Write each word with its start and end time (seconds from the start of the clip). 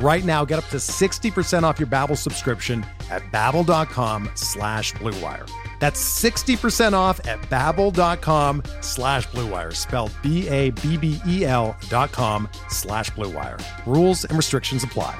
Right 0.00 0.24
now, 0.24 0.44
get 0.44 0.60
up 0.60 0.66
to 0.66 0.76
60% 0.76 1.64
off 1.64 1.80
your 1.80 1.88
Babbel 1.88 2.16
subscription 2.16 2.86
at 3.10 3.22
babbel.com 3.32 4.30
slash 4.34 4.92
bluewire. 4.94 5.50
That's 5.80 6.00
60% 6.22 6.92
off 6.92 7.26
at 7.26 7.40
babbel.com 7.42 8.62
slash 8.80 9.26
bluewire, 9.28 9.74
spelled 9.74 10.12
B-A-B-B-E-L 10.22 11.76
dot 11.88 12.12
com 12.12 12.48
slash 12.68 13.10
bluewire. 13.10 13.60
Rules 13.86 14.24
and 14.24 14.36
restrictions 14.36 14.84
apply. 14.84 15.18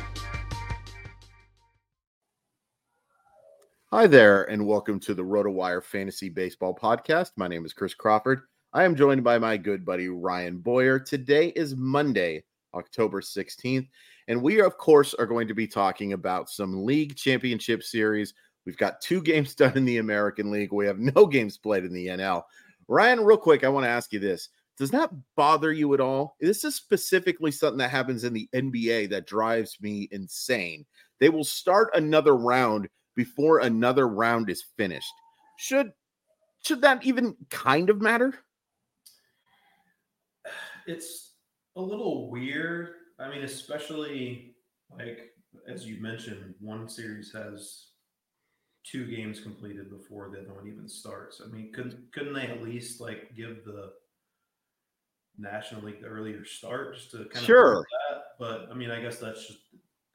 Hi 3.90 4.06
there, 4.06 4.44
and 4.44 4.66
welcome 4.66 5.00
to 5.00 5.14
the 5.14 5.22
RotoWire 5.22 5.82
Fantasy 5.82 6.28
Baseball 6.28 6.74
Podcast. 6.74 7.32
My 7.36 7.48
name 7.48 7.64
is 7.64 7.72
Chris 7.72 7.94
Crawford. 7.94 8.42
I 8.74 8.84
am 8.84 8.94
joined 8.94 9.24
by 9.24 9.38
my 9.38 9.56
good 9.56 9.84
buddy 9.84 10.08
Ryan 10.08 10.58
Boyer. 10.58 10.98
Today 10.98 11.48
is 11.56 11.74
Monday, 11.74 12.44
October 12.74 13.22
16th, 13.22 13.88
and 14.28 14.40
we, 14.42 14.60
of 14.60 14.76
course, 14.76 15.14
are 15.14 15.26
going 15.26 15.48
to 15.48 15.54
be 15.54 15.66
talking 15.66 16.12
about 16.12 16.50
some 16.50 16.84
league 16.84 17.16
championship 17.16 17.82
series. 17.82 18.34
We've 18.66 18.76
got 18.76 19.00
two 19.00 19.22
games 19.22 19.54
done 19.54 19.76
in 19.76 19.86
the 19.86 19.96
American 19.96 20.50
League. 20.50 20.72
We 20.72 20.86
have 20.86 20.98
no 20.98 21.26
games 21.26 21.58
played 21.58 21.84
in 21.84 21.92
the 21.92 22.06
NL. 22.06 22.42
Ryan, 22.86 23.24
real 23.24 23.38
quick, 23.38 23.64
I 23.64 23.68
want 23.68 23.84
to 23.84 23.90
ask 23.90 24.12
you 24.12 24.20
this. 24.20 24.50
Does 24.76 24.90
that 24.92 25.10
bother 25.34 25.72
you 25.72 25.92
at 25.94 26.00
all? 26.00 26.36
This 26.40 26.62
is 26.62 26.76
specifically 26.76 27.50
something 27.50 27.78
that 27.78 27.90
happens 27.90 28.22
in 28.22 28.32
the 28.32 28.48
NBA 28.54 29.10
that 29.10 29.26
drives 29.26 29.76
me 29.80 30.08
insane. 30.12 30.86
They 31.18 31.30
will 31.30 31.42
start 31.42 31.90
another 31.94 32.36
round 32.36 32.88
before 33.16 33.58
another 33.58 34.06
round 34.06 34.48
is 34.50 34.64
finished. 34.76 35.12
Should 35.56 35.92
should 36.64 36.82
that 36.82 37.04
even 37.04 37.36
kind 37.50 37.90
of 37.90 38.00
matter? 38.00 38.34
It's 40.86 41.32
a 41.76 41.80
little 41.80 42.30
weird. 42.30 42.90
I 43.18 43.28
mean, 43.28 43.42
especially 43.42 44.54
like 44.96 45.30
as 45.68 45.86
you 45.86 46.00
mentioned, 46.00 46.54
one 46.60 46.88
series 46.88 47.32
has 47.32 47.88
two 48.84 49.06
games 49.06 49.40
completed 49.40 49.90
before 49.90 50.30
the 50.30 50.40
other 50.40 50.54
one 50.54 50.66
even 50.68 50.88
starts. 50.88 51.40
I 51.44 51.48
mean, 51.48 51.72
couldn't 51.72 52.12
couldn't 52.12 52.34
they 52.34 52.46
at 52.46 52.62
least 52.62 53.00
like 53.00 53.34
give 53.36 53.64
the 53.64 53.92
National 55.36 55.82
League 55.82 56.00
the 56.00 56.06
earlier 56.08 56.44
start 56.44 56.96
just 56.96 57.10
to 57.12 57.26
kind 57.26 57.44
Sure. 57.44 57.78
of 57.80 57.84
that? 58.10 58.22
But 58.38 58.68
I 58.70 58.74
mean, 58.74 58.90
I 58.90 59.00
guess 59.00 59.18
that's 59.18 59.46
just 59.46 59.60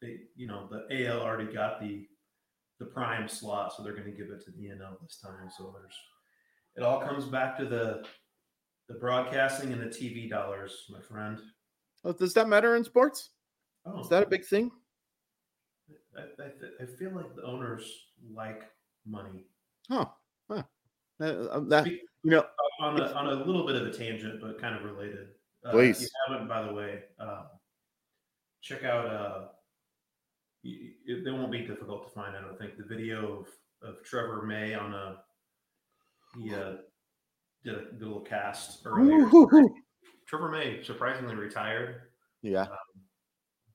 they, 0.01 0.21
you 0.35 0.47
know, 0.47 0.67
the 0.69 1.07
AL 1.07 1.21
already 1.21 1.51
got 1.51 1.79
the 1.79 2.07
the 2.79 2.85
prime 2.87 3.27
slot, 3.27 3.73
so 3.73 3.83
they're 3.83 3.93
going 3.95 4.11
to 4.11 4.17
give 4.17 4.29
it 4.31 4.43
to 4.43 4.51
the 4.51 4.67
NL 4.69 4.99
this 5.01 5.19
time. 5.19 5.49
So 5.55 5.73
there's 5.77 5.95
it 6.75 6.83
all 6.83 6.99
comes 7.01 7.25
back 7.25 7.57
to 7.57 7.65
the 7.65 8.05
the 8.89 8.95
broadcasting 8.95 9.71
and 9.71 9.81
the 9.81 9.85
TV 9.87 10.29
dollars, 10.29 10.85
my 10.89 11.01
friend. 11.01 11.39
Oh, 12.03 12.13
Does 12.13 12.33
that 12.33 12.47
matter 12.47 12.75
in 12.75 12.83
sports? 12.83 13.29
Oh, 13.85 14.01
Is 14.01 14.09
that 14.09 14.23
a 14.23 14.27
big 14.27 14.45
thing? 14.45 14.71
I, 16.17 16.43
I, 16.43 16.83
I 16.83 16.85
feel 16.97 17.11
like 17.11 17.35
the 17.35 17.43
owners 17.43 17.89
like 18.33 18.63
money. 19.05 19.45
Huh. 19.89 20.05
huh. 20.49 20.63
Uh, 21.19 21.47
um, 21.51 21.69
that, 21.69 21.87
you 21.87 21.99
know, 22.23 22.45
on 22.79 22.99
a, 22.99 23.05
on 23.13 23.27
a 23.27 23.43
little 23.43 23.65
bit 23.65 23.75
of 23.75 23.87
a 23.87 23.91
tangent, 23.91 24.41
but 24.41 24.59
kind 24.59 24.75
of 24.75 24.83
related. 24.83 25.27
Uh, 25.65 25.71
Please. 25.71 26.01
If 26.01 26.03
you 26.03 26.09
haven't, 26.33 26.47
by 26.47 26.63
the 26.63 26.73
way, 26.73 26.99
um, 27.19 27.45
check 28.61 28.83
out. 28.83 29.07
Uh, 29.07 29.47
it, 30.63 31.27
it 31.27 31.31
won't 31.31 31.51
be 31.51 31.65
difficult 31.65 32.07
to 32.07 32.13
find. 32.13 32.35
I 32.35 32.41
don't 32.41 32.57
think 32.57 32.77
the 32.77 32.85
video 32.85 33.39
of, 33.39 33.47
of 33.87 34.03
Trevor 34.03 34.43
May 34.43 34.73
on 34.73 34.93
a 34.93 35.17
he 36.37 36.53
uh, 36.53 36.73
did 37.63 37.75
a, 37.75 37.91
did 37.91 38.01
a 38.01 38.05
little 38.05 38.21
cast 38.21 38.81
earlier. 38.85 39.29
Trevor 40.33 40.49
May 40.49 40.81
surprisingly 40.81 41.35
retired. 41.35 42.01
yeah. 42.41 42.65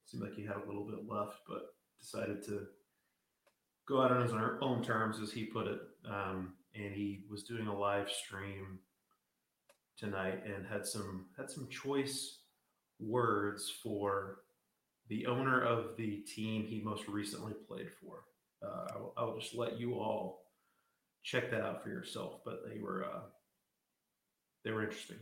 Seemed 0.07 0.25
like 0.25 0.35
he 0.35 0.43
had 0.43 0.57
a 0.57 0.67
little 0.67 0.85
bit 0.85 1.09
left, 1.09 1.43
but 1.49 1.67
decided 2.01 2.43
to 2.47 2.67
go 3.87 4.03
out 4.03 4.11
on 4.11 4.23
his 4.23 4.33
own 4.33 4.59
own 4.61 4.83
terms, 4.83 5.21
as 5.21 5.31
he 5.31 5.45
put 5.45 5.69
it. 5.69 5.79
Um, 6.05 6.55
and 6.75 6.93
he 6.93 7.21
was 7.31 7.45
doing 7.45 7.69
a 7.69 7.79
live 7.79 8.11
stream 8.11 8.81
tonight 9.97 10.43
and 10.45 10.67
had 10.67 10.85
some 10.85 11.27
had 11.37 11.49
some 11.49 11.69
choice 11.69 12.41
words 12.99 13.73
for 13.81 14.39
the 15.07 15.27
owner 15.27 15.63
of 15.63 15.97
the 15.97 16.25
team 16.27 16.67
he 16.67 16.81
most 16.81 17.07
recently 17.07 17.53
played 17.69 17.91
for. 18.03 18.25
Uh, 18.67 18.89
I, 18.97 18.99
will, 18.99 19.15
I 19.17 19.23
will 19.23 19.39
just 19.39 19.55
let 19.55 19.79
you 19.79 19.95
all 19.95 20.43
check 21.23 21.53
that 21.53 21.61
out 21.61 21.85
for 21.85 21.91
yourself. 21.91 22.41
But 22.45 22.63
they 22.69 22.81
were 22.81 23.05
uh, 23.05 23.21
they 24.65 24.73
were 24.73 24.83
interesting. 24.83 25.19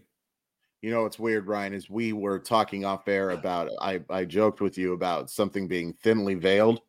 You 0.83 0.91
know 0.91 1.03
what's 1.03 1.19
weird, 1.19 1.47
Ryan, 1.47 1.75
is 1.75 1.91
we 1.91 2.13
were 2.13 2.39
talking 2.39 2.85
off 2.85 3.09
air 3.09 3.31
about 3.31 3.71
I, 3.81 4.01
I 4.11 4.25
joked 4.25 4.61
with 4.61 4.77
you 4.79 4.93
about 4.93 5.31
something 5.31 5.67
being 5.67 5.93
thinly 5.95 6.35
veiled. 6.35 6.81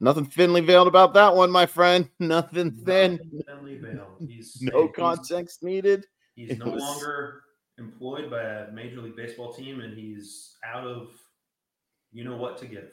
Nothing 0.00 0.24
thinly 0.26 0.60
veiled 0.62 0.88
about 0.88 1.14
that 1.14 1.34
one, 1.34 1.50
my 1.50 1.66
friend. 1.66 2.08
Nothing 2.18 2.72
thin. 2.84 3.12
Nothing 3.12 3.42
thinly 3.46 3.78
veiled. 3.80 4.28
He's 4.28 4.58
No 4.60 4.88
context 4.88 5.62
needed. 5.62 6.06
He's 6.34 6.50
It 6.50 6.58
no 6.64 6.72
was- 6.72 6.82
longer 6.82 7.42
employed 7.78 8.30
by 8.30 8.42
a 8.42 8.70
major 8.72 9.00
league 9.00 9.16
baseball 9.16 9.52
team, 9.54 9.80
and 9.80 9.96
he's 9.96 10.56
out 10.64 10.86
of 10.86 11.10
you 12.12 12.24
know 12.24 12.36
what 12.36 12.58
to 12.58 12.66
give. 12.66 12.92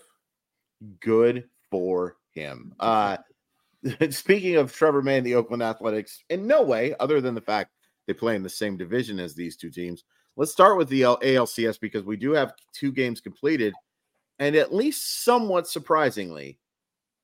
Good 1.02 1.50
for 1.72 2.18
him. 2.34 2.74
Uh 2.80 3.18
speaking 4.12 4.56
of 4.56 4.74
Trevor 4.74 5.02
May 5.02 5.18
and 5.18 5.25
the 5.25 5.36
Oakland 5.36 5.64
Athletics, 5.64 6.24
in 6.30 6.48
no 6.48 6.62
way, 6.64 6.96
other 7.00 7.22
than 7.22 7.36
the 7.36 7.42
fact 7.42 7.72
they 8.06 8.14
play 8.14 8.36
in 8.36 8.44
the 8.44 8.50
same 8.50 8.78
division 8.78 9.19
as 9.19 9.34
these 9.36 9.56
two 9.58 9.69
teams, 9.69 10.04
let's 10.38 10.52
start 10.52 10.78
with 10.78 10.88
the 10.88 11.02
ALCS 11.02 11.80
because 11.80 12.03
we 12.03 12.16
do 12.16 12.31
have 12.31 12.53
two 12.72 12.92
games 12.92 13.20
completed. 13.20 13.74
And 14.40 14.56
at 14.56 14.74
least 14.74 15.24
somewhat 15.25 15.68
surprisingly, 15.68 16.59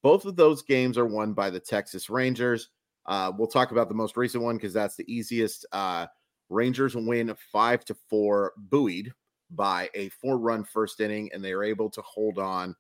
both 0.02 0.26
of 0.26 0.36
those 0.36 0.64
games 0.64 0.98
are 0.98 1.06
won 1.06 1.34
by 1.34 1.52
the 1.52 1.60
Texas 1.60 2.10
Rangers. 2.10 2.70
Uh, 3.06 3.32
we'll 3.38 3.48
talk 3.48 3.72
about 3.72 3.88
the 3.88 3.96
most 3.96 4.18
recent 4.18 4.44
one 4.44 4.58
because 4.58 4.74
that's 4.74 4.96
the 4.96 5.12
easiest. 5.14 5.66
Uh, 5.72 6.08
Rangers 6.50 6.96
win 6.96 7.34
five 7.52 7.86
to 7.86 7.96
four, 8.10 8.54
buoyed 8.58 9.14
by 9.52 9.90
a 9.94 10.10
four 10.10 10.40
run 10.40 10.64
first 10.64 11.00
inning, 11.00 11.30
and 11.34 11.44
they 11.44 11.52
are 11.52 11.64
able 11.64 11.90
to 11.92 12.02
hold 12.02 12.40
on. 12.40 12.76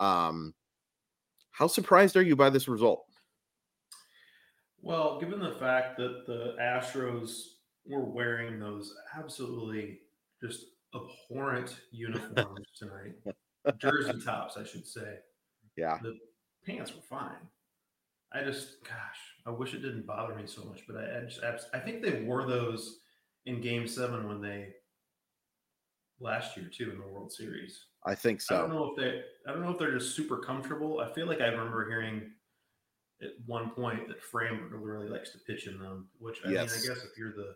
Um, 0.00 0.52
how 1.52 1.68
surprised 1.68 2.16
are 2.16 2.22
you 2.22 2.34
by 2.34 2.50
this 2.50 2.68
result? 2.68 3.04
Well, 4.82 5.18
given 5.20 5.40
the 5.40 5.54
fact 5.54 5.96
that 5.96 6.26
the 6.26 6.56
Astros 6.60 7.55
were 7.88 8.04
wearing 8.04 8.58
those 8.58 8.94
absolutely 9.16 10.00
just 10.42 10.64
abhorrent 10.94 11.76
uniforms 11.90 12.66
tonight, 12.76 13.14
jersey 13.78 14.20
tops, 14.24 14.56
I 14.56 14.64
should 14.64 14.86
say, 14.86 15.18
Yeah. 15.76 15.98
the 16.02 16.16
pants 16.64 16.94
were 16.94 17.02
fine. 17.02 17.48
I 18.32 18.42
just, 18.42 18.82
gosh, 18.84 19.18
I 19.46 19.50
wish 19.50 19.72
it 19.74 19.78
didn't 19.82 20.06
bother 20.06 20.34
me 20.34 20.46
so 20.46 20.64
much, 20.64 20.82
but 20.86 20.96
I, 20.96 21.18
I 21.18 21.24
just, 21.24 21.68
I 21.72 21.78
think 21.78 22.02
they 22.02 22.22
wore 22.22 22.44
those 22.46 23.00
in 23.46 23.60
Game 23.60 23.86
Seven 23.86 24.26
when 24.28 24.40
they 24.40 24.72
last 26.20 26.56
year 26.56 26.68
too 26.68 26.90
in 26.90 26.98
the 26.98 27.06
World 27.06 27.32
Series. 27.32 27.84
I 28.04 28.14
think 28.14 28.40
so. 28.40 28.56
I 28.56 28.60
don't 28.60 28.70
know 28.70 28.90
if 28.92 28.96
they, 28.96 29.22
I 29.46 29.52
don't 29.52 29.62
know 29.62 29.70
if 29.72 29.78
they're 29.78 29.96
just 29.96 30.16
super 30.16 30.38
comfortable. 30.38 31.00
I 31.00 31.12
feel 31.12 31.26
like 31.26 31.40
I 31.40 31.46
remember 31.48 31.88
hearing 31.88 32.30
at 33.22 33.30
one 33.46 33.70
point 33.70 34.08
that 34.08 34.18
Framber 34.22 34.68
really 34.72 35.08
likes 35.08 35.30
to 35.30 35.38
pitch 35.38 35.66
in 35.66 35.78
them, 35.78 36.08
which 36.18 36.38
I 36.44 36.50
Yes. 36.50 36.70
mean, 36.72 36.80
I 36.92 36.94
guess 36.94 37.04
if 37.04 37.16
you're 37.16 37.32
the 37.32 37.54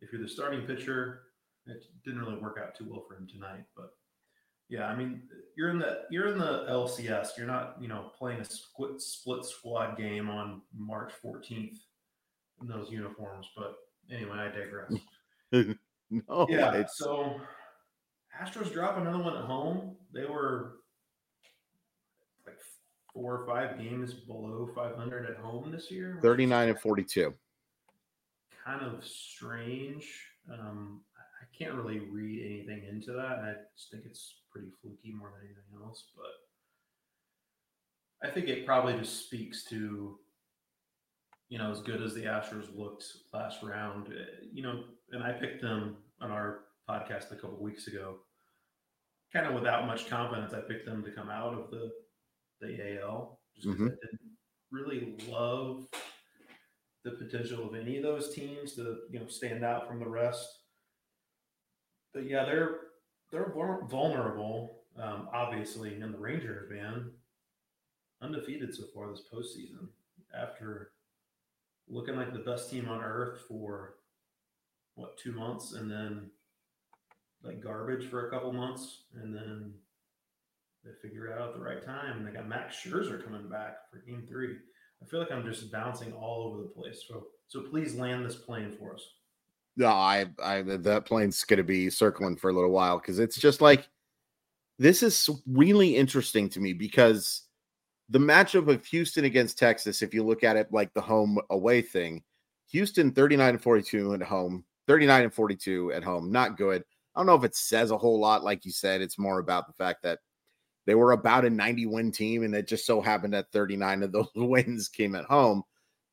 if 0.00 0.12
you're 0.12 0.22
the 0.22 0.28
starting 0.28 0.66
pitcher, 0.66 1.22
it 1.66 1.84
didn't 2.04 2.20
really 2.20 2.38
work 2.38 2.58
out 2.62 2.74
too 2.74 2.86
well 2.88 3.04
for 3.08 3.16
him 3.16 3.26
tonight. 3.26 3.64
But 3.76 3.90
yeah, 4.68 4.86
I 4.86 4.96
mean, 4.96 5.22
you're 5.56 5.70
in 5.70 5.78
the 5.78 6.02
you're 6.10 6.28
in 6.28 6.38
the 6.38 6.66
LCS. 6.68 7.36
You're 7.36 7.46
not 7.46 7.76
you 7.80 7.88
know 7.88 8.10
playing 8.18 8.40
a 8.40 8.44
split 8.44 9.00
split 9.00 9.44
squad 9.44 9.96
game 9.96 10.28
on 10.28 10.62
March 10.76 11.12
14th 11.24 11.78
in 12.60 12.68
those 12.68 12.90
uniforms. 12.90 13.48
But 13.56 13.76
anyway, 14.10 14.38
I 14.38 14.48
digress. 14.48 14.92
No, 16.08 16.46
yeah. 16.48 16.72
it's 16.74 16.98
So 16.98 17.40
Astros 18.40 18.72
drop 18.72 18.96
another 18.98 19.18
one 19.18 19.36
at 19.36 19.44
home. 19.44 19.96
They 20.14 20.24
were 20.24 20.76
like 22.46 22.58
four 23.12 23.40
or 23.40 23.46
five 23.46 23.78
games 23.78 24.14
below 24.14 24.70
500 24.74 25.28
at 25.28 25.36
home 25.36 25.72
this 25.72 25.90
year. 25.90 26.18
39 26.22 26.68
and 26.68 26.78
42. 26.78 27.34
Kind 28.66 28.82
of 28.82 29.04
strange. 29.04 30.04
Um, 30.52 31.00
I 31.16 31.44
I 31.44 31.46
can't 31.56 31.74
really 31.74 32.00
read 32.00 32.44
anything 32.44 32.84
into 32.88 33.12
that. 33.12 33.38
I 33.38 33.54
just 33.76 33.90
think 33.90 34.04
it's 34.06 34.40
pretty 34.50 34.68
fluky 34.82 35.12
more 35.12 35.30
than 35.30 35.46
anything 35.46 35.84
else. 35.84 36.04
But 36.16 38.28
I 38.28 38.32
think 38.32 38.48
it 38.48 38.66
probably 38.66 38.94
just 38.98 39.26
speaks 39.26 39.64
to, 39.66 40.18
you 41.48 41.58
know, 41.58 41.70
as 41.70 41.80
good 41.80 42.02
as 42.02 42.14
the 42.14 42.24
Astros 42.24 42.74
looked 42.76 43.04
last 43.32 43.62
round, 43.62 44.08
uh, 44.08 44.46
you 44.52 44.62
know, 44.62 44.84
and 45.12 45.22
I 45.22 45.32
picked 45.32 45.62
them 45.62 45.96
on 46.20 46.30
our 46.30 46.64
podcast 46.88 47.30
a 47.32 47.36
couple 47.36 47.62
weeks 47.62 47.86
ago, 47.86 48.16
kind 49.32 49.46
of 49.46 49.54
without 49.54 49.86
much 49.86 50.08
confidence. 50.08 50.52
I 50.54 50.60
picked 50.60 50.86
them 50.86 51.04
to 51.04 51.12
come 51.12 51.28
out 51.30 51.54
of 51.54 51.70
the 51.70 51.92
the 52.60 52.98
AL 53.00 53.38
just 53.54 53.66
because 53.68 53.88
Mhm. 53.88 53.92
I 53.92 54.06
didn't 54.10 54.36
really 54.72 55.16
love 55.28 55.86
the 57.06 57.12
potential 57.12 57.68
of 57.68 57.76
any 57.76 57.96
of 57.96 58.02
those 58.02 58.34
teams 58.34 58.74
to 58.74 58.96
you 59.10 59.20
know 59.20 59.28
stand 59.28 59.64
out 59.64 59.86
from 59.86 60.00
the 60.00 60.08
rest. 60.08 60.58
But 62.12 62.28
yeah, 62.28 62.44
they're 62.44 62.78
they're 63.30 63.52
vulnerable, 63.88 64.82
um, 65.00 65.28
obviously, 65.32 65.94
and 66.00 66.12
the 66.12 66.18
Rangers, 66.18 66.68
man, 66.70 67.12
undefeated 68.20 68.74
so 68.74 68.84
far 68.92 69.08
this 69.10 69.22
postseason 69.32 69.88
after 70.34 70.90
looking 71.88 72.16
like 72.16 72.32
the 72.32 72.40
best 72.40 72.70
team 72.70 72.88
on 72.88 73.00
earth 73.00 73.40
for 73.48 73.94
what 74.96 75.16
two 75.16 75.32
months, 75.32 75.74
and 75.74 75.88
then 75.88 76.30
like 77.44 77.62
garbage 77.62 78.10
for 78.10 78.26
a 78.26 78.30
couple 78.30 78.52
months, 78.52 79.04
and 79.14 79.32
then 79.32 79.74
they 80.84 80.90
figure 81.00 81.28
it 81.28 81.38
out 81.38 81.50
at 81.50 81.54
the 81.54 81.62
right 81.62 81.84
time. 81.84 82.18
And 82.18 82.26
they 82.26 82.32
got 82.32 82.48
Max 82.48 82.76
Scherzer 82.76 83.22
coming 83.22 83.48
back 83.48 83.76
for 83.92 83.98
Game 83.98 84.24
Three. 84.28 84.56
I 85.02 85.06
feel 85.06 85.20
like 85.20 85.30
I'm 85.30 85.44
just 85.44 85.70
bouncing 85.70 86.12
all 86.12 86.48
over 86.48 86.62
the 86.62 86.68
place. 86.68 87.04
So, 87.06 87.26
so 87.48 87.62
please 87.62 87.94
land 87.94 88.24
this 88.24 88.36
plane 88.36 88.74
for 88.78 88.94
us. 88.94 89.06
No, 89.76 89.88
I, 89.88 90.26
I, 90.42 90.62
that 90.62 91.04
plane's 91.04 91.44
going 91.44 91.58
to 91.58 91.64
be 91.64 91.90
circling 91.90 92.36
for 92.36 92.50
a 92.50 92.52
little 92.52 92.70
while 92.70 92.98
because 92.98 93.18
it's 93.18 93.36
just 93.36 93.60
like 93.60 93.88
this 94.78 95.02
is 95.02 95.28
really 95.46 95.96
interesting 95.96 96.48
to 96.50 96.60
me 96.60 96.72
because 96.72 97.42
the 98.08 98.18
matchup 98.18 98.68
of 98.68 98.84
Houston 98.86 99.24
against 99.24 99.58
Texas, 99.58 100.00
if 100.00 100.14
you 100.14 100.24
look 100.24 100.44
at 100.44 100.56
it 100.56 100.72
like 100.72 100.92
the 100.94 101.00
home 101.00 101.38
away 101.50 101.82
thing, 101.82 102.22
Houston 102.70 103.12
39 103.12 103.50
and 103.50 103.62
42 103.62 104.14
at 104.14 104.22
home, 104.22 104.64
39 104.86 105.24
and 105.24 105.34
42 105.34 105.92
at 105.92 106.04
home, 106.04 106.30
not 106.30 106.56
good. 106.56 106.82
I 107.14 107.20
don't 107.20 107.26
know 107.26 107.34
if 107.34 107.44
it 107.44 107.56
says 107.56 107.90
a 107.90 107.98
whole 107.98 108.20
lot, 108.20 108.44
like 108.44 108.64
you 108.64 108.72
said. 108.72 109.00
It's 109.00 109.18
more 109.18 109.38
about 109.38 109.66
the 109.66 109.72
fact 109.72 110.02
that 110.02 110.20
they 110.86 110.94
were 110.94 111.12
about 111.12 111.44
a 111.44 111.50
90 111.50 111.86
win 111.86 112.12
team, 112.12 112.44
and 112.44 112.54
it 112.54 112.68
just 112.68 112.86
so 112.86 113.00
happened 113.00 113.34
that 113.34 113.50
39 113.52 114.04
of 114.04 114.12
those 114.12 114.28
wins 114.36 114.88
came 114.88 115.14
at 115.14 115.24
home. 115.24 115.62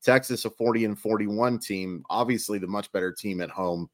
Texas, 0.02 0.44
a 0.44 0.50
40 0.50 0.84
and 0.84 0.98
41 0.98 1.58
team, 1.60 2.04
obviously 2.10 2.58
the 2.58 2.66
much 2.66 2.92
better 2.92 3.10
team 3.10 3.40
at 3.40 3.50
home. 3.50 3.88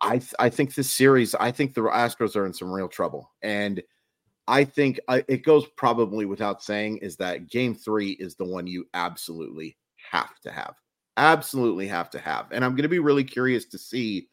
I 0.00 0.20
I 0.38 0.48
think 0.48 0.74
this 0.74 0.92
series, 0.92 1.34
I 1.34 1.52
think 1.52 1.74
the 1.74 1.82
Astros 1.82 2.34
are 2.34 2.46
in 2.46 2.52
some 2.52 2.72
real 2.72 2.88
trouble, 2.88 3.30
and 3.42 3.82
I 4.48 4.64
think 4.64 4.98
I, 5.06 5.24
it 5.28 5.44
goes 5.44 5.66
probably 5.76 6.24
without 6.24 6.62
saying 6.64 6.98
is 6.98 7.16
that 7.16 7.48
Game 7.48 7.74
Three 7.74 8.12
is 8.12 8.34
the 8.34 8.44
one 8.44 8.66
you 8.66 8.88
absolutely 8.94 9.76
have 10.10 10.40
to 10.40 10.50
have, 10.50 10.74
absolutely 11.16 11.86
have 11.86 12.10
to 12.10 12.18
have, 12.18 12.46
and 12.50 12.64
I'm 12.64 12.72
going 12.72 12.82
to 12.82 12.88
be 12.88 12.98
really 12.98 13.22
curious 13.22 13.66
to 13.66 13.78
see 13.78 14.28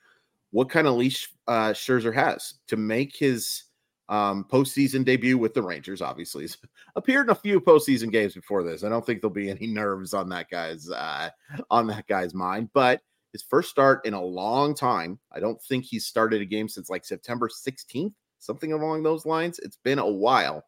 what 0.49 0.69
kind 0.69 0.87
of 0.87 0.95
leash 0.95 1.31
uh, 1.47 1.73
Scherzer 1.73 2.13
has 2.13 2.55
to 2.67 2.77
make 2.77 3.15
his 3.15 3.65
um, 4.09 4.45
postseason 4.51 5.03
debut 5.03 5.37
with 5.37 5.53
the 5.53 5.61
Rangers. 5.61 6.01
Obviously, 6.01 6.43
he's 6.43 6.57
appeared 6.95 7.27
in 7.27 7.31
a 7.31 7.35
few 7.35 7.59
postseason 7.59 8.11
games 8.11 8.33
before 8.33 8.63
this. 8.63 8.83
I 8.83 8.89
don't 8.89 9.05
think 9.05 9.21
there'll 9.21 9.33
be 9.33 9.49
any 9.49 9.67
nerves 9.73 10.13
on 10.13 10.29
that 10.29 10.49
guy's 10.49 10.89
uh, 10.89 11.29
on 11.69 11.87
that 11.87 12.07
guy's 12.07 12.33
mind, 12.33 12.69
but 12.73 13.01
his 13.31 13.43
first 13.43 13.69
start 13.69 14.05
in 14.05 14.13
a 14.13 14.23
long 14.23 14.73
time. 14.73 15.19
I 15.31 15.39
don't 15.39 15.61
think 15.63 15.83
he's 15.83 16.05
started 16.05 16.41
a 16.41 16.45
game 16.45 16.69
since 16.69 16.89
like 16.89 17.03
September 17.03 17.49
16th, 17.49 18.13
something 18.39 18.71
along 18.71 19.03
those 19.03 19.25
lines. 19.25 19.59
It's 19.59 19.77
been 19.83 19.99
a 19.99 20.09
while. 20.09 20.63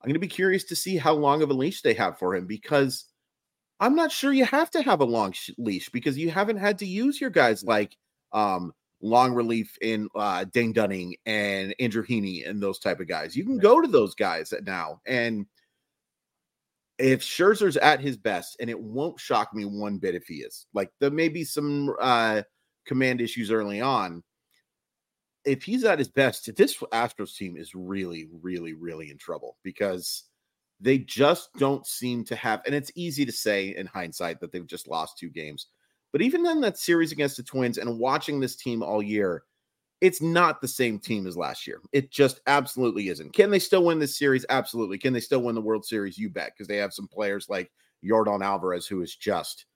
I'm 0.00 0.08
going 0.08 0.14
to 0.14 0.20
be 0.20 0.28
curious 0.28 0.64
to 0.64 0.76
see 0.76 0.98
how 0.98 1.14
long 1.14 1.42
of 1.42 1.50
a 1.50 1.54
leash 1.54 1.82
they 1.82 1.94
have 1.94 2.18
for 2.18 2.36
him 2.36 2.46
because 2.46 3.06
I'm 3.80 3.96
not 3.96 4.12
sure 4.12 4.32
you 4.32 4.44
have 4.44 4.70
to 4.72 4.82
have 4.82 5.00
a 5.00 5.04
long 5.04 5.32
sh- 5.32 5.50
leash 5.58 5.88
because 5.88 6.16
you 6.16 6.30
haven't 6.30 6.58
had 6.58 6.78
to 6.78 6.86
use 6.86 7.20
your 7.20 7.30
guys 7.30 7.64
like 7.64 7.96
um, 8.32 8.72
long 9.04 9.34
relief 9.34 9.76
in 9.82 10.08
uh, 10.16 10.44
Dane 10.44 10.72
Dunning 10.72 11.14
and 11.26 11.74
Andrew 11.78 12.04
Heaney 12.04 12.48
and 12.48 12.60
those 12.60 12.78
type 12.78 13.00
of 13.00 13.06
guys. 13.06 13.36
You 13.36 13.44
can 13.44 13.58
go 13.58 13.80
to 13.80 13.86
those 13.86 14.14
guys 14.14 14.52
now. 14.66 15.00
And 15.06 15.46
if 16.98 17.20
Scherzer's 17.20 17.76
at 17.76 18.00
his 18.00 18.16
best, 18.16 18.56
and 18.60 18.70
it 18.70 18.80
won't 18.80 19.20
shock 19.20 19.52
me 19.52 19.66
one 19.66 19.98
bit 19.98 20.14
if 20.14 20.26
he 20.26 20.36
is, 20.36 20.66
like 20.72 20.90
there 21.00 21.10
may 21.10 21.28
be 21.28 21.44
some 21.44 21.94
uh, 22.00 22.42
command 22.86 23.20
issues 23.20 23.50
early 23.50 23.80
on. 23.80 24.22
If 25.44 25.62
he's 25.62 25.84
at 25.84 25.98
his 25.98 26.08
best, 26.08 26.50
this 26.56 26.78
Astros 26.90 27.36
team 27.36 27.58
is 27.58 27.74
really, 27.74 28.28
really, 28.40 28.72
really 28.72 29.10
in 29.10 29.18
trouble 29.18 29.58
because 29.62 30.24
they 30.80 30.96
just 30.96 31.50
don't 31.58 31.86
seem 31.86 32.24
to 32.24 32.36
have, 32.36 32.62
and 32.64 32.74
it's 32.74 32.90
easy 32.94 33.26
to 33.26 33.32
say 33.32 33.76
in 33.76 33.86
hindsight 33.86 34.40
that 34.40 34.50
they've 34.50 34.66
just 34.66 34.88
lost 34.88 35.18
two 35.18 35.28
games. 35.28 35.66
But 36.14 36.22
even 36.22 36.46
in 36.46 36.60
that 36.60 36.78
series 36.78 37.10
against 37.10 37.36
the 37.36 37.42
Twins 37.42 37.76
and 37.76 37.98
watching 37.98 38.38
this 38.38 38.54
team 38.54 38.84
all 38.84 39.02
year, 39.02 39.42
it's 40.00 40.22
not 40.22 40.60
the 40.60 40.68
same 40.68 41.00
team 41.00 41.26
as 41.26 41.36
last 41.36 41.66
year. 41.66 41.80
It 41.92 42.12
just 42.12 42.40
absolutely 42.46 43.08
isn't. 43.08 43.32
Can 43.32 43.50
they 43.50 43.58
still 43.58 43.84
win 43.84 43.98
this 43.98 44.16
series? 44.16 44.46
Absolutely. 44.48 44.96
Can 44.96 45.12
they 45.12 45.18
still 45.18 45.42
win 45.42 45.56
the 45.56 45.60
World 45.60 45.84
Series? 45.84 46.16
You 46.16 46.30
bet, 46.30 46.52
because 46.54 46.68
they 46.68 46.76
have 46.76 46.94
some 46.94 47.08
players 47.08 47.48
like 47.48 47.68
Yordan 48.04 48.44
Alvarez, 48.44 48.86
who 48.86 49.02
is 49.02 49.16
just 49.16 49.66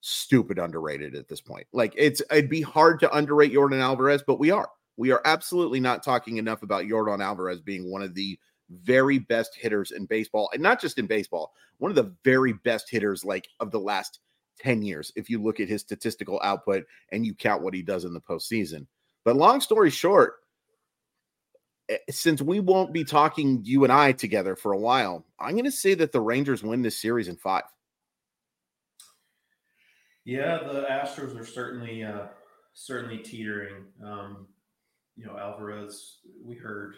stupid 0.00 0.58
underrated 0.58 1.14
at 1.14 1.28
this 1.28 1.42
point. 1.42 1.66
Like 1.74 1.92
it's 1.94 2.22
it'd 2.30 2.48
be 2.48 2.62
hard 2.62 2.98
to 3.00 3.14
underrate 3.14 3.52
Yordan 3.52 3.82
Alvarez, 3.82 4.24
but 4.26 4.38
we 4.38 4.50
are. 4.50 4.70
We 4.96 5.10
are 5.10 5.20
absolutely 5.26 5.80
not 5.80 6.02
talking 6.02 6.38
enough 6.38 6.62
about 6.62 6.84
Yordan 6.84 7.22
Alvarez 7.22 7.60
being 7.60 7.92
one 7.92 8.00
of 8.00 8.14
the 8.14 8.38
very 8.70 9.18
best 9.18 9.54
hitters 9.54 9.90
in 9.90 10.06
baseball, 10.06 10.48
and 10.54 10.62
not 10.62 10.80
just 10.80 10.98
in 10.98 11.06
baseball, 11.06 11.52
one 11.76 11.90
of 11.90 11.96
the 11.96 12.16
very 12.24 12.54
best 12.54 12.88
hitters 12.88 13.26
like 13.26 13.46
of 13.60 13.70
the 13.70 13.80
last 13.80 14.20
10 14.62 14.82
years, 14.82 15.12
if 15.16 15.28
you 15.28 15.42
look 15.42 15.60
at 15.60 15.68
his 15.68 15.80
statistical 15.80 16.40
output 16.42 16.84
and 17.10 17.26
you 17.26 17.34
count 17.34 17.62
what 17.62 17.74
he 17.74 17.82
does 17.82 18.04
in 18.04 18.14
the 18.14 18.20
postseason. 18.20 18.86
But 19.24 19.36
long 19.36 19.60
story 19.60 19.90
short, 19.90 20.34
eh, 21.88 21.98
since 22.10 22.40
we 22.40 22.60
won't 22.60 22.92
be 22.92 23.04
talking 23.04 23.60
you 23.64 23.84
and 23.84 23.92
I 23.92 24.12
together 24.12 24.56
for 24.56 24.72
a 24.72 24.78
while, 24.78 25.24
I'm 25.38 25.52
going 25.52 25.64
to 25.64 25.72
say 25.72 25.94
that 25.94 26.12
the 26.12 26.20
Rangers 26.20 26.62
win 26.62 26.82
this 26.82 27.00
series 27.00 27.28
in 27.28 27.36
five. 27.36 27.64
Yeah, 30.24 30.58
the 30.58 30.84
Astros 30.88 31.38
are 31.38 31.44
certainly 31.44 32.04
uh, 32.04 32.26
certainly 32.74 33.18
teetering. 33.18 33.86
Um, 34.04 34.46
you 35.16 35.26
know, 35.26 35.36
Alvarez. 35.36 36.18
We 36.44 36.54
heard 36.54 36.94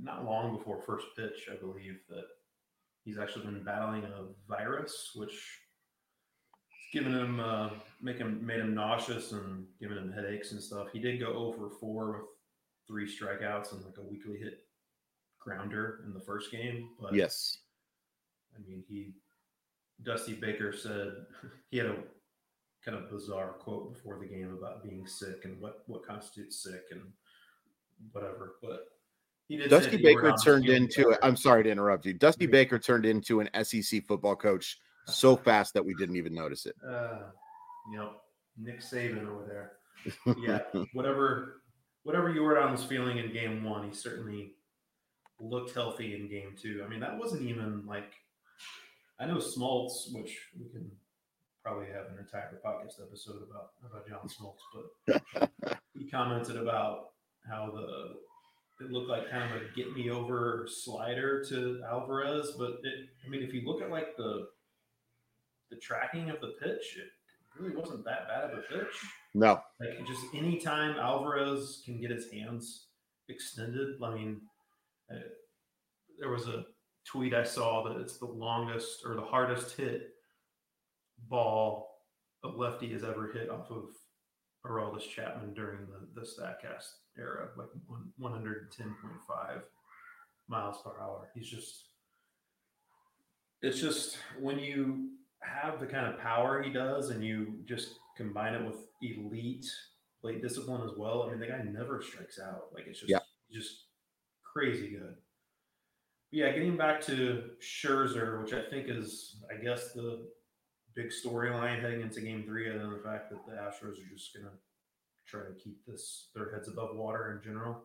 not 0.00 0.24
long 0.24 0.56
before 0.56 0.82
first 0.82 1.06
pitch, 1.16 1.48
I 1.50 1.56
believe, 1.56 2.00
that 2.10 2.24
he's 3.04 3.18
actually 3.18 3.46
been 3.46 3.64
battling 3.64 4.04
a 4.04 4.26
virus, 4.48 5.12
which 5.14 5.60
giving 6.94 7.12
him 7.12 7.40
uh, 7.40 7.70
make 8.00 8.18
him 8.18 8.44
made 8.46 8.60
him 8.60 8.72
nauseous 8.72 9.32
and 9.32 9.66
giving 9.80 9.98
him 9.98 10.12
headaches 10.12 10.52
and 10.52 10.62
stuff. 10.62 10.86
He 10.92 11.00
did 11.00 11.18
go 11.18 11.32
over 11.34 11.68
four 11.68 12.12
with 12.12 12.22
three 12.86 13.04
strikeouts 13.06 13.72
and 13.72 13.84
like 13.84 13.98
a 13.98 14.02
weakly 14.02 14.38
hit 14.38 14.60
grounder 15.40 16.04
in 16.06 16.14
the 16.14 16.20
first 16.20 16.52
game. 16.52 16.88
But 17.00 17.14
Yes. 17.14 17.58
I 18.56 18.60
mean, 18.66 18.84
he 18.88 19.12
Dusty 20.04 20.34
Baker 20.34 20.72
said 20.72 21.12
he 21.70 21.78
had 21.78 21.88
a 21.88 21.96
kind 22.84 22.96
of 22.96 23.10
bizarre 23.10 23.54
quote 23.54 23.92
before 23.92 24.18
the 24.20 24.26
game 24.26 24.56
about 24.56 24.84
being 24.84 25.06
sick 25.06 25.44
and 25.44 25.60
what 25.60 25.82
what 25.86 26.06
constitutes 26.06 26.62
sick 26.62 26.84
and 26.92 27.02
whatever. 28.12 28.54
But 28.62 28.84
he 29.48 29.56
Dusty 29.56 29.90
that 29.90 30.00
he 30.00 30.14
worked 30.14 30.22
Baker 30.22 30.36
turned 30.44 30.68
into, 30.68 31.10
better. 31.10 31.24
I'm 31.24 31.36
sorry 31.36 31.64
to 31.64 31.70
interrupt 31.70 32.06
you. 32.06 32.14
Dusty 32.14 32.46
Mhm. 32.46 32.52
Baker 32.52 32.78
turned 32.78 33.04
into 33.04 33.40
an 33.40 33.48
SEC 33.64 34.00
football 34.00 34.36
coach 34.36 34.78
so 35.06 35.36
fast 35.36 35.74
that 35.74 35.84
we 35.84 35.94
didn't 35.94 36.16
even 36.16 36.34
notice 36.34 36.66
it. 36.66 36.76
Uh, 36.86 37.18
you 37.90 37.98
know, 37.98 38.12
Nick 38.56 38.80
Saban 38.80 39.28
over 39.28 39.44
there. 39.46 39.72
Yeah, 40.38 40.60
whatever, 40.92 41.62
whatever 42.02 42.32
Yordan 42.32 42.72
was 42.72 42.84
feeling 42.84 43.18
in 43.18 43.32
game 43.32 43.64
one, 43.64 43.88
he 43.88 43.94
certainly 43.94 44.54
looked 45.40 45.74
healthy 45.74 46.14
in 46.14 46.28
game 46.28 46.54
two. 46.60 46.82
I 46.84 46.88
mean, 46.88 47.00
that 47.00 47.18
wasn't 47.18 47.42
even 47.42 47.84
like 47.86 48.12
I 49.18 49.26
know 49.26 49.36
Smoltz, 49.36 50.12
which 50.12 50.38
we 50.58 50.68
can 50.70 50.90
probably 51.62 51.86
have 51.86 52.06
an 52.12 52.18
entire 52.18 52.60
podcast 52.64 53.00
episode 53.00 53.42
about 53.48 53.70
about 53.88 54.08
John 54.08 54.28
Smoltz, 54.28 55.20
but 55.34 55.80
he 55.94 56.08
commented 56.10 56.56
about 56.56 57.10
how 57.48 57.70
the 57.74 58.84
it 58.84 58.90
looked 58.90 59.08
like 59.08 59.30
kind 59.30 59.54
of 59.54 59.62
a 59.62 59.64
get 59.76 59.94
me 59.94 60.10
over 60.10 60.66
slider 60.68 61.44
to 61.44 61.80
Alvarez, 61.88 62.52
but 62.58 62.80
it, 62.82 63.08
I 63.24 63.28
mean, 63.28 63.42
if 63.42 63.54
you 63.54 63.62
look 63.64 63.80
at 63.80 63.90
like 63.90 64.16
the 64.16 64.48
the 65.70 65.76
tracking 65.76 66.30
of 66.30 66.40
the 66.40 66.54
pitch, 66.62 66.98
it 66.98 67.08
really 67.58 67.76
wasn't 67.76 68.04
that 68.04 68.28
bad 68.28 68.50
of 68.50 68.58
a 68.58 68.62
pitch. 68.62 68.94
No. 69.34 69.60
Like 69.80 70.06
just 70.06 70.22
anytime 70.34 70.96
Alvarez 70.96 71.82
can 71.84 72.00
get 72.00 72.10
his 72.10 72.30
hands 72.30 72.86
extended, 73.28 73.96
I 74.02 74.14
mean, 74.14 74.40
uh, 75.10 75.18
there 76.18 76.30
was 76.30 76.48
a 76.48 76.64
tweet 77.06 77.34
I 77.34 77.44
saw 77.44 77.84
that 77.84 78.00
it's 78.00 78.18
the 78.18 78.26
longest 78.26 79.00
or 79.04 79.14
the 79.14 79.22
hardest 79.22 79.76
hit 79.76 80.10
ball 81.28 81.90
a 82.44 82.48
lefty 82.48 82.92
has 82.92 83.04
ever 83.04 83.30
hit 83.32 83.50
off 83.50 83.70
of 83.70 83.84
Aroldis 84.66 85.08
Chapman 85.08 85.54
during 85.54 85.80
the, 85.86 86.20
the 86.20 86.26
StatCast 86.26 86.86
era, 87.18 87.48
like 87.56 87.68
110.5 88.20 89.62
miles 90.48 90.76
per 90.82 91.00
hour. 91.00 91.30
He's 91.34 91.48
just, 91.48 91.88
it's 93.62 93.80
just 93.80 94.18
when 94.40 94.58
you 94.58 95.10
have 95.44 95.80
the 95.80 95.86
kind 95.86 96.06
of 96.06 96.18
power 96.18 96.62
he 96.62 96.72
does 96.72 97.10
and 97.10 97.24
you 97.24 97.58
just 97.66 97.98
combine 98.16 98.54
it 98.54 98.64
with 98.64 98.76
elite 99.02 99.66
plate 100.20 100.42
discipline 100.42 100.82
as 100.82 100.96
well. 100.96 101.22
I 101.22 101.30
mean, 101.30 101.40
the 101.40 101.46
guy 101.46 101.62
never 101.62 102.02
strikes 102.02 102.38
out. 102.38 102.66
Like 102.74 102.84
it's 102.86 103.00
just, 103.00 103.10
yeah. 103.10 103.18
just 103.52 103.86
crazy 104.54 104.90
good. 104.90 105.14
But 106.30 106.38
yeah, 106.38 106.52
getting 106.52 106.76
back 106.76 107.00
to 107.02 107.50
Scherzer, 107.60 108.42
which 108.42 108.52
I 108.52 108.62
think 108.70 108.86
is, 108.88 109.36
I 109.52 109.62
guess, 109.62 109.92
the 109.92 110.26
big 110.96 111.10
storyline 111.10 111.80
heading 111.80 112.00
into 112.00 112.20
Game 112.20 112.44
Three, 112.44 112.70
and 112.70 112.80
then 112.80 112.90
the 112.90 113.02
fact 113.04 113.30
that 113.30 113.44
the 113.46 113.52
Astros 113.52 113.98
are 113.98 114.12
just 114.12 114.34
going 114.34 114.46
to 114.46 114.52
try 115.26 115.40
to 115.40 115.54
keep 115.62 115.84
this 115.86 116.30
their 116.34 116.52
heads 116.52 116.68
above 116.68 116.96
water 116.96 117.32
in 117.36 117.48
general. 117.48 117.82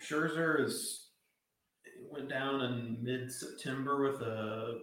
Scherzer 0.00 0.64
is 0.64 1.08
went 2.10 2.28
down 2.28 2.60
in 2.60 2.98
mid 3.02 3.30
September 3.30 4.10
with 4.10 4.22
a 4.22 4.78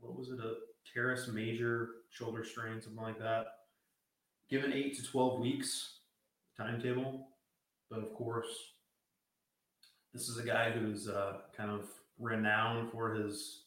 what 0.00 0.18
was 0.18 0.28
it 0.28 0.40
a 0.40 0.54
teres 0.92 1.28
major 1.28 1.88
shoulder 2.10 2.44
strain, 2.44 2.80
something 2.80 3.02
like 3.02 3.18
that. 3.18 3.46
Given 4.50 4.72
eight 4.72 4.96
to 4.96 5.04
twelve 5.04 5.40
weeks 5.40 6.00
timetable, 6.56 7.28
but 7.90 8.00
of 8.00 8.14
course, 8.14 8.48
this 10.12 10.28
is 10.28 10.38
a 10.38 10.44
guy 10.44 10.70
who's 10.70 11.08
uh, 11.08 11.38
kind 11.56 11.70
of 11.70 11.86
renowned 12.18 12.90
for 12.90 13.14
his 13.14 13.64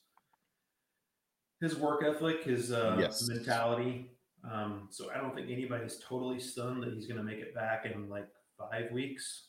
his 1.61 1.77
work 1.77 2.03
ethic, 2.03 2.43
his 2.43 2.71
uh, 2.71 2.97
yes. 2.99 3.27
mentality. 3.27 4.11
Um, 4.49 4.87
so 4.91 5.09
I 5.11 5.17
don't 5.17 5.33
think 5.33 5.49
anybody's 5.49 5.97
totally 6.07 6.39
stunned 6.39 6.83
that 6.83 6.93
he's 6.93 7.07
going 7.07 7.17
to 7.17 7.23
make 7.23 7.39
it 7.39 7.55
back 7.55 7.85
in 7.85 8.09
like 8.09 8.27
five 8.59 8.91
weeks. 8.91 9.47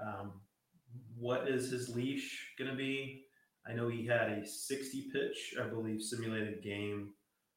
Um, 0.00 0.32
what 1.18 1.48
is 1.48 1.70
his 1.70 1.88
leash 1.94 2.54
going 2.58 2.70
to 2.70 2.76
be? 2.76 3.24
I 3.68 3.74
know 3.74 3.88
he 3.88 4.06
had 4.06 4.30
a 4.30 4.46
60 4.46 5.10
pitch, 5.12 5.54
I 5.62 5.68
believe, 5.68 6.00
simulated 6.00 6.62
game 6.62 7.10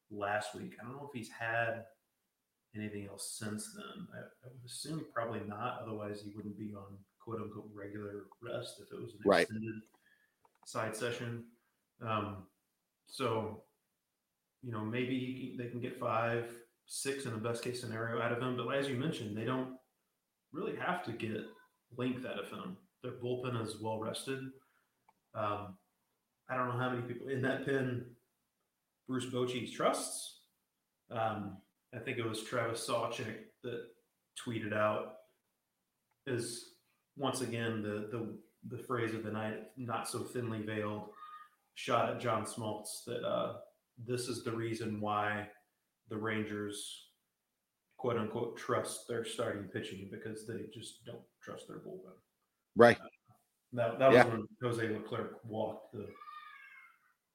last 0.09 0.53
week. 0.55 0.73
I 0.79 0.83
don't 0.83 0.97
know 0.97 1.09
if 1.11 1.17
he's 1.17 1.29
had 1.29 1.85
anything 2.75 3.07
else 3.07 3.37
since 3.39 3.73
then. 3.75 4.07
I, 4.13 4.19
I 4.19 4.49
would 4.51 4.65
assume 4.65 5.05
probably 5.13 5.41
not. 5.47 5.79
Otherwise, 5.81 6.21
he 6.21 6.31
wouldn't 6.35 6.57
be 6.57 6.73
on 6.75 6.97
quote 7.19 7.41
unquote 7.41 7.69
regular 7.73 8.25
rest 8.41 8.81
if 8.81 8.91
it 8.91 9.01
was 9.01 9.13
an 9.13 9.19
right. 9.25 9.43
extended 9.43 9.75
side 10.65 10.95
session. 10.95 11.45
Um, 12.05 12.43
so, 13.07 13.63
you 14.61 14.71
know, 14.71 14.81
maybe 14.81 15.55
they 15.57 15.67
can 15.67 15.79
get 15.79 15.99
five, 15.99 16.45
six 16.87 17.25
in 17.25 17.31
the 17.31 17.37
best 17.37 17.63
case 17.63 17.81
scenario 17.81 18.21
out 18.21 18.31
of 18.31 18.41
him. 18.41 18.57
But 18.57 18.75
as 18.75 18.89
you 18.89 18.95
mentioned, 18.95 19.37
they 19.37 19.45
don't 19.45 19.75
really 20.51 20.75
have 20.75 21.03
to 21.05 21.11
get 21.11 21.45
length 21.97 22.25
out 22.25 22.39
of 22.39 22.49
him. 22.49 22.77
Their 23.03 23.13
bullpen 23.13 23.61
is 23.65 23.79
well 23.81 23.99
rested. 23.99 24.39
Um, 25.33 25.77
I 26.51 26.55
don't 26.55 26.67
know 26.67 26.77
how 26.77 26.89
many 26.89 27.01
people 27.03 27.29
in 27.29 27.41
that 27.43 27.65
pen 27.65 28.05
Bruce 29.07 29.25
Bochy 29.25 29.71
trusts. 29.71 30.41
Um, 31.09 31.57
I 31.95 31.99
think 31.99 32.17
it 32.17 32.27
was 32.27 32.43
Travis 32.43 32.87
Sawchik 32.87 33.35
that 33.63 33.85
tweeted 34.45 34.73
out 34.73 35.13
is 36.27 36.73
once 37.17 37.41
again 37.41 37.81
the 37.81 38.09
the 38.11 38.37
the 38.75 38.83
phrase 38.83 39.13
of 39.13 39.23
the 39.23 39.31
night, 39.31 39.63
not 39.77 40.07
so 40.07 40.19
thinly 40.19 40.61
veiled 40.61 41.09
shot 41.75 42.09
at 42.09 42.19
John 42.19 42.45
Smoltz 42.45 43.03
that 43.07 43.25
uh, 43.25 43.53
this 44.05 44.27
is 44.27 44.43
the 44.43 44.51
reason 44.51 44.99
why 44.99 45.47
the 46.09 46.17
Rangers, 46.17 47.07
quote 47.97 48.17
unquote, 48.17 48.57
trust 48.57 49.07
their 49.07 49.25
starting 49.25 49.63
pitching 49.63 50.09
because 50.11 50.45
they 50.45 50.65
just 50.73 51.05
don't 51.05 51.23
trust 51.41 51.67
their 51.67 51.77
bullpen. 51.77 52.13
Right. 52.75 52.97
Uh, 52.97 53.07
that 53.73 53.99
that 53.99 54.11
yeah. 54.11 54.25
was 54.25 54.33
when 54.33 54.47
Jose 54.61 54.89
Leclerc 54.89 55.39
walked 55.45 55.93
the. 55.93 56.07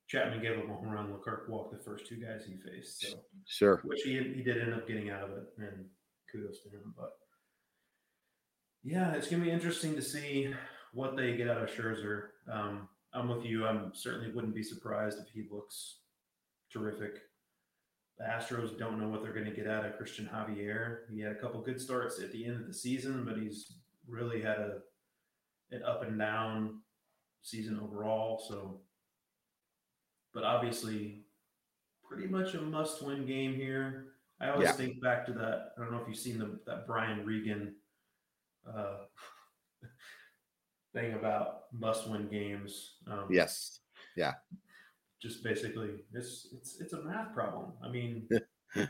Chapman 0.08 0.40
gave 0.40 0.58
up 0.58 0.64
a 0.64 0.72
home 0.72 0.90
run. 0.90 1.12
Leclerc 1.12 1.48
walked 1.48 1.72
the 1.72 1.82
first 1.82 2.06
two 2.06 2.16
guys 2.16 2.44
he 2.46 2.56
faced. 2.56 3.02
So 3.02 3.18
sure, 3.46 3.80
which 3.84 4.02
he 4.02 4.12
he 4.12 4.42
did 4.42 4.62
end 4.62 4.74
up 4.74 4.86
getting 4.86 5.10
out 5.10 5.24
of 5.24 5.30
it, 5.30 5.44
and 5.58 5.86
kudos 6.30 6.60
to 6.62 6.68
him. 6.68 6.94
But 6.96 7.12
yeah, 8.84 9.12
it's 9.14 9.28
gonna 9.28 9.44
be 9.44 9.50
interesting 9.50 9.94
to 9.96 10.02
see 10.02 10.54
what 10.92 11.16
they 11.16 11.36
get 11.36 11.48
out 11.48 11.62
of 11.62 11.70
Scherzer. 11.70 12.28
Um, 12.50 12.88
I'm 13.12 13.28
with 13.28 13.44
you. 13.44 13.66
I'm 13.66 13.92
certainly 13.94 14.32
wouldn't 14.32 14.54
be 14.54 14.62
surprised 14.62 15.18
if 15.18 15.28
he 15.32 15.48
looks 15.50 15.98
terrific. 16.72 17.22
The 18.18 18.24
Astros 18.24 18.78
don't 18.78 18.98
know 18.98 19.08
what 19.08 19.22
they're 19.22 19.32
going 19.32 19.44
to 19.44 19.50
get 19.50 19.66
out 19.66 19.84
of 19.84 19.92
Cristian 19.92 20.30
Javier. 20.30 21.00
He 21.12 21.20
had 21.20 21.32
a 21.32 21.34
couple 21.34 21.60
good 21.60 21.80
starts 21.80 22.18
at 22.20 22.32
the 22.32 22.46
end 22.46 22.56
of 22.56 22.66
the 22.66 22.72
season, 22.72 23.24
but 23.26 23.36
he's 23.36 23.72
really 24.08 24.40
had 24.40 24.58
a 24.58 24.78
an 25.72 25.82
up 25.82 26.02
and 26.02 26.18
down 26.18 26.80
season 27.42 27.78
overall. 27.82 28.42
So, 28.48 28.80
but 30.36 30.44
obviously, 30.44 31.22
pretty 32.06 32.28
much 32.28 32.52
a 32.52 32.60
must-win 32.60 33.24
game 33.24 33.54
here. 33.54 34.08
I 34.38 34.50
always 34.50 34.66
yeah. 34.66 34.72
think 34.72 35.02
back 35.02 35.24
to 35.24 35.32
that. 35.32 35.70
I 35.76 35.80
don't 35.80 35.90
know 35.90 35.98
if 35.98 36.06
you've 36.06 36.18
seen 36.18 36.38
the, 36.38 36.60
that 36.66 36.86
Brian 36.86 37.24
Regan 37.24 37.74
uh, 38.68 38.96
thing 40.94 41.14
about 41.14 41.62
must-win 41.72 42.28
games. 42.28 42.96
Um, 43.10 43.28
yes. 43.30 43.80
Yeah. 44.14 44.34
Just 45.22 45.42
basically, 45.42 46.04
it's 46.12 46.48
it's 46.52 46.78
it's 46.82 46.92
a 46.92 47.00
math 47.02 47.32
problem. 47.32 47.72
I 47.82 47.88
mean, 47.88 48.28
I, 48.76 48.88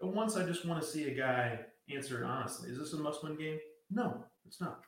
once 0.00 0.38
I 0.38 0.46
just 0.46 0.64
want 0.64 0.82
to 0.82 0.88
see 0.88 1.04
a 1.10 1.14
guy 1.14 1.60
answer 1.94 2.22
it 2.22 2.26
honestly. 2.26 2.70
Is 2.70 2.78
this 2.78 2.94
a 2.94 2.96
must-win 2.96 3.36
game? 3.36 3.58
No, 3.90 4.24
it's 4.46 4.58
not. 4.58 4.80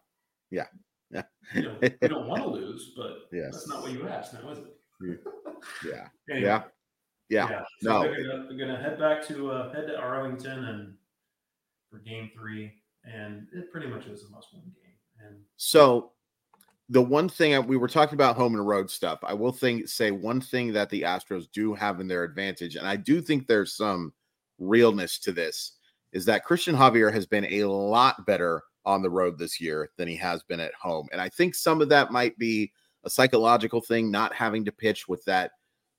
Yeah. 0.50 0.64
Yeah. 1.10 1.22
you, 1.54 1.62
know, 1.62 1.76
you 1.82 2.08
don't 2.08 2.26
want 2.26 2.42
to 2.42 2.48
lose, 2.48 2.92
but 2.96 3.18
yes. 3.32 3.52
that's 3.52 3.68
not 3.68 3.82
what 3.82 3.92
you 3.92 4.08
asked 4.08 4.34
now, 4.34 4.50
is 4.50 4.58
it? 4.58 4.75
Yeah. 5.00 5.14
Anyway, 6.28 6.48
yeah. 6.48 6.62
Yeah. 7.28 7.48
yeah. 7.48 7.62
So 7.82 7.88
no. 7.88 8.02
They're 8.02 8.26
gonna, 8.26 8.46
they're 8.48 8.58
gonna, 8.58 8.82
head 8.82 8.98
back 8.98 9.24
to 9.28 9.52
uh, 9.52 9.72
head 9.72 9.86
to 9.86 9.96
Arlington 9.96 10.64
and 10.64 10.94
for 11.88 11.98
game 11.98 12.30
three, 12.36 12.72
and 13.04 13.46
it 13.52 13.70
pretty 13.70 13.86
much 13.86 14.06
is 14.06 14.24
a 14.24 14.30
must-win 14.30 14.62
game. 14.62 14.96
And 15.24 15.36
so 15.56 16.10
the 16.88 17.02
one 17.02 17.28
thing 17.28 17.64
we 17.66 17.76
were 17.76 17.88
talking 17.88 18.14
about 18.14 18.36
home 18.36 18.54
and 18.54 18.66
road 18.66 18.90
stuff, 18.90 19.20
I 19.22 19.34
will 19.34 19.52
think 19.52 19.86
say 19.88 20.10
one 20.10 20.40
thing 20.40 20.72
that 20.72 20.90
the 20.90 21.02
Astros 21.02 21.46
do 21.52 21.74
have 21.74 22.00
in 22.00 22.08
their 22.08 22.24
advantage, 22.24 22.74
and 22.76 22.86
I 22.86 22.96
do 22.96 23.20
think 23.20 23.46
there's 23.46 23.74
some 23.74 24.12
realness 24.58 25.18
to 25.20 25.32
this, 25.32 25.72
is 26.12 26.24
that 26.26 26.44
Cristian 26.44 26.76
Javier 26.76 27.12
has 27.12 27.26
been 27.26 27.46
a 27.46 27.64
lot 27.64 28.26
better 28.26 28.62
on 28.84 29.02
the 29.02 29.10
road 29.10 29.38
this 29.38 29.60
year 29.60 29.90
than 29.96 30.06
he 30.08 30.16
has 30.16 30.42
been 30.44 30.60
at 30.60 30.74
home. 30.74 31.08
And 31.12 31.20
I 31.20 31.28
think 31.28 31.54
some 31.54 31.80
of 31.80 31.88
that 31.88 32.12
might 32.12 32.38
be 32.38 32.72
a 33.06 33.10
psychological 33.10 33.80
thing, 33.80 34.10
not 34.10 34.34
having 34.34 34.66
to 34.66 34.72
pitch 34.72 35.08
with 35.08 35.24
that 35.24 35.52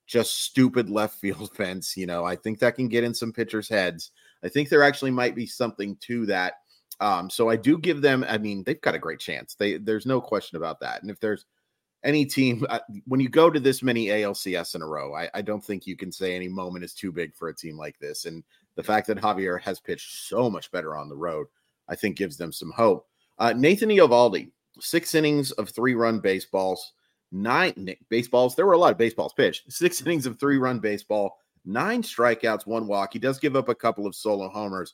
just 0.06 0.44
stupid 0.44 0.90
left 0.90 1.20
field 1.20 1.52
fence. 1.56 1.98
You 1.98 2.06
know, 2.06 2.26
I 2.26 2.36
think 2.36 2.60
that 2.60 2.76
can 2.76 2.88
get 2.88 3.04
in 3.04 3.14
some 3.14 3.34
pitchers' 3.34 3.70
heads. 3.70 4.12
I 4.44 4.50
think 4.50 4.70
there 4.70 4.84
actually 4.84 5.12
might 5.12 5.34
be 5.34 5.48
something 5.48 5.96
to 6.02 6.28
that 6.28 6.54
um, 7.00 7.30
so 7.30 7.50
I 7.50 7.56
do 7.56 7.78
give 7.78 8.02
them. 8.02 8.26
I 8.28 8.38
mean, 8.38 8.64
they've 8.64 8.82
got 8.82 8.96
a 8.96 9.00
great 9.00 9.20
chance. 9.20 9.56
They 9.56 9.78
there's 9.78 10.06
no 10.06 10.20
question 10.20 10.58
about 10.58 10.80
that. 10.80 11.02
And 11.02 11.12
if 11.12 11.20
there's 11.20 11.46
any 12.04 12.26
team 12.26 12.66
uh, 12.70 12.80
when 13.06 13.20
you 13.20 13.30
go 13.30 13.50
to 13.50 13.60
this 13.60 13.84
many 13.84 14.08
ALCS 14.08 14.76
in 14.76 14.82
a 14.82 14.88
row, 14.88 15.14
I, 15.16 15.30
I 15.34 15.42
don't 15.42 15.64
think 15.64 15.86
you 15.86 15.96
can 15.96 16.12
say 16.12 16.36
any 16.36 16.48
moment 16.48 16.86
is 16.86 16.94
too 16.94 17.12
big 17.12 17.36
for 17.36 17.50
a 17.50 17.56
team 17.56 17.78
like 17.78 17.98
this. 18.00 18.26
And 18.26 18.44
the 18.76 18.84
fact 18.84 19.08
that 19.08 19.18
Javier 19.18 19.60
has 19.62 19.80
pitched 19.80 20.28
so 20.28 20.50
much 20.50 20.72
better 20.72 20.96
on 20.96 21.10
the 21.10 21.16
road, 21.16 21.48
I 21.88 21.96
think 21.96 22.18
gives 22.18 22.38
them 22.38 22.52
some 22.52 22.72
hope. 22.72 23.08
Uh, 23.40 23.54
Nathan 23.56 23.90
Eovaldi, 23.90 24.52
six 24.80 25.14
innings 25.16 25.52
of 25.54 25.70
three 25.70 25.96
run 25.96 26.20
baseballs, 26.20 26.94
nine 27.32 27.96
baseballs. 28.10 28.56
There 28.56 28.66
were 28.66 28.74
a 28.74 28.78
lot 28.78 28.92
of 28.92 28.98
baseballs 28.98 29.34
pitched. 29.34 29.72
Six 29.72 30.02
innings 30.06 30.26
of 30.26 30.40
three 30.40 30.58
run 30.58 30.80
baseball, 30.80 31.38
nine 31.66 32.02
strikeouts, 32.02 32.68
one 32.68 32.88
walk. 32.88 33.14
He 33.14 33.20
does 33.20 33.40
give 33.40 33.56
up 33.56 33.70
a 33.70 33.76
couple 33.76 34.06
of 34.06 34.16
solo 34.16 34.50
homers. 34.50 34.94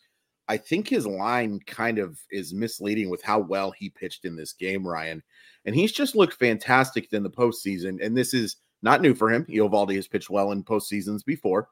I 0.49 0.57
think 0.57 0.89
his 0.89 1.07
line 1.07 1.59
kind 1.65 1.99
of 1.99 2.19
is 2.29 2.53
misleading 2.53 3.09
with 3.09 3.21
how 3.21 3.39
well 3.39 3.71
he 3.71 3.89
pitched 3.89 4.25
in 4.25 4.35
this 4.35 4.51
game, 4.51 4.85
Ryan. 4.85 5.23
And 5.65 5.73
he's 5.73 5.93
just 5.93 6.15
looked 6.15 6.33
fantastic 6.33 7.13
in 7.13 7.23
the 7.23 7.29
postseason. 7.29 8.03
And 8.03 8.17
this 8.17 8.33
is 8.33 8.57
not 8.81 9.01
new 9.01 9.15
for 9.15 9.31
him. 9.31 9.45
Eovaldi 9.45 9.95
has 9.95 10.07
pitched 10.07 10.29
well 10.29 10.51
in 10.51 10.63
postseasons 10.63 11.23
before. 11.23 11.69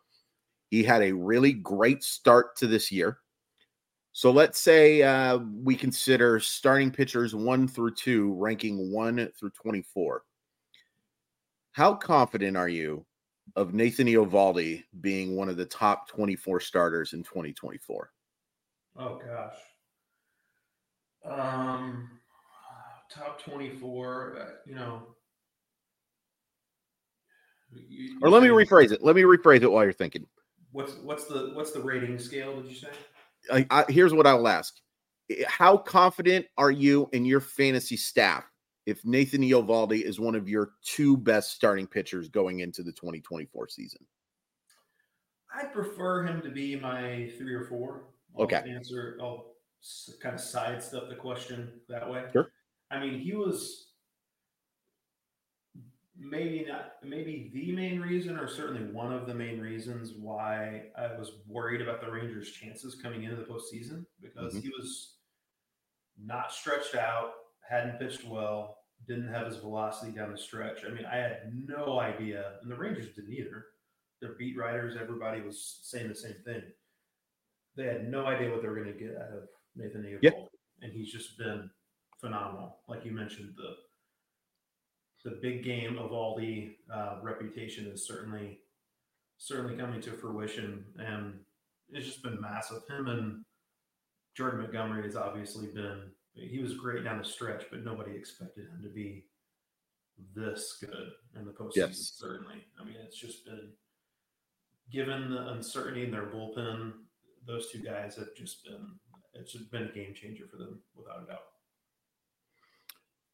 He 0.70 0.84
had 0.84 1.02
a 1.02 1.12
really 1.12 1.52
great 1.52 2.02
start 2.02 2.56
to 2.58 2.68
this 2.68 2.92
year. 2.92 3.18
So 4.14 4.32
let's 4.32 4.60
say 4.60 5.04
uh, 5.04 5.40
we 5.64 5.76
consider 5.76 6.40
starting 6.40 6.92
pitchers 6.92 7.36
one 7.36 7.68
through 7.68 7.96
two, 7.96 8.34
ranking 8.34 8.92
one 8.92 9.30
through 9.38 9.52
24. 9.52 10.24
How 11.74 11.94
confident 11.96 12.56
are 12.58 12.70
you 12.70 13.06
of 13.56 13.74
Nathan 13.74 14.08
Eovaldi 14.08 14.84
being 15.02 15.36
one 15.36 15.50
of 15.50 15.58
the 15.58 15.66
top 15.66 16.08
24 16.08 16.60
starters 16.60 17.14
in 17.14 17.24
2024? 17.24 18.12
Oh 18.98 19.16
gosh. 19.16 19.56
Um, 21.26 22.10
top 23.14 23.44
24, 23.44 24.38
uh, 24.42 24.46
you 24.66 24.76
know. 24.76 25.16
you- 27.72 28.18
Or 28.22 28.30
let 28.30 28.42
me 28.44 28.50
rephrase 28.50 28.92
it. 28.92 29.04
Let 29.04 29.16
me 29.16 29.22
rephrase 29.24 29.62
it 29.62 29.72
while 29.72 29.84
you're 29.84 29.94
thinking. 29.94 30.26
What's 30.72 30.96
what's 31.04 31.26
the 31.28 31.52
what's 31.54 31.72
the 31.72 31.82
rating 31.82 32.18
scale? 32.20 32.62
Did 32.62 32.70
you 32.70 32.76
say? 32.76 32.90
I, 33.52 33.66
I, 33.70 33.86
here's 33.92 34.14
what 34.14 34.28
I'll 34.28 34.48
ask: 34.48 34.76
How 35.48 35.78
confident 35.78 36.46
are 36.58 36.72
you 36.72 37.10
in 37.14 37.26
your 37.26 37.40
fantasy 37.42 37.98
staff 37.98 38.46
if 38.86 39.06
Nathan 39.06 39.42
Eovaldi 39.42 40.02
is 40.02 40.20
one 40.20 40.36
of 40.36 40.50
your 40.50 40.74
two 40.84 41.18
best 41.18 41.52
starting 41.54 41.88
pitchers 41.88 42.30
going 42.30 42.60
into 42.62 42.84
the 42.84 42.92
2024 42.94 43.68
season? 43.70 44.06
I'd 45.54 45.74
prefer 45.74 46.26
him 46.26 46.42
to 46.42 46.50
be 46.50 46.76
my 46.76 47.32
three 47.38 47.54
or 47.54 47.66
four. 47.66 48.06
I'll 48.36 48.44
Okay. 48.44 48.64
Answer. 48.70 49.18
I'll 49.22 49.56
kind 50.22 50.36
of 50.36 50.42
sidestep 50.42 51.10
the 51.10 51.16
question 51.16 51.82
that 51.90 52.10
way. 52.10 52.26
Sure. 52.32 52.52
I 52.90 53.00
mean, 53.00 53.20
he 53.20 53.34
was 53.34 53.92
maybe 56.18 56.66
not 56.68 56.94
maybe 57.04 57.50
the 57.54 57.72
main 57.72 58.00
reason, 58.00 58.38
or 58.38 58.48
certainly 58.48 58.92
one 58.92 59.12
of 59.12 59.26
the 59.28 59.34
main 59.34 59.60
reasons 59.60 60.14
why 60.14 60.90
I 60.98 61.08
was 61.18 61.40
worried 61.48 61.82
about 61.82 62.02
the 62.02 62.12
Rangers' 62.12 62.52
chances 62.52 62.96
coming 62.96 63.24
into 63.24 63.36
the 63.38 63.44
postseason 63.44 64.06
because 64.22 64.54
Mhm. 64.54 64.62
he 64.62 64.70
was 64.70 65.18
not 66.18 66.52
stretched 66.52 66.96
out, 66.96 67.34
hadn't 67.72 67.98
pitched 68.00 68.26
well, 68.28 68.78
didn't 69.08 69.30
have 69.30 69.48
his 69.48 69.58
velocity 69.58 70.12
down 70.12 70.32
the 70.32 70.38
stretch. 70.38 70.80
I 70.86 70.90
mean, 70.90 71.06
I 71.06 71.16
had 71.16 71.52
no 71.68 72.00
idea, 72.00 72.54
and 72.62 72.70
the 72.72 72.76
Rangers 72.76 73.16
didn't 73.16 73.34
either 73.34 73.66
their 74.22 74.34
beat 74.38 74.56
writers, 74.56 74.96
everybody 75.02 75.42
was 75.42 75.80
saying 75.82 76.08
the 76.08 76.14
same 76.16 76.36
thing. 76.46 76.62
They 77.76 77.86
had 77.86 78.08
no 78.12 78.28
idea 78.28 78.52
what 78.52 78.62
they 78.62 78.68
were 78.68 78.76
going 78.76 78.94
to 78.94 79.00
get 79.00 79.16
out 79.18 79.36
of 79.36 79.44
Nathan 79.76 80.04
Eovaldi, 80.04 80.20
Yeah. 80.22 80.46
and 80.84 80.92
he's 80.94 81.12
just 81.12 81.38
been 81.40 81.70
phenomenal. 82.20 82.82
Like 82.88 83.04
you 83.06 83.12
mentioned, 83.12 83.54
the 83.58 83.76
the 85.24 85.38
big 85.42 85.64
game 85.64 85.98
of 86.00 86.12
all 86.12 86.36
the 86.38 86.76
uh, 86.92 87.18
reputation 87.22 87.86
is 87.88 88.06
certainly 88.08 88.60
certainly 89.38 89.76
coming 89.76 90.02
to 90.02 90.12
fruition, 90.12 90.86
and 91.00 91.40
it's 91.90 92.06
just 92.06 92.22
been 92.24 92.40
massive. 92.42 92.82
Him 92.90 93.08
and 93.08 93.44
Jordan 94.36 94.62
Montgomery 94.62 95.04
has 95.04 95.16
obviously 95.16 95.68
been. 95.68 96.12
He 96.34 96.60
was 96.60 96.76
great 96.76 97.04
down 97.04 97.18
the 97.18 97.24
stretch, 97.24 97.66
but 97.70 97.84
nobody 97.84 98.16
expected 98.16 98.66
him 98.70 98.82
to 98.84 98.90
be 98.90 99.26
this 100.36 100.78
good 100.80 101.12
in 101.38 101.46
the 101.46 101.52
postseason. 101.52 101.72
Yes. 101.76 102.14
Certainly, 102.18 102.66
I 102.80 102.84
mean, 102.84 102.96
it's 103.06 103.18
just 103.20 103.46
been 103.46 103.72
given 104.92 105.32
the 105.32 105.50
uncertainty 105.50 106.06
in 106.06 106.12
their 106.12 106.28
bullpen. 106.28 106.94
Those 107.48 107.70
two 107.72 107.80
guys 107.80 108.16
have 108.16 108.34
just 108.36 108.64
been. 108.64 108.88
It's 109.34 109.52
just 109.54 109.72
been 109.72 109.84
a 109.84 109.92
game 109.92 110.14
changer 110.14 110.46
for 110.50 110.58
them, 110.58 110.82
without 110.96 111.24
a 111.24 111.26
doubt. 111.26 111.40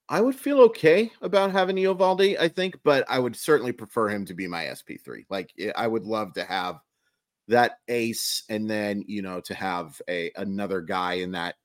I 0.10 0.22
would 0.22 0.36
feel 0.36 0.62
okay 0.62 1.12
about 1.22 1.52
having 1.52 1.76
Eovaldi, 1.76 2.40
I 2.40 2.48
think, 2.48 2.80
but 2.84 3.04
I 3.10 3.20
would 3.20 3.36
certainly 3.36 3.74
prefer 3.74 4.08
him 4.10 4.24
to 4.26 4.34
be 4.34 4.48
my 4.48 4.66
SP3. 4.66 5.26
Like 5.30 5.52
I- 5.60 5.74
I 5.84 5.88
would 5.88 6.06
love 6.06 6.34
to 6.34 6.46
have 6.46 6.80
that 7.50 7.80
ace 7.88 8.44
and 8.50 8.70
then, 8.70 9.04
you 9.08 9.22
know, 9.22 9.42
to 9.42 9.54
have 9.54 10.02
a 10.10 10.32
another 10.36 10.82
guy 10.82 11.16
in 11.16 11.32
that 11.32 11.56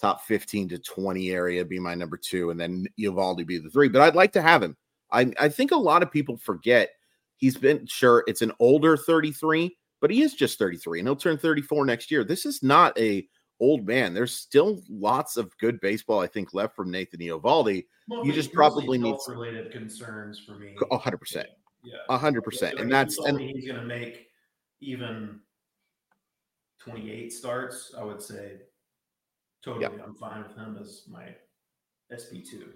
top 0.00 0.22
15 0.24 0.68
to 0.70 0.78
20 0.78 1.30
area 1.30 1.64
be 1.64 1.78
my 1.78 1.94
number 1.94 2.16
2 2.16 2.50
and 2.50 2.58
then 2.60 2.86
Eovaldi 2.98 3.46
be 3.46 3.58
the 3.58 3.68
3. 3.70 3.88
But 3.88 4.02
I'd 4.02 4.14
like 4.14 4.32
to 4.32 4.42
have 4.42 4.62
him. 4.62 4.76
I 5.12 5.32
I 5.38 5.48
think 5.48 5.72
a 5.72 5.76
lot 5.76 6.02
of 6.02 6.10
people 6.10 6.36
forget 6.36 6.90
he's 7.36 7.56
been 7.56 7.86
sure 7.86 8.24
it's 8.26 8.42
an 8.42 8.52
older 8.60 8.96
33, 8.96 9.76
but 10.00 10.10
he 10.10 10.22
is 10.22 10.34
just 10.34 10.58
33 10.58 11.00
and 11.00 11.08
he'll 11.08 11.16
turn 11.16 11.36
34 11.38 11.84
next 11.84 12.10
year. 12.10 12.24
This 12.24 12.46
is 12.46 12.62
not 12.62 12.98
a 12.98 13.26
old 13.60 13.86
man. 13.86 14.14
There's 14.14 14.34
still 14.34 14.80
lots 14.88 15.36
of 15.36 15.54
good 15.58 15.78
baseball 15.80 16.20
I 16.20 16.26
think 16.26 16.54
left 16.54 16.74
from 16.74 16.90
Nathan 16.90 17.20
Eovaldi. 17.20 17.84
Well, 18.08 18.24
You 18.24 18.32
just 18.32 18.52
probably 18.54 18.96
need- 18.98 19.16
related 19.28 19.70
concerns 19.70 20.38
for 20.38 20.52
me. 20.58 20.76
A 20.90 20.96
hundred 20.96 21.18
percent. 21.18 21.48
Yeah. 21.84 21.96
A 22.08 22.16
hundred 22.16 22.40
Like, 22.40 22.44
percent. 22.44 22.78
And 22.80 22.90
that's 22.90 23.18
and 23.18 23.38
he's 23.38 23.66
going 23.66 23.80
to 23.80 23.86
make 23.86 24.28
even 24.80 25.40
28 26.78 27.32
starts. 27.32 27.94
I 27.98 28.02
would 28.04 28.22
say 28.22 28.60
totally. 29.62 30.00
I'm 30.02 30.14
fine 30.14 30.42
with 30.42 30.56
him 30.56 30.78
as 30.80 31.04
my 31.08 31.34
SP2. 32.12 32.68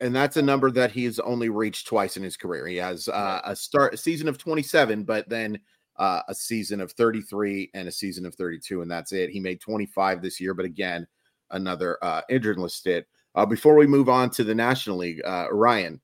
and 0.00 0.14
that's 0.14 0.36
a 0.36 0.42
number 0.42 0.70
that 0.70 0.90
he's 0.90 1.18
only 1.20 1.48
reached 1.48 1.86
twice 1.86 2.16
in 2.16 2.22
his 2.22 2.36
career. 2.36 2.66
He 2.66 2.76
has 2.76 3.08
uh, 3.08 3.40
a 3.44 3.56
start 3.56 3.94
a 3.94 3.96
season 3.96 4.28
of 4.28 4.38
27, 4.38 5.04
but 5.04 5.28
then 5.28 5.58
uh, 5.98 6.22
a 6.28 6.34
season 6.34 6.80
of 6.80 6.92
33 6.92 7.70
and 7.74 7.88
a 7.88 7.92
season 7.92 8.26
of 8.26 8.34
32, 8.34 8.82
and 8.82 8.90
that's 8.90 9.12
it. 9.12 9.30
He 9.30 9.40
made 9.40 9.60
25 9.60 10.22
this 10.22 10.40
year, 10.40 10.54
but 10.54 10.66
again, 10.66 11.06
another 11.50 11.98
uh, 12.02 12.22
injured 12.28 12.58
list 12.58 12.76
stint. 12.76 13.06
Uh, 13.34 13.46
before 13.46 13.74
we 13.76 13.86
move 13.86 14.08
on 14.08 14.30
to 14.30 14.44
the 14.44 14.54
National 14.54 14.96
League, 14.98 15.20
uh, 15.24 15.46
Ryan, 15.50 16.00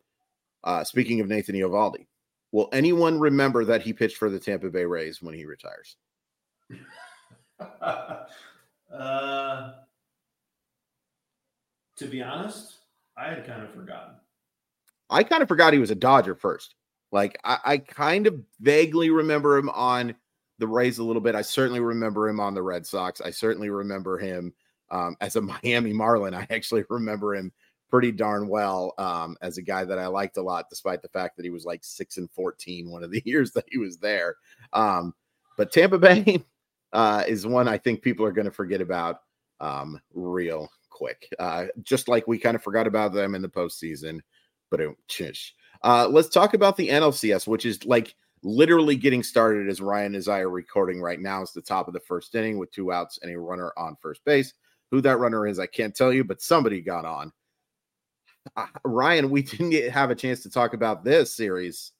uh, 0.64 0.84
speaking 0.84 1.20
of 1.20 1.28
Nathan 1.28 1.54
Eovaldi, 1.54 2.06
will 2.52 2.68
anyone 2.72 3.18
remember 3.18 3.64
that 3.64 3.82
he 3.82 3.92
pitched 3.92 4.16
for 4.16 4.30
the 4.30 4.38
Tampa 4.38 4.70
Bay 4.70 4.84
Rays 4.84 5.22
when 5.22 5.34
he 5.34 5.44
retires? 5.44 5.96
uh, 7.80 9.72
to 11.96 12.06
be 12.06 12.22
honest, 12.22 12.78
I 13.16 13.28
had 13.28 13.46
kind 13.46 13.62
of 13.62 13.72
forgotten. 13.72 14.14
I 15.10 15.22
kind 15.22 15.42
of 15.42 15.48
forgot 15.48 15.72
he 15.72 15.78
was 15.78 15.90
a 15.90 15.96
Dodger 15.96 16.34
first. 16.34 16.74
Like 17.12 17.38
I, 17.44 17.58
I 17.64 17.78
kind 17.78 18.26
of 18.26 18.40
vaguely 18.60 19.10
remember 19.10 19.56
him 19.56 19.68
on 19.70 20.14
the 20.58 20.66
Rays 20.66 20.98
a 20.98 21.04
little 21.04 21.20
bit. 21.20 21.34
I 21.34 21.42
certainly 21.42 21.80
remember 21.80 22.28
him 22.28 22.40
on 22.40 22.54
the 22.54 22.62
Red 22.62 22.86
Sox. 22.86 23.20
I 23.20 23.30
certainly 23.30 23.68
remember 23.68 24.18
him 24.18 24.52
um, 24.90 25.16
as 25.20 25.36
a 25.36 25.40
Miami 25.62 25.92
Marlin. 25.92 26.34
I 26.34 26.46
actually 26.50 26.84
remember 26.88 27.34
him 27.34 27.52
pretty 27.90 28.10
darn 28.10 28.48
well 28.48 28.94
um, 28.96 29.36
as 29.42 29.58
a 29.58 29.62
guy 29.62 29.84
that 29.84 29.98
I 29.98 30.06
liked 30.06 30.38
a 30.38 30.42
lot, 30.42 30.70
despite 30.70 31.02
the 31.02 31.08
fact 31.08 31.36
that 31.36 31.44
he 31.44 31.50
was 31.50 31.66
like 31.66 31.84
six 31.84 32.16
and 32.16 32.30
fourteen 32.30 32.90
one 32.90 33.04
of 33.04 33.10
the 33.10 33.22
years 33.26 33.52
that 33.52 33.66
he 33.68 33.78
was 33.78 33.98
there. 33.98 34.36
Um, 34.72 35.14
but 35.58 35.70
Tampa 35.70 35.98
Bay 35.98 36.42
uh, 36.94 37.24
is 37.28 37.46
one 37.46 37.68
I 37.68 37.76
think 37.76 38.00
people 38.00 38.24
are 38.24 38.32
going 38.32 38.46
to 38.46 38.50
forget 38.50 38.80
about 38.80 39.20
um, 39.60 40.00
real 40.14 40.70
quick. 40.92 41.28
Uh, 41.38 41.66
just 41.82 42.08
like 42.08 42.28
we 42.28 42.38
kind 42.38 42.54
of 42.54 42.62
forgot 42.62 42.86
about 42.86 43.12
them 43.12 43.34
in 43.34 43.42
the 43.42 43.48
postseason. 43.48 44.20
But. 44.70 44.80
Uh, 45.82 46.08
let's 46.08 46.28
talk 46.28 46.54
about 46.54 46.76
the 46.76 46.88
NLCS, 46.88 47.46
which 47.46 47.66
is 47.66 47.84
like 47.84 48.14
literally 48.42 48.96
getting 48.96 49.22
started 49.22 49.68
as 49.68 49.80
Ryan 49.80 50.14
and 50.14 50.28
I 50.28 50.40
are 50.40 50.50
recording 50.50 51.00
right 51.00 51.20
now. 51.20 51.42
It's 51.42 51.52
the 51.52 51.60
top 51.60 51.88
of 51.88 51.94
the 51.94 52.00
first 52.00 52.34
inning 52.34 52.58
with 52.58 52.72
two 52.72 52.92
outs 52.92 53.18
and 53.22 53.32
a 53.32 53.38
runner 53.38 53.72
on 53.76 53.96
first 54.00 54.24
base. 54.24 54.54
Who 54.90 55.00
that 55.02 55.18
runner 55.18 55.46
is, 55.46 55.58
I 55.58 55.66
can't 55.66 55.94
tell 55.94 56.12
you, 56.12 56.22
but 56.24 56.42
somebody 56.42 56.80
got 56.80 57.04
on. 57.04 57.32
Uh, 58.56 58.66
Ryan, 58.84 59.30
we 59.30 59.42
didn't 59.42 59.90
have 59.90 60.10
a 60.10 60.14
chance 60.14 60.42
to 60.42 60.50
talk 60.50 60.74
about 60.74 61.04
this 61.04 61.34
series. 61.34 61.92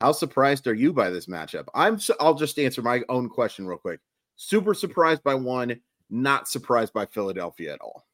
How 0.00 0.12
surprised 0.12 0.66
are 0.66 0.74
you 0.74 0.92
by 0.92 1.10
this 1.10 1.26
matchup? 1.26 1.66
I'm. 1.74 1.98
su- 1.98 2.16
I'll 2.20 2.34
just 2.34 2.58
answer 2.58 2.82
my 2.82 3.02
own 3.08 3.28
question 3.28 3.66
real 3.66 3.78
quick. 3.78 4.00
Super 4.36 4.74
surprised 4.74 5.22
by 5.22 5.34
one, 5.34 5.80
not 6.10 6.48
surprised 6.48 6.92
by 6.92 7.06
Philadelphia 7.06 7.72
at 7.72 7.80
all. 7.80 8.04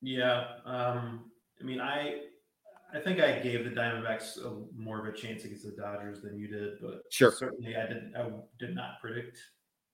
Yeah. 0.00 0.58
Um, 0.64 1.30
I 1.60 1.64
mean, 1.64 1.80
I 1.80 2.22
I 2.92 3.00
think 3.00 3.20
I 3.20 3.38
gave 3.40 3.64
the 3.64 3.70
Diamondbacks 3.70 4.38
a, 4.38 4.64
more 4.74 4.98
of 5.06 5.12
a 5.12 5.16
chance 5.16 5.44
against 5.44 5.64
the 5.64 5.72
Dodgers 5.72 6.22
than 6.22 6.38
you 6.38 6.48
did, 6.48 6.80
but 6.80 7.02
Sure. 7.10 7.32
certainly 7.32 7.76
I 7.76 7.86
didn't 7.86 8.16
I 8.16 8.30
did 8.58 8.74
not 8.74 9.00
predict 9.00 9.38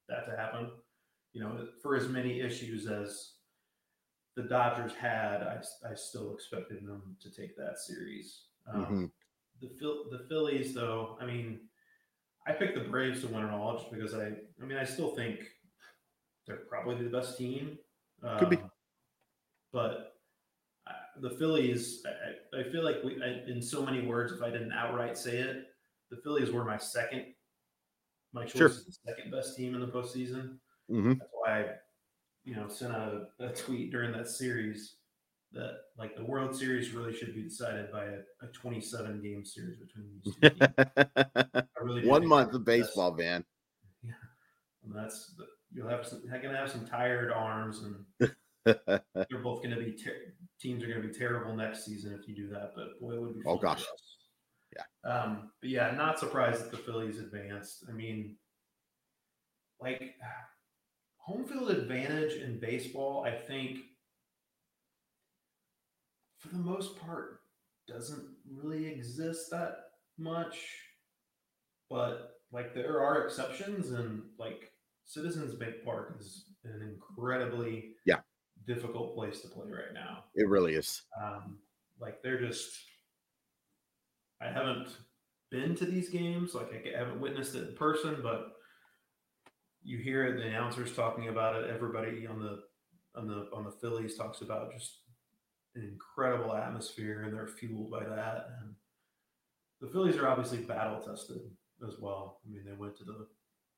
that 0.09 0.27
to 0.27 0.37
happen. 0.37 0.71
You 1.33 1.43
know, 1.43 1.69
for 1.83 1.97
as 1.97 2.09
many 2.09 2.41
issues 2.41 2.87
as 2.87 3.33
the 4.37 4.45
Dodgers 4.45 4.93
had, 4.95 5.43
I, 5.43 5.63
I 5.89 5.95
still 5.95 6.33
expected 6.35 6.87
them 6.87 7.17
to 7.21 7.31
take 7.31 7.57
that 7.57 7.79
series. 7.79 8.49
Um, 8.67 8.85
Mhm. 8.85 9.13
The 9.61 9.69
Phil, 9.79 10.11
the 10.11 10.27
Phillies, 10.29 10.75
though, 10.75 11.17
I 11.21 11.27
mean, 11.27 11.69
I 12.47 12.53
picked 12.53 12.75
the 12.75 12.85
Braves 12.91 13.21
to 13.23 13.29
win 13.29 13.45
it 13.45 13.51
all 13.51 13.79
just 13.79 13.91
because 13.91 14.13
I, 14.15 14.33
I 14.61 14.65
mean, 14.65 14.77
I 14.77 14.85
still 14.85 15.15
think 15.15 15.41
they're 16.47 16.67
probably 16.69 17.03
the 17.03 17.11
best 17.11 17.39
team. 17.39 17.79
Could 18.39 18.51
be. 18.51 18.59
But 19.75 20.15
uh, 20.87 20.93
the 21.21 21.31
Phillies, 21.31 22.03
I, 22.07 22.11
I- 22.11 22.61
I 22.61 22.71
feel 22.71 22.85
like 22.85 23.03
we, 23.05 23.21
I, 23.23 23.43
in 23.51 23.61
so 23.61 23.85
many 23.85 24.07
words, 24.07 24.33
if 24.33 24.41
I 24.43 24.51
didn't 24.51 24.73
outright 24.73 25.19
say 25.19 25.39
it, 25.39 25.67
the 26.11 26.19
Phillies 26.19 26.53
were 26.53 26.65
my 26.65 26.79
second, 26.79 27.35
my 28.33 28.45
choice 28.45 28.53
Sure. 28.53 28.69
the 28.69 28.97
second 29.07 29.33
best 29.33 29.57
team 29.57 29.75
in 29.75 29.81
the 29.81 29.89
postseason. 29.89 30.59
Mhm. 30.91 31.19
That's 31.19 31.31
why 31.33 31.61
I, 31.63 31.67
you 32.45 32.55
know, 32.55 32.69
sent 32.69 32.93
a, 32.93 33.27
a 33.41 33.49
tweet 33.49 33.91
during 33.91 34.13
that 34.13 34.29
series 34.29 34.97
that 35.53 35.79
like 35.99 36.17
the 36.17 36.25
World 36.25 36.55
Series 36.57 36.93
really 36.93 37.13
should 37.15 37.35
be 37.35 37.43
decided 37.43 37.91
by 37.91 38.05
a, 38.05 38.19
a 38.43 38.47
27 38.53 39.21
game 39.23 39.45
series 39.45 39.79
between 39.79 40.07
these 40.23 40.35
two 40.35 40.51
teams. 40.51 40.61
I 41.57 41.65
really 41.83 42.07
One 42.07 42.27
month 42.29 42.49
of 42.49 42.53
the 42.53 42.59
best. 42.61 42.89
baseball, 42.89 43.15
man. 43.15 43.45
And 44.85 44.95
that's 44.95 45.35
you'll 45.73 45.89
have 45.89 46.07
some, 46.07 46.23
you're 46.27 46.41
gonna 46.43 46.59
have 46.59 46.71
some 46.71 46.87
tired 46.87 47.33
arms, 47.33 47.83
and 47.83 48.05
they're 48.85 49.43
both 49.43 49.63
gonna 49.63 49.79
be 49.79 49.93
ter- 49.93 50.35
teams 50.61 50.83
are 50.83 50.89
gonna 50.89 51.01
be 51.07 51.13
terrible 51.13 51.55
next 51.55 51.85
season 51.85 52.17
if 52.19 52.29
you 52.29 52.35
do 52.35 52.49
that. 52.49 52.73
But 52.75 53.01
boy, 53.01 53.13
it 53.15 53.21
would 53.21 53.35
be 53.35 53.43
Oh, 53.47 53.57
gosh. 53.57 53.85
Yeah. 54.75 55.11
Um, 55.11 55.51
but 55.61 55.71
yeah, 55.71 55.91
not 55.93 56.19
surprised 56.19 56.65
that 56.65 56.71
the 56.71 56.79
Phillies 56.79 57.19
advanced. 57.19 57.85
I 57.89 57.93
mean, 57.93 58.37
like 59.81 60.15
home 61.19 61.47
field 61.47 61.71
advantage 61.71 62.35
in 62.35 62.59
baseball, 62.59 63.25
I 63.25 63.33
think 63.33 63.79
for 66.39 66.49
the 66.49 66.59
most 66.59 66.99
part 67.01 67.41
doesn't 67.87 68.25
really 68.51 68.87
exist 68.87 69.51
that 69.51 69.77
much. 70.19 70.59
But 71.91 72.31
like 72.53 72.75
there 72.75 73.01
are 73.01 73.25
exceptions 73.25 73.91
and 73.91 74.23
like 74.39 74.71
Citizens 75.05 75.55
Bank 75.55 75.77
Park 75.85 76.17
is 76.19 76.47
an 76.65 76.81
incredibly 76.83 77.93
Yeah. 78.07 78.21
Difficult 78.67 79.15
place 79.15 79.41
to 79.41 79.49
play 79.49 79.67
right 79.71 79.93
now. 79.93 80.25
It 80.35 80.49
really 80.49 80.75
is. 80.75 81.03
Um, 81.23 81.59
like 82.01 82.23
they're 82.23 82.41
just 82.41 82.77
I 84.41 84.49
haven't 84.51 84.89
been 85.51 85.75
to 85.77 85.87
these 85.87 86.09
games, 86.09 86.55
like 86.55 86.87
I 86.95 86.99
haven't 86.99 87.21
witnessed 87.21 87.55
it 87.55 87.69
in 87.69 87.75
person, 87.77 88.19
but 88.23 88.53
you 89.83 89.99
hear 89.99 90.37
the 90.37 90.47
announcers 90.47 90.95
talking 90.95 91.29
about 91.29 91.57
it. 91.57 91.71
Everybody 91.71 92.27
on 92.27 92.41
the 92.41 92.63
on 93.19 93.29
the 93.29 93.49
on 93.55 93.65
the 93.65 93.71
Phillies 93.71 94.17
talks 94.17 94.41
about 94.41 94.73
just 94.73 95.01
an 95.77 95.83
incredible 95.83 96.55
atmosphere, 96.55 97.23
and 97.23 97.35
they're 97.35 97.47
fueled 97.47 97.91
by 97.91 98.05
that. 98.05 98.49
And 98.61 98.75
the 99.81 99.89
Phillies 99.89 100.17
are 100.17 100.29
obviously 100.29 100.59
battle 100.59 101.01
tested 101.01 101.43
as 101.87 101.97
well. 102.01 102.41
I 102.45 102.51
mean, 102.51 102.65
they 102.67 102.77
went 102.77 102.97
to 102.99 103.05
the 103.05 103.27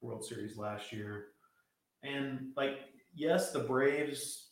World 0.01 0.25
Series 0.25 0.57
last 0.57 0.93
year, 0.93 1.27
and 2.03 2.53
like, 2.57 2.79
yes, 3.15 3.53
the 3.53 3.61
Braves 3.61 4.46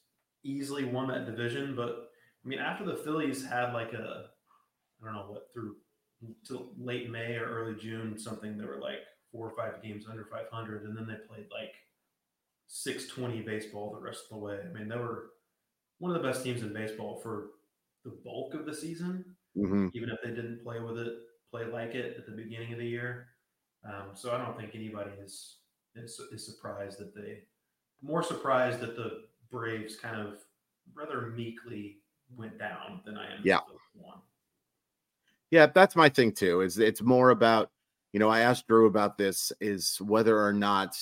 easily 0.45 0.85
won 0.85 1.09
that 1.09 1.27
division, 1.27 1.75
but 1.77 2.11
I 2.45 2.49
mean, 2.49 2.59
after 2.59 2.85
the 2.85 2.97
Phillies 2.97 3.45
had 3.45 3.73
like 3.73 3.93
a, 3.93 4.31
I 5.03 5.07
don't 5.07 5.15
know 5.15 5.27
what 5.31 5.53
through 5.53 5.77
till 6.47 6.73
late 6.79 7.11
May 7.11 7.37
or 7.37 7.47
early 7.47 7.77
June, 7.81 8.19
something 8.19 8.57
they 8.59 8.65
were 8.67 8.81
like 8.81 9.01
four 9.33 9.49
or 9.51 9.57
five 9.57 9.83
games 9.83 10.07
under 10.09 10.25
500, 10.27 10.85
and 10.85 10.97
then 10.97 11.07
they 11.07 11.17
played 11.29 11.49
like 11.53 11.75
620 12.67 13.43
baseball 13.43 13.93
the 13.93 14.01
rest 14.01 14.25
of 14.25 14.39
the 14.39 14.45
way. 14.45 14.61
I 14.65 14.73
mean, 14.73 14.89
they 14.89 14.97
were 14.97 15.33
one 15.99 16.15
of 16.15 16.23
the 16.23 16.29
best 16.29 16.45
teams 16.45 16.63
in 16.63 16.73
baseball 16.73 17.21
for 17.23 17.51
the 18.05 18.19
bulk 18.25 18.55
of 18.55 18.67
the 18.67 18.75
season, 18.75 19.37
hmm 19.57 19.89
even 19.95 20.11
if 20.11 20.19
they 20.23 20.31
didn't 20.31 20.63
play 20.63 20.81
with 20.81 20.99
it, 20.99 21.15
play 21.51 21.67
like 21.67 21.95
it 21.95 22.17
at 22.19 22.27
the 22.27 22.33
beginning 22.33 22.73
of 22.73 22.79
the 22.79 22.87
year. 22.87 23.29
Um, 23.85 24.11
so 24.15 24.33
I 24.33 24.39
don't 24.39 24.57
think 24.57 24.75
anybody 24.75 25.13
is, 25.23 25.59
is 25.95 26.21
is 26.33 26.47
surprised 26.47 26.99
that 26.99 27.15
they 27.15 27.43
more 28.03 28.23
surprised 28.23 28.81
that 28.81 28.97
the 28.97 29.27
Braves 29.51 29.97
kind 29.97 30.21
of 30.21 30.39
rather 30.95 31.33
meekly 31.37 31.99
went 32.37 32.59
down 32.59 33.01
than 33.05 33.17
I 33.17 33.25
am. 33.27 33.41
Yeah. 33.45 33.61
one. 33.95 34.19
Yeah, 35.51 35.67
that's 35.67 35.97
my 35.97 36.09
thing 36.09 36.33
too. 36.33 36.63
Is 36.63 36.79
it's 36.79 37.03
more 37.03 37.31
about, 37.31 37.71
you 38.13 38.21
know, 38.21 38.29
I 38.29 38.41
asked 38.41 38.67
Drew 38.67 38.87
about 38.87 39.19
this 39.19 39.53
is 39.61 39.99
whether 40.01 40.43
or 40.43 40.53
not 40.53 40.97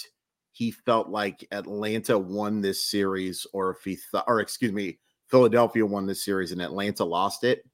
he 0.52 0.70
felt 0.70 1.08
like 1.08 1.46
Atlanta 1.50 2.18
won 2.18 2.60
this 2.60 2.84
series 2.84 3.46
or 3.52 3.70
if 3.70 3.82
he 3.84 3.96
thought 3.96 4.24
or 4.26 4.40
excuse 4.40 4.72
me, 4.72 4.98
Philadelphia 5.28 5.86
won 5.86 6.06
this 6.06 6.24
series 6.24 6.52
and 6.52 6.60
Atlanta 6.60 7.04
lost 7.04 7.44
it. 7.44 7.64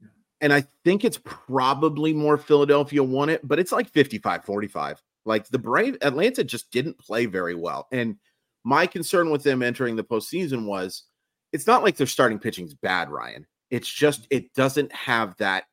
Yeah. 0.00 0.08
And 0.42 0.52
I 0.52 0.64
think 0.84 1.04
it's 1.04 1.20
probably 1.24 2.12
more 2.12 2.36
Philadelphia 2.36 3.02
won 3.02 3.30
it, 3.30 3.46
but 3.48 3.58
it's 3.58 3.72
like 3.72 3.88
55 3.88 4.44
45. 4.44 5.02
Like 5.24 5.48
the 5.48 5.58
Brave 5.58 5.96
Atlanta 6.02 6.44
just 6.44 6.70
didn't 6.70 6.98
play 6.98 7.26
very 7.26 7.54
well. 7.54 7.88
And 7.92 8.16
my 8.64 8.86
concern 8.86 9.30
with 9.30 9.42
them 9.42 9.62
entering 9.62 9.96
the 9.96 10.04
postseason 10.04 10.66
was 10.66 11.04
it's 11.52 11.66
not 11.66 11.82
like 11.82 11.96
their 11.96 12.06
starting 12.06 12.38
pitching's 12.38 12.74
bad, 12.74 13.10
Ryan. 13.10 13.46
It's 13.70 13.88
just 13.88 14.26
it 14.30 14.52
doesn't 14.54 14.92
have 14.92 15.36
that 15.38 15.64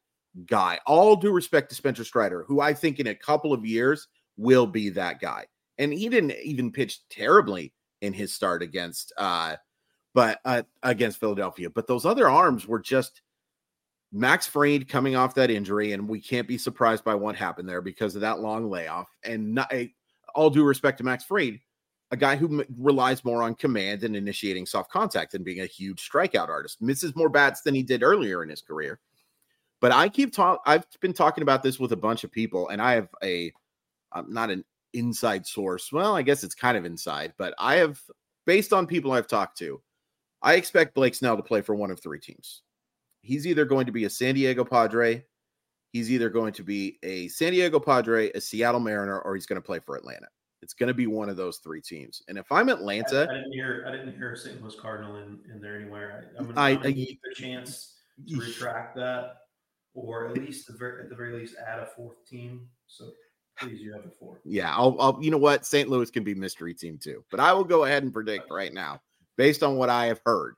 guy. 0.45 0.79
All 0.85 1.15
due 1.15 1.31
respect 1.31 1.69
to 1.69 1.75
Spencer 1.75 2.03
Strider, 2.03 2.43
who 2.47 2.61
I 2.61 2.73
think 2.73 2.99
in 2.99 3.07
a 3.07 3.15
couple 3.15 3.53
of 3.53 3.65
years 3.65 4.07
will 4.37 4.67
be 4.67 4.89
that 4.89 5.19
guy. 5.19 5.45
And 5.77 5.93
he 5.93 6.09
didn't 6.09 6.33
even 6.43 6.71
pitch 6.71 6.99
terribly 7.09 7.73
in 8.01 8.13
his 8.13 8.33
start 8.33 8.63
against 8.63 9.11
uh 9.17 9.55
but 10.13 10.39
uh, 10.45 10.63
against 10.83 11.19
Philadelphia. 11.19 11.69
But 11.69 11.87
those 11.87 12.05
other 12.05 12.29
arms 12.29 12.67
were 12.67 12.79
just 12.79 13.21
Max 14.11 14.47
Fried 14.47 14.89
coming 14.89 15.15
off 15.15 15.35
that 15.35 15.51
injury, 15.51 15.91
and 15.93 16.07
we 16.07 16.19
can't 16.19 16.47
be 16.47 16.57
surprised 16.57 17.03
by 17.03 17.15
what 17.15 17.35
happened 17.35 17.69
there 17.69 17.81
because 17.81 18.15
of 18.15 18.21
that 18.21 18.39
long 18.39 18.69
layoff. 18.69 19.07
And 19.23 19.53
not, 19.53 19.71
eh, 19.71 19.87
all 20.33 20.49
due 20.49 20.63
respect 20.63 20.97
to 20.97 21.03
Max 21.03 21.23
Fried, 21.23 21.59
a 22.11 22.17
guy 22.17 22.35
who 22.35 22.59
m- 22.59 22.75
relies 22.77 23.23
more 23.23 23.43
on 23.43 23.55
command 23.55 24.03
and 24.03 24.15
initiating 24.15 24.65
soft 24.65 24.91
contact 24.91 25.31
than 25.31 25.43
being 25.43 25.61
a 25.61 25.65
huge 25.65 26.09
strikeout 26.09 26.49
artist, 26.49 26.81
misses 26.81 27.15
more 27.15 27.29
bats 27.29 27.61
than 27.61 27.75
he 27.75 27.83
did 27.83 28.03
earlier 28.03 28.43
in 28.43 28.49
his 28.49 28.61
career. 28.61 28.99
But 29.81 29.91
I 29.91 30.09
keep 30.09 30.33
talk. 30.33 30.61
I've 30.65 30.85
been 30.99 31.13
talking 31.13 31.41
about 31.41 31.63
this 31.63 31.79
with 31.79 31.91
a 31.91 31.97
bunch 31.97 32.23
of 32.23 32.31
people, 32.31 32.69
and 32.69 32.81
I 32.81 32.93
have 32.93 33.09
a 33.23 33.53
I'm 34.11 34.33
not 34.33 34.49
an 34.49 34.65
inside 34.93 35.45
source. 35.45 35.91
Well, 35.91 36.15
I 36.15 36.21
guess 36.21 36.43
it's 36.43 36.55
kind 36.55 36.77
of 36.77 36.85
inside, 36.85 37.33
but 37.37 37.53
I 37.57 37.75
have 37.75 38.01
based 38.45 38.73
on 38.73 38.87
people 38.87 39.11
I've 39.11 39.27
talked 39.27 39.57
to, 39.59 39.81
I 40.41 40.55
expect 40.55 40.95
Blake 40.95 41.15
Snell 41.15 41.37
to 41.37 41.43
play 41.43 41.61
for 41.61 41.75
one 41.75 41.91
of 41.91 41.99
three 41.99 42.19
teams. 42.19 42.63
He's 43.21 43.45
either 43.45 43.65
going 43.65 43.85
to 43.85 43.91
be 43.91 44.05
a 44.05 44.09
San 44.09 44.35
Diego 44.35 44.65
Padre, 44.65 45.23
he's 45.91 46.11
either 46.11 46.29
going 46.29 46.53
to 46.53 46.63
be 46.63 46.97
a 47.03 47.27
San 47.27 47.51
Diego 47.51 47.79
Padre, 47.79 48.31
a 48.31 48.41
Seattle 48.41 48.79
Mariner, 48.79 49.19
or 49.19 49.35
he's 49.35 49.45
going 49.45 49.61
to 49.61 49.65
play 49.65 49.79
for 49.79 49.95
Atlanta. 49.95 50.27
It's 50.61 50.73
going 50.73 50.87
to 50.87 50.93
be 50.93 51.07
one 51.07 51.29
of 51.29 51.37
those 51.37 51.57
three 51.57 51.81
teams. 51.81 52.21
And 52.27 52.37
if 52.37 52.51
I'm 52.51 52.69
Atlanta, 52.69 53.27
I 53.29 53.33
didn't 53.33 53.53
hear 53.53 53.85
I 53.87 53.91
didn't 53.91 54.15
hear 54.15 54.35
St. 54.35 54.61
Louis 54.61 54.75
Cardinal 54.79 55.17
in, 55.17 55.39
in 55.53 55.61
there 55.61 55.75
anywhere. 55.79 56.25
I, 56.37 56.37
I- 56.37 56.39
I'm 56.39 56.47
gonna 56.75 56.87
I- 56.87 56.91
give 56.91 57.07
a 57.31 57.35
chance 57.35 57.95
to 58.27 58.37
retract 58.39 58.95
that, 58.97 59.35
or 59.93 60.27
at 60.27 60.37
least 60.37 60.67
the 60.67 60.73
very, 60.73 61.03
at 61.03 61.09
the 61.09 61.15
very 61.15 61.33
least 61.39 61.55
add 61.65 61.79
a 61.79 61.85
fourth 61.85 62.25
team. 62.25 62.67
So 62.87 63.11
please, 63.57 63.79
you 63.79 63.93
have 63.93 64.05
a 64.05 64.09
fourth. 64.11 64.39
Yeah, 64.43 64.73
I'll, 64.75 64.97
I'll 64.99 65.17
you 65.21 65.31
know 65.31 65.37
what? 65.37 65.65
St. 65.65 65.89
Louis 65.89 66.11
can 66.11 66.23
be 66.23 66.35
mystery 66.35 66.73
team 66.73 66.97
too. 67.01 67.23
But 67.31 67.39
I 67.39 67.53
will 67.53 67.63
go 67.63 67.85
ahead 67.85 68.03
and 68.03 68.11
predict 68.13 68.51
right 68.51 68.73
now, 68.73 69.01
based 69.37 69.63
on 69.63 69.77
what 69.77 69.89
I 69.89 70.07
have 70.07 70.19
heard, 70.25 70.55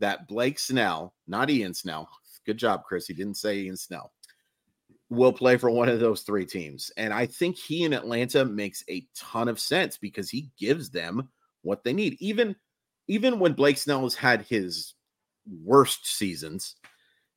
that 0.00 0.28
Blake 0.28 0.58
Snell, 0.58 1.14
not 1.26 1.48
Ian 1.48 1.72
Snell, 1.72 2.08
good 2.44 2.58
job, 2.58 2.84
Chris. 2.84 3.06
He 3.06 3.14
didn't 3.14 3.38
say 3.38 3.58
Ian 3.60 3.76
Snell, 3.78 4.12
will 5.10 5.32
play 5.32 5.56
for 5.56 5.70
one 5.70 5.88
of 5.88 6.00
those 6.00 6.22
three 6.22 6.44
teams. 6.44 6.90
And 6.96 7.12
I 7.12 7.26
think 7.26 7.56
he 7.56 7.84
in 7.84 7.92
Atlanta 7.92 8.44
makes 8.44 8.84
a 8.88 9.06
ton 9.16 9.48
of 9.48 9.58
sense 9.58 9.96
because 9.96 10.28
he 10.28 10.50
gives 10.58 10.90
them 10.90 11.28
what 11.62 11.84
they 11.84 11.92
need. 11.92 12.16
Even 12.20 12.54
even 13.08 13.38
when 13.38 13.54
Blake 13.54 13.78
Snell 13.78 14.02
has 14.02 14.14
had 14.14 14.42
his 14.42 14.94
worst 15.64 16.06
seasons, 16.06 16.76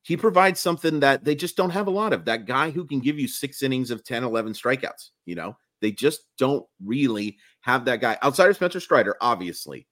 he 0.04 0.18
provides 0.18 0.60
something 0.60 1.00
that 1.00 1.24
they 1.24 1.34
just 1.34 1.56
don't 1.56 1.70
have 1.70 1.88
a 1.88 1.92
lot 1.92 2.12
of. 2.12 2.26
That 2.26 2.46
guy 2.46 2.72
who 2.72 2.86
can 2.86 3.00
give 3.00 3.18
you 3.18 3.28
six 3.28 3.64
innings 3.64 3.90
of 3.90 4.04
10, 4.04 4.24
11 4.24 4.54
strikeouts. 4.54 5.12
You 5.26 5.36
know, 5.36 5.56
they 5.80 5.92
just 5.92 6.22
don't 6.38 6.66
really 6.84 7.38
have 7.62 7.86
that 7.86 8.02
guy 8.02 8.18
outside 8.22 8.50
of 8.50 8.56
Spencer 8.56 8.80
Strider, 8.82 9.16
obviously. 9.22 9.88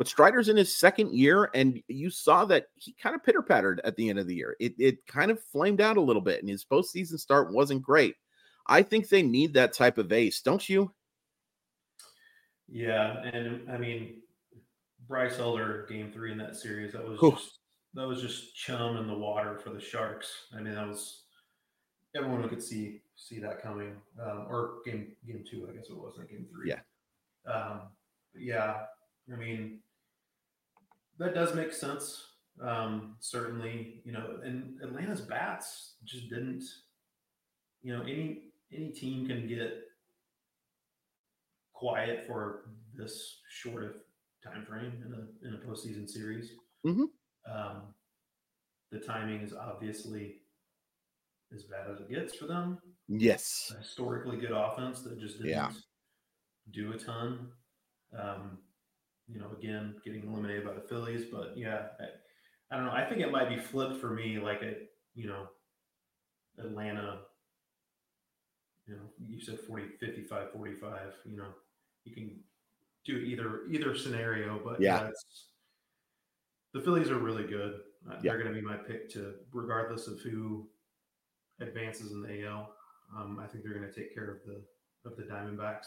But 0.00 0.08
Strider's 0.08 0.48
in 0.48 0.56
his 0.56 0.74
second 0.74 1.14
year, 1.14 1.50
and 1.52 1.82
you 1.86 2.08
saw 2.08 2.46
that 2.46 2.68
he 2.74 2.94
kind 2.94 3.14
of 3.14 3.22
pitter 3.22 3.42
pattered 3.42 3.82
at 3.84 3.96
the 3.96 4.08
end 4.08 4.18
of 4.18 4.26
the 4.26 4.34
year. 4.34 4.56
It, 4.58 4.72
it 4.78 5.06
kind 5.06 5.30
of 5.30 5.42
flamed 5.42 5.82
out 5.82 5.98
a 5.98 6.00
little 6.00 6.22
bit, 6.22 6.40
and 6.40 6.48
his 6.48 6.64
postseason 6.64 7.20
start 7.20 7.52
wasn't 7.52 7.82
great. 7.82 8.14
I 8.66 8.82
think 8.82 9.10
they 9.10 9.20
need 9.20 9.52
that 9.52 9.74
type 9.74 9.98
of 9.98 10.10
ace, 10.10 10.40
don't 10.40 10.66
you? 10.66 10.90
Yeah, 12.66 13.24
and 13.24 13.70
I 13.70 13.76
mean 13.76 14.22
Bryce 15.06 15.38
Elder 15.38 15.84
game 15.90 16.10
three 16.10 16.32
in 16.32 16.38
that 16.38 16.56
series 16.56 16.94
that 16.94 17.06
was 17.06 17.20
just 17.20 17.58
that 17.92 18.08
was 18.08 18.22
just 18.22 18.56
chum 18.56 18.96
in 18.96 19.06
the 19.06 19.12
water 19.12 19.58
for 19.58 19.68
the 19.68 19.82
Sharks. 19.82 20.32
I 20.56 20.62
mean 20.62 20.76
that 20.76 20.88
was 20.88 21.24
everyone 22.16 22.48
could 22.48 22.62
see 22.62 23.02
see 23.16 23.38
that 23.40 23.62
coming. 23.62 23.96
Um, 24.18 24.46
or 24.48 24.76
game 24.86 25.08
game 25.26 25.44
two, 25.46 25.68
I 25.70 25.76
guess 25.76 25.90
it 25.90 25.94
was 25.98 26.14
not 26.16 26.30
game 26.30 26.46
three. 26.50 26.70
Yeah. 26.70 27.52
Um, 27.52 27.80
yeah, 28.34 28.84
I 29.30 29.36
mean 29.36 29.80
that 31.20 31.34
does 31.34 31.54
make 31.54 31.72
sense. 31.72 32.26
Um, 32.60 33.16
certainly, 33.20 34.02
you 34.04 34.12
know, 34.12 34.40
and 34.44 34.78
Atlanta's 34.82 35.20
bats 35.20 35.94
just 36.04 36.28
didn't. 36.28 36.64
You 37.82 37.96
know, 37.96 38.02
any 38.02 38.50
any 38.72 38.90
team 38.90 39.26
can 39.26 39.46
get 39.48 39.84
quiet 41.72 42.26
for 42.26 42.70
this 42.94 43.40
short 43.48 43.84
of 43.84 43.92
time 44.44 44.64
frame 44.66 45.02
in 45.06 45.12
a 45.14 45.48
in 45.48 45.54
a 45.54 45.58
postseason 45.66 46.08
series. 46.08 46.52
Mhm. 46.84 47.06
Um, 47.46 47.94
the 48.90 48.98
timing 49.00 49.40
is 49.42 49.54
obviously 49.54 50.42
as 51.54 51.64
bad 51.64 51.90
as 51.90 52.00
it 52.00 52.10
gets 52.10 52.34
for 52.36 52.46
them. 52.46 52.78
Yes. 53.08 53.72
A 53.74 53.78
historically 53.78 54.36
good 54.38 54.52
offense 54.52 55.02
that 55.02 55.18
just 55.18 55.38
didn't 55.38 55.50
Yeah. 55.50 55.72
do 56.70 56.92
a 56.92 56.98
ton. 56.98 57.52
Um, 58.12 58.58
you 59.32 59.40
know, 59.40 59.46
again, 59.56 59.94
getting 60.04 60.24
eliminated 60.24 60.64
by 60.64 60.72
the 60.72 60.80
Phillies, 60.80 61.24
but 61.30 61.54
yeah, 61.56 61.88
I, 62.00 62.04
I 62.74 62.76
don't 62.76 62.86
know. 62.86 62.92
I 62.92 63.04
think 63.04 63.20
it 63.20 63.30
might 63.30 63.48
be 63.48 63.58
flipped 63.58 64.00
for 64.00 64.10
me, 64.10 64.38
like 64.38 64.62
a 64.62 64.74
you 65.14 65.26
know, 65.28 65.46
Atlanta. 66.58 67.20
You 68.86 68.96
know, 68.96 69.02
you 69.24 69.40
said 69.40 69.58
40, 69.68 69.84
55, 70.00 70.52
45, 70.52 70.98
you 71.24 71.36
know, 71.36 71.46
you 72.04 72.14
can 72.14 72.40
do 73.04 73.18
either 73.18 73.60
either 73.70 73.94
scenario, 73.96 74.60
but 74.64 74.80
Yeah. 74.80 75.02
yeah, 75.02 75.08
it's, 75.08 75.46
the 76.72 76.80
Phillies 76.80 77.10
are 77.10 77.18
really 77.18 77.44
good. 77.46 77.80
Uh, 78.08 78.14
Yeah. 78.22 78.32
They're 78.32 78.42
going 78.42 78.54
to 78.54 78.60
be 78.60 78.66
my 78.66 78.76
pick 78.76 79.08
to, 79.10 79.34
regardless 79.52 80.06
of 80.08 80.20
who 80.20 80.68
advances 81.60 82.12
in 82.12 82.22
the 82.22 82.46
AL. 82.46 82.74
Um, 83.16 83.38
I 83.38 83.46
think 83.46 83.62
they're 83.64 83.74
going 83.74 83.88
to 83.88 83.94
take 83.94 84.14
care 84.14 84.30
of 84.30 84.38
the 84.46 84.62
of 85.08 85.16
the 85.16 85.22
Diamondbacks. 85.22 85.86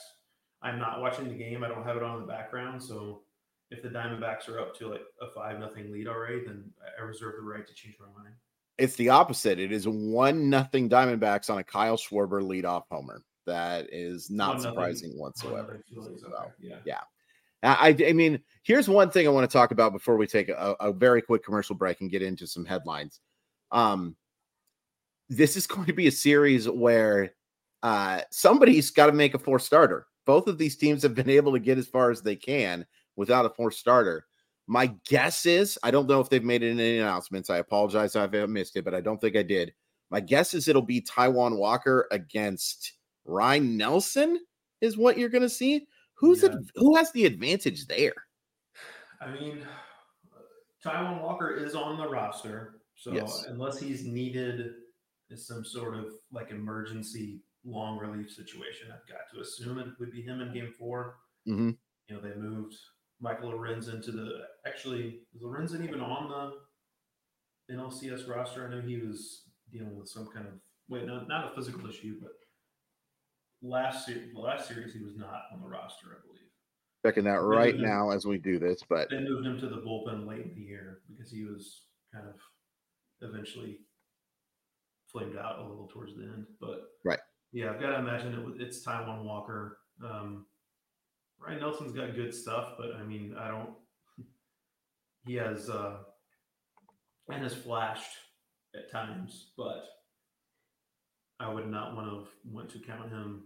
I'm 0.62 0.79
not 0.79 1.01
watching 1.01 1.27
the 1.27 1.36
game. 1.36 1.63
I 1.63 1.67
don't 1.67 1.84
have 1.84 1.97
it 1.97 2.03
on 2.03 2.15
in 2.15 2.21
the 2.21 2.27
background, 2.27 2.82
so 2.82 3.21
if 3.73 3.81
the 3.81 3.89
Diamondbacks 3.89 4.47
are 4.47 4.59
up 4.59 4.77
to 4.77 4.88
like 4.88 5.01
a 5.21 5.27
five 5.31 5.59
nothing 5.59 5.91
lead 5.91 6.07
already, 6.07 6.45
then 6.45 6.63
I 6.97 7.01
reserve 7.01 7.33
the 7.38 7.41
right 7.41 7.65
to 7.65 7.73
change 7.73 7.95
my 7.99 8.05
mind. 8.21 8.36
It's 8.77 8.95
the 8.95 9.09
opposite. 9.09 9.59
It 9.59 9.71
is 9.71 9.88
one 9.88 10.49
nothing 10.49 10.89
Diamondbacks 10.89 11.49
on 11.49 11.57
a 11.57 11.63
Kyle 11.63 11.97
Schwarber 11.97 12.41
leadoff 12.41 12.83
homer. 12.91 13.21
That 13.45 13.88
is 13.91 14.29
not 14.29 14.55
One 14.55 14.59
surprising 14.62 15.12
whatsoever. 15.17 15.83
nothing 15.91 16.17
So, 16.17 16.51
Yeah. 16.59 16.77
Yeah. 16.86 17.01
I, 17.63 17.95
I 18.07 18.13
mean, 18.13 18.39
here's 18.63 18.89
one 18.89 19.09
thing 19.09 19.25
I 19.25 19.31
want 19.31 19.49
to 19.49 19.53
talk 19.53 19.71
about 19.71 19.93
before 19.93 20.17
we 20.17 20.27
take 20.27 20.49
a, 20.49 20.75
a 20.79 20.91
very 20.91 21.21
quick 21.21 21.43
commercial 21.43 21.75
break 21.75 22.01
and 22.01 22.12
get 22.12 22.21
into 22.21 22.45
some 22.45 22.65
headlines. 22.65 23.21
Um, 23.71 24.15
this 25.29 25.55
is 25.55 25.65
going 25.67 25.88
to 25.88 25.93
be 25.93 26.07
a 26.07 26.12
series 26.12 26.69
where 26.69 27.33
uh, 27.81 28.21
somebody's 28.31 28.91
got 28.91 29.07
to 29.07 29.13
make 29.13 29.33
a 29.33 29.39
four 29.39 29.59
starter. 29.59 30.07
Both 30.25 30.47
of 30.47 30.57
these 30.57 30.77
teams 30.77 31.03
have 31.03 31.15
been 31.15 31.29
able 31.29 31.53
to 31.53 31.59
get 31.59 31.77
as 31.77 31.88
far 31.88 32.12
as 32.12 32.21
they 32.21 32.36
can 32.36 32.86
without 33.15 33.45
a 33.45 33.49
four 33.49 33.71
starter. 33.71 34.26
My 34.67 34.88
guess 35.08 35.45
is 35.45 35.78
I 35.84 35.91
don't 35.91 36.08
know 36.08 36.19
if 36.21 36.30
they've 36.30 36.43
made 36.43 36.63
any 36.63 36.99
announcements. 36.99 37.49
I 37.49 37.58
apologize 37.58 38.15
if 38.15 38.34
I 38.34 38.45
missed 38.45 38.76
it, 38.78 38.86
but 38.86 38.95
I 38.95 39.02
don't 39.02 39.19
think 39.19 39.36
I 39.36 39.43
did. 39.43 39.73
My 40.10 40.19
guess 40.19 40.54
is 40.54 40.67
it'll 40.67 40.82
be 40.82 41.02
Taijuan 41.02 41.58
Walker 41.58 42.08
against 42.12 42.93
Ryne 43.26 43.76
Nelson, 43.78 44.39
is 44.82 44.97
what 44.97 45.17
you're 45.17 45.30
going 45.30 45.41
to 45.41 45.49
see. 45.49 45.88
Who's 46.15 46.43
Yeah. 46.43 46.49
ad- 46.49 46.69
who 46.76 46.95
has 46.95 47.12
the 47.12 47.26
advantage 47.26 47.88
there? 47.88 48.13
I 49.19 49.32
mean, 49.34 49.65
Taijuan 50.86 51.21
Walker 51.21 51.56
is 51.56 51.76
on 51.76 51.97
the 51.97 52.08
roster, 52.08 52.82
so 52.95 53.13
Yes. 53.13 53.45
unless 53.47 53.80
he's 53.80 54.06
needed 54.06 54.76
in 55.30 55.38
some 55.38 55.63
sort 55.65 55.95
of 55.95 56.13
like 56.32 56.52
emergency 56.52 57.41
long 57.63 57.97
relief 57.97 58.30
situation, 58.32 58.91
I've 58.91 59.08
got 59.08 59.21
to 59.34 59.41
assume 59.41 59.80
it 59.80 59.88
would 59.99 60.12
be 60.12 60.21
him 60.21 60.41
in 60.41 60.54
Game 60.54 60.71
4 60.78 61.17
Mhm. 61.47 61.78
You 62.10 62.15
know, 62.15 62.21
they 62.21 62.36
moved 62.36 62.76
Michael 63.23 63.51
Lorenzen 63.53 63.95
into 63.95 64.12
the. 64.12 64.41
Actually, 64.67 65.21
is 65.33 65.41
Lorenzen 65.41 65.83
even 65.83 66.01
on 66.01 66.29
the 67.69 67.73
NLCS 67.73 68.27
roster? 68.29 68.67
I 68.67 68.69
know 68.69 68.81
he 68.81 68.97
was 68.97 69.43
dealing 69.71 69.97
with 69.97 70.09
some 70.09 70.27
kind 70.27 70.45
of 70.45 70.53
wait, 70.89 71.05
no, 71.05 71.23
not 71.23 71.51
a 71.51 71.55
physical 71.55 71.89
issue, 71.89 72.17
but 72.21 72.31
last 73.62 74.05
se- 74.05 74.29
last 74.36 74.67
series 74.67 74.93
he 74.93 75.01
was 75.01 75.15
not 75.15 75.43
on 75.53 75.62
the 75.62 75.67
roster, 75.67 76.07
I 76.07 76.19
believe. 76.27 76.41
Checking 77.05 77.23
that 77.23 77.41
right 77.41 77.77
now 77.79 78.12
as 78.12 78.25
we 78.25 78.38
do 78.38 78.59
this, 78.59 78.81
but 78.89 79.09
They 79.09 79.19
moved 79.19 79.47
him 79.47 79.59
to 79.59 79.67
the 79.67 79.77
bullpen 79.81 80.27
late 80.27 80.45
in 80.45 80.55
the 80.55 80.62
year 80.62 80.99
because 81.09 81.31
he 81.31 81.45
was 81.45 81.86
kind 82.13 82.25
of 82.27 82.36
eventually 83.21 83.79
flamed 85.12 85.38
out 85.38 85.59
a 85.59 85.62
little 85.63 85.88
towards 85.88 86.15
the 86.15 86.23
end. 86.23 86.45
But 86.59 86.81
Right. 87.05 87.19
yeah, 87.53 87.71
I've 87.71 87.79
got 87.79 87.91
to 87.91 87.99
imagine 87.99 88.33
it, 88.33 88.62
it's 88.62 88.86
Taijuan 88.86 89.23
Walker. 89.23 89.79
Um, 90.03 90.45
Ryne 91.45 91.60
Nelson's 91.60 91.91
got 91.91 92.15
good 92.15 92.34
stuff, 92.34 92.73
but 92.77 92.95
I 92.99 93.03
mean, 93.03 93.36
I 93.38 93.47
don't. 93.49 93.71
He 95.25 95.36
has 95.36 95.69
uh, 95.69 95.97
and 97.29 97.43
has 97.43 97.53
flashed 97.53 98.12
at 98.75 98.91
times, 98.91 99.51
but 99.58 99.84
I 101.39 101.51
would 101.51 101.67
not 101.69 101.95
want 101.95 102.08
to 102.08 102.27
want 102.51 102.69
to 102.71 102.79
count 102.79 103.10
him 103.10 103.43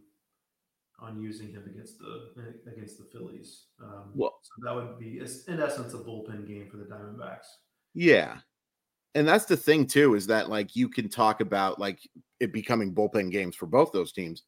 on 0.99 1.21
using 1.21 1.49
him 1.51 1.63
against 1.67 1.99
the 1.99 2.33
against 2.71 2.97
the 2.97 3.05
Phillies. 3.12 3.65
Um, 3.81 4.12
Well- 4.15 4.39
so 4.41 4.51
that 4.65 4.75
would 4.75 4.97
be 4.99 5.19
in 5.19 5.62
essence 5.62 5.93
a 5.93 5.97
bullpen 5.97 6.47
game 6.47 6.67
for 6.69 6.77
the 6.77 6.86
Diamondbacks. 6.86 7.45
yeah. 7.93 8.39
And 9.15 9.27
that's 9.27 9.45
the 9.45 9.57
thing 9.57 9.88
too, 9.88 10.13
is 10.13 10.27
that 10.27 10.47
like 10.49 10.75
you 10.75 10.88
can 10.89 11.10
talk 11.10 11.41
about 11.41 11.79
like 11.79 11.99
it 12.39 12.53
becoming 12.53 12.93
bullpen 12.93 13.31
games 13.31 13.55
for 13.55 13.65
both 13.65 13.91
those 13.91 14.12
teams. 14.12 14.43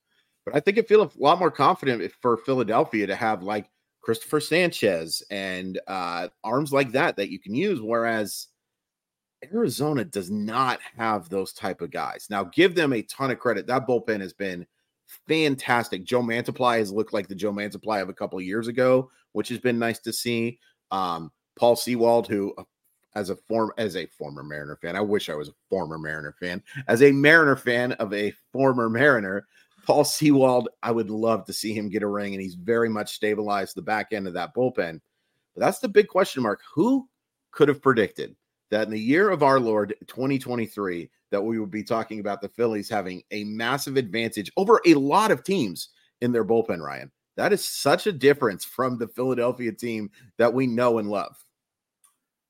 But 0.50 0.58
I 0.58 0.60
think 0.62 0.78
it 0.78 0.88
feel 0.88 1.04
a 1.04 1.12
lot 1.18 1.40
more 1.40 1.52
confident 1.52 2.12
for 2.22 2.38
Philadelphia 2.38 3.06
to 3.08 3.16
have 3.16 3.44
like 3.44 3.70
Cristopher 4.02 4.42
Sanchez 4.42 5.22
and 5.30 5.80
uh 5.88 6.30
arms 6.44 6.74
like 6.74 6.92
that 6.94 7.16
that 7.18 7.30
you 7.30 7.40
can 7.40 7.54
use, 7.54 7.82
whereas 7.82 8.48
Arizona 9.54 10.04
does 10.04 10.30
not 10.30 10.80
have 10.98 11.30
those 11.30 11.54
type 11.54 11.82
of 11.82 11.92
guys. 11.92 12.28
Now, 12.30 12.46
give 12.46 12.76
them 12.76 12.94
a 12.94 13.02
ton 13.04 13.32
of 13.32 13.40
credit. 13.40 13.68
That 13.68 13.88
bullpen 13.88 14.20
has 14.22 14.34
been 14.34 14.66
fantastic. 15.28 16.04
Joe 16.04 16.22
Mantiply 16.22 16.80
has 16.80 16.92
looked 16.92 17.14
like 17.14 17.28
the 17.28 17.36
Joe 17.36 17.54
Mantiply 17.54 18.02
of 18.02 18.10
a 18.10 18.14
couple 18.14 18.38
of 18.38 18.46
years 18.46 18.68
ago, 18.68 19.10
which 19.32 19.50
has 19.50 19.60
been 19.60 19.80
nice 19.80 20.00
to 20.00 20.14
see. 20.14 20.60
Um, 20.92 21.32
Paul 21.56 21.76
Sewald, 21.76 22.28
who 22.28 22.54
uh, 22.58 22.64
as 23.16 23.30
a 23.30 23.36
form 23.36 23.72
as 23.78 23.96
a 23.96 24.06
former 24.08 24.44
Mariner 24.44 24.78
fan, 24.82 24.96
I 24.96 25.02
wish 25.02 25.30
I 25.30 25.36
was 25.36 25.50
a 25.50 25.54
former 25.70 25.98
Mariner 25.98 26.36
fan. 26.40 26.62
As 26.88 27.02
a 27.02 27.12
Mariner 27.12 27.56
fan 27.56 27.94
of 27.94 28.14
a 28.14 28.34
former 28.52 28.90
Mariner, 28.90 29.48
Paul 29.90 30.04
Sewald, 30.04 30.70
I 30.84 30.92
would 30.92 31.10
love 31.10 31.46
to 31.46 31.54
see 31.54 31.74
him 31.74 31.90
get 31.90 32.04
a 32.04 32.08
ring, 32.08 32.36
and 32.36 32.44
he's 32.44 32.54
very 32.54 32.90
much 32.90 33.16
stabilized 33.16 33.74
the 33.74 33.82
back 33.82 34.10
end 34.12 34.28
of 34.28 34.36
that 34.36 34.54
bullpen. 34.54 35.02
But 35.56 35.62
that's 35.62 35.80
the 35.80 35.88
big 35.88 36.08
question 36.08 36.44
mark. 36.44 36.62
Who 36.76 37.10
could 37.50 37.70
have 37.70 37.82
predicted 37.82 38.36
that 38.70 38.84
in 38.84 38.92
the 38.92 39.00
year 39.00 39.32
of 39.32 39.42
our 39.42 39.60
Lord 39.60 39.96
2023 40.06 41.10
that 41.32 41.42
we 41.42 41.58
would 41.58 41.72
be 41.72 41.82
talking 41.82 42.20
about 42.20 42.40
the 42.40 42.50
Phillies 42.50 42.88
having 42.88 43.24
a 43.32 43.46
massive 43.46 43.98
advantage 43.98 44.52
over 44.58 44.80
a 44.86 44.94
lot 44.94 45.32
of 45.32 45.44
teams 45.44 45.90
in 46.22 46.32
their 46.32 46.46
bullpen, 46.46 46.82
Ryan? 46.82 47.12
That 47.36 47.52
is 47.52 47.68
such 47.68 48.06
a 48.06 48.12
difference 48.12 48.64
from 48.64 49.00
the 49.00 49.08
Philadelphia 49.08 49.72
team 49.72 50.12
that 50.38 50.54
we 50.54 50.68
know 50.68 51.00
and 51.00 51.10
love. 51.10 51.36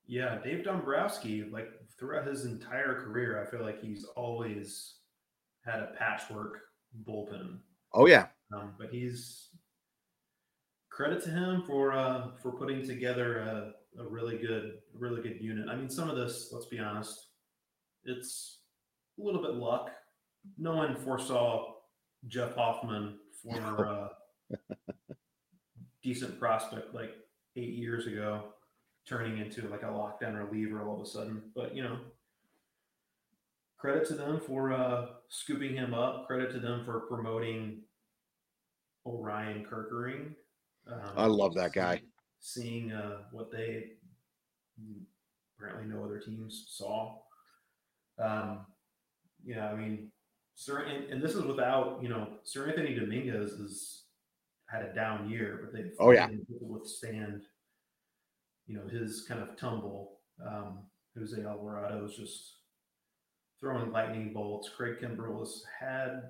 Yeah, 0.08 0.39
Dave 0.43 0.65
Dombrowski, 0.65 1.45
like 1.49 1.71
throughout 1.97 2.28
his 2.28 2.43
entire 2.43 2.95
career, 2.95 3.41
I 3.41 3.49
feel 3.49 3.63
like 3.63 3.82
he's 3.82 4.04
always 4.17 4.95
had 5.63 5.80
a 5.80 5.93
patchwork 5.97 6.63
bullpen. 7.08 7.60
Oh 7.93 8.06
yeah, 8.06 8.28
Um, 8.54 8.73
but 8.78 8.89
he's 8.89 9.49
credit 10.89 11.23
to 11.23 11.30
him 11.30 11.63
for 11.65 11.93
uh, 11.93 12.28
for 12.41 12.52
putting 12.52 12.86
together 12.86 13.39
a, 13.39 14.02
a 14.02 14.08
really 14.08 14.38
good 14.38 14.73
really 14.93 15.21
good 15.21 15.41
unit. 15.41 15.67
I 15.69 15.75
mean, 15.75 15.89
some 15.89 16.10
of 16.10 16.17
this, 16.17 16.49
let's 16.52 16.67
be 16.67 16.80
honest, 16.80 17.30
it's 18.04 18.60
a 19.19 19.23
little 19.23 19.41
bit 19.41 19.56
luck. 19.56 19.91
No 20.58 20.75
one 20.75 20.95
foresaw 20.95 21.73
Jeff 22.28 22.56
Hoffman, 22.56 23.17
former 23.43 23.88
uh, 24.52 24.56
decent 26.04 26.39
prospect, 26.39 26.93
like 26.93 27.12
eight 27.56 27.73
years 27.73 28.08
ago, 28.08 28.54
turning 29.08 29.38
into 29.38 29.67
like 29.69 29.84
a 29.84 29.86
lockdown 29.86 30.38
reliever 30.38 30.88
all 30.88 30.95
of 30.95 31.02
a 31.02 31.10
sudden. 31.10 31.41
But 31.56 31.75
you 31.75 31.84
know, 31.84 31.97
credit 33.79 34.05
to 34.07 34.13
them 34.13 34.39
for 34.45 34.71
uh, 34.73 35.05
scooping 35.29 35.73
him 35.75 35.93
up. 35.93 36.27
Credit 36.27 36.51
to 36.51 36.59
them 36.59 36.83
for 36.85 37.01
promoting 37.01 37.81
Orion 39.05 39.65
Kirkering. 39.65 40.33
Um, 40.91 41.11
I 41.15 41.25
love 41.25 41.55
that 41.55 41.73
guy. 41.73 42.01
Seeing 42.41 42.91
uh, 42.91 43.19
what 43.31 43.51
they 43.51 43.91
apparently 45.57 45.93
no 45.93 46.03
other 46.03 46.19
teams 46.19 46.65
saw. 46.69 47.17
Um, 48.17 48.65
yeah, 49.45 49.69
I 49.69 49.75
mean, 49.75 50.11
Sir, 50.55 50.79
and, 50.83 51.05
and 51.05 51.21
this 51.21 51.35
is 51.35 51.43
without 51.43 51.99
you 52.01 52.09
know 52.09 52.27
Seranthony 52.45 52.99
Dominguez 52.99 53.57
has 53.59 54.03
had 54.69 54.83
a 54.83 54.93
down 54.93 55.29
year, 55.29 55.59
but 55.63 55.73
they've 55.73 55.91
Oh, 55.99 56.11
yeah. 56.11 56.27
been 56.27 56.45
able 56.49 56.59
to 56.59 56.73
withstand 56.79 57.41
you 58.67 58.77
know 58.77 58.87
his 58.87 59.25
kind 59.27 59.41
of 59.41 59.55
tumble. 59.57 60.19
Um, 60.45 60.79
Jose 61.17 61.41
Alvarado 61.43 62.05
is 62.05 62.15
just 62.15 62.55
throwing 63.60 63.91
lightning 63.91 64.34
bolts. 64.34 64.69
Craig 64.76 64.95
Kimbrel 65.02 65.39
has 65.39 65.63
had 65.80 66.22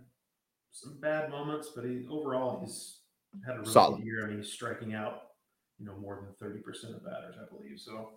some 0.71 0.99
bad 0.99 1.29
moments, 1.29 1.71
but 1.75 1.85
he 1.85 2.05
overall 2.09 2.61
he's 2.61 2.99
had 3.45 3.55
a 3.55 3.59
really 3.59 3.71
Solid. 3.71 3.97
good 3.97 4.05
year. 4.05 4.25
I 4.25 4.29
mean, 4.29 4.37
he's 4.37 4.51
striking 4.51 4.93
out, 4.93 5.21
you 5.77 5.85
know, 5.85 5.95
more 5.97 6.15
than 6.15 6.33
thirty 6.39 6.61
percent 6.61 6.95
of 6.95 7.03
batters, 7.03 7.35
I 7.39 7.53
believe. 7.55 7.79
So, 7.79 8.11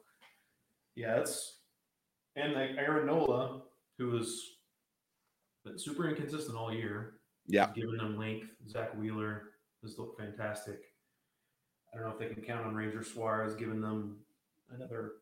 yeah, 0.97 1.17
it's 1.21 1.61
and 2.37 2.55
like 2.55 2.71
Aaron 2.79 3.07
Nola, 3.07 3.63
who 3.99 4.09
was 4.11 4.41
been 5.65 5.79
super 5.79 6.09
inconsistent 6.09 6.57
all 6.57 6.73
year. 6.73 7.15
Yeah. 7.49 7.71
giving 7.75 7.97
them 7.97 8.17
length. 8.17 8.47
Zack 8.69 8.97
Wheeler 8.97 9.43
has 9.83 9.99
looked 9.99 10.21
fantastic. 10.21 10.79
I 11.93 11.99
don't 11.99 12.07
know 12.07 12.13
if 12.13 12.19
they 12.19 12.33
can 12.33 12.43
count 12.43 12.65
on 12.65 12.75
Ranger 12.75 13.03
Suarez 13.03 13.55
giving 13.57 13.81
them 13.81 14.19
another 14.71 15.15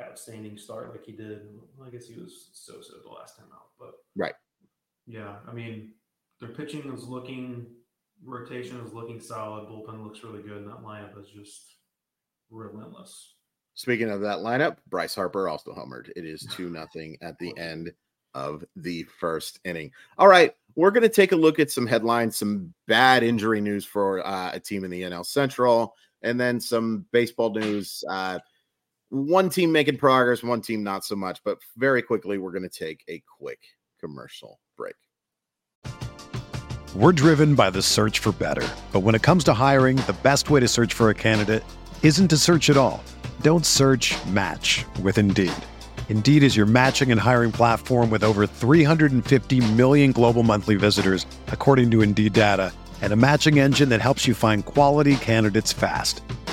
outstanding 0.00 0.56
start 0.56 0.90
like 0.90 1.04
he 1.04 1.12
did. 1.12 1.48
Well, 1.76 1.88
I 1.88 1.90
guess 1.90 2.06
he 2.06 2.14
was 2.14 2.50
so 2.52 2.80
so 2.80 2.94
the 3.02 3.10
last 3.10 3.36
time 3.36 3.48
out, 3.52 3.70
but 3.78 3.94
Right. 4.16 4.34
Yeah, 5.06 5.36
I 5.48 5.52
mean, 5.52 5.92
their 6.40 6.50
pitching 6.50 6.92
is 6.92 7.08
looking, 7.08 7.66
rotation 8.22 8.78
is 8.84 8.92
looking 8.92 9.20
solid. 9.20 9.68
Bullpen 9.68 10.04
looks 10.04 10.22
really 10.22 10.42
good, 10.42 10.58
and 10.58 10.68
that 10.68 10.82
lineup 10.84 11.18
is 11.18 11.30
just 11.30 11.76
relentless. 12.50 13.34
Speaking 13.74 14.10
of 14.10 14.20
that 14.20 14.38
lineup, 14.38 14.76
Bryce 14.88 15.14
Harper 15.14 15.48
also 15.48 15.72
homered. 15.72 16.10
It 16.14 16.26
is 16.26 16.46
2 16.56 16.68
nothing 16.70 17.16
at 17.22 17.38
the 17.38 17.56
end 17.56 17.92
of 18.34 18.64
the 18.76 19.04
first 19.18 19.60
inning. 19.64 19.90
All 20.18 20.28
right, 20.28 20.54
we're 20.74 20.90
going 20.90 21.02
to 21.02 21.08
take 21.08 21.32
a 21.32 21.36
look 21.36 21.58
at 21.58 21.70
some 21.70 21.86
headlines, 21.86 22.36
some 22.36 22.72
bad 22.86 23.22
injury 23.22 23.60
news 23.60 23.84
for 23.84 24.24
uh, 24.26 24.50
a 24.52 24.60
team 24.60 24.84
in 24.84 24.90
the 24.90 25.02
NL 25.02 25.24
Central, 25.24 25.94
and 26.22 26.38
then 26.38 26.60
some 26.60 27.06
baseball 27.12 27.50
news. 27.50 28.04
Uh, 28.08 28.38
one 29.10 29.48
team 29.48 29.72
making 29.72 29.98
progress, 29.98 30.42
one 30.42 30.60
team 30.60 30.82
not 30.82 31.04
so 31.04 31.16
much. 31.16 31.40
But 31.44 31.58
very 31.76 32.02
quickly, 32.02 32.38
we're 32.38 32.52
going 32.52 32.68
to 32.68 32.68
take 32.68 33.04
a 33.08 33.22
quick 33.38 33.60
commercial 34.00 34.60
break. 34.76 34.94
We're 36.94 37.12
driven 37.12 37.54
by 37.54 37.70
the 37.70 37.82
search 37.82 38.18
for 38.18 38.32
better. 38.32 38.66
But 38.92 39.00
when 39.00 39.14
it 39.14 39.22
comes 39.22 39.44
to 39.44 39.54
hiring, 39.54 39.96
the 39.96 40.16
best 40.22 40.50
way 40.50 40.60
to 40.60 40.68
search 40.68 40.94
for 40.94 41.10
a 41.10 41.14
candidate 41.14 41.62
isn't 42.02 42.28
to 42.28 42.36
search 42.36 42.70
at 42.70 42.76
all. 42.76 43.02
Don't 43.42 43.66
search 43.66 44.16
match 44.26 44.84
with 45.02 45.18
Indeed. 45.18 45.52
Indeed 46.08 46.42
is 46.42 46.56
your 46.56 46.64
matching 46.64 47.12
and 47.12 47.20
hiring 47.20 47.52
platform 47.52 48.08
with 48.08 48.24
over 48.24 48.46
350 48.46 49.72
million 49.72 50.12
global 50.12 50.42
monthly 50.42 50.76
visitors, 50.76 51.26
according 51.48 51.90
to 51.90 52.00
Indeed 52.00 52.32
data, 52.32 52.72
and 53.02 53.12
a 53.12 53.16
matching 53.16 53.58
engine 53.58 53.90
that 53.90 54.00
helps 54.00 54.26
you 54.26 54.34
find 54.34 54.64
quality 54.64 55.16
candidates 55.16 55.72
fast. 55.72 56.22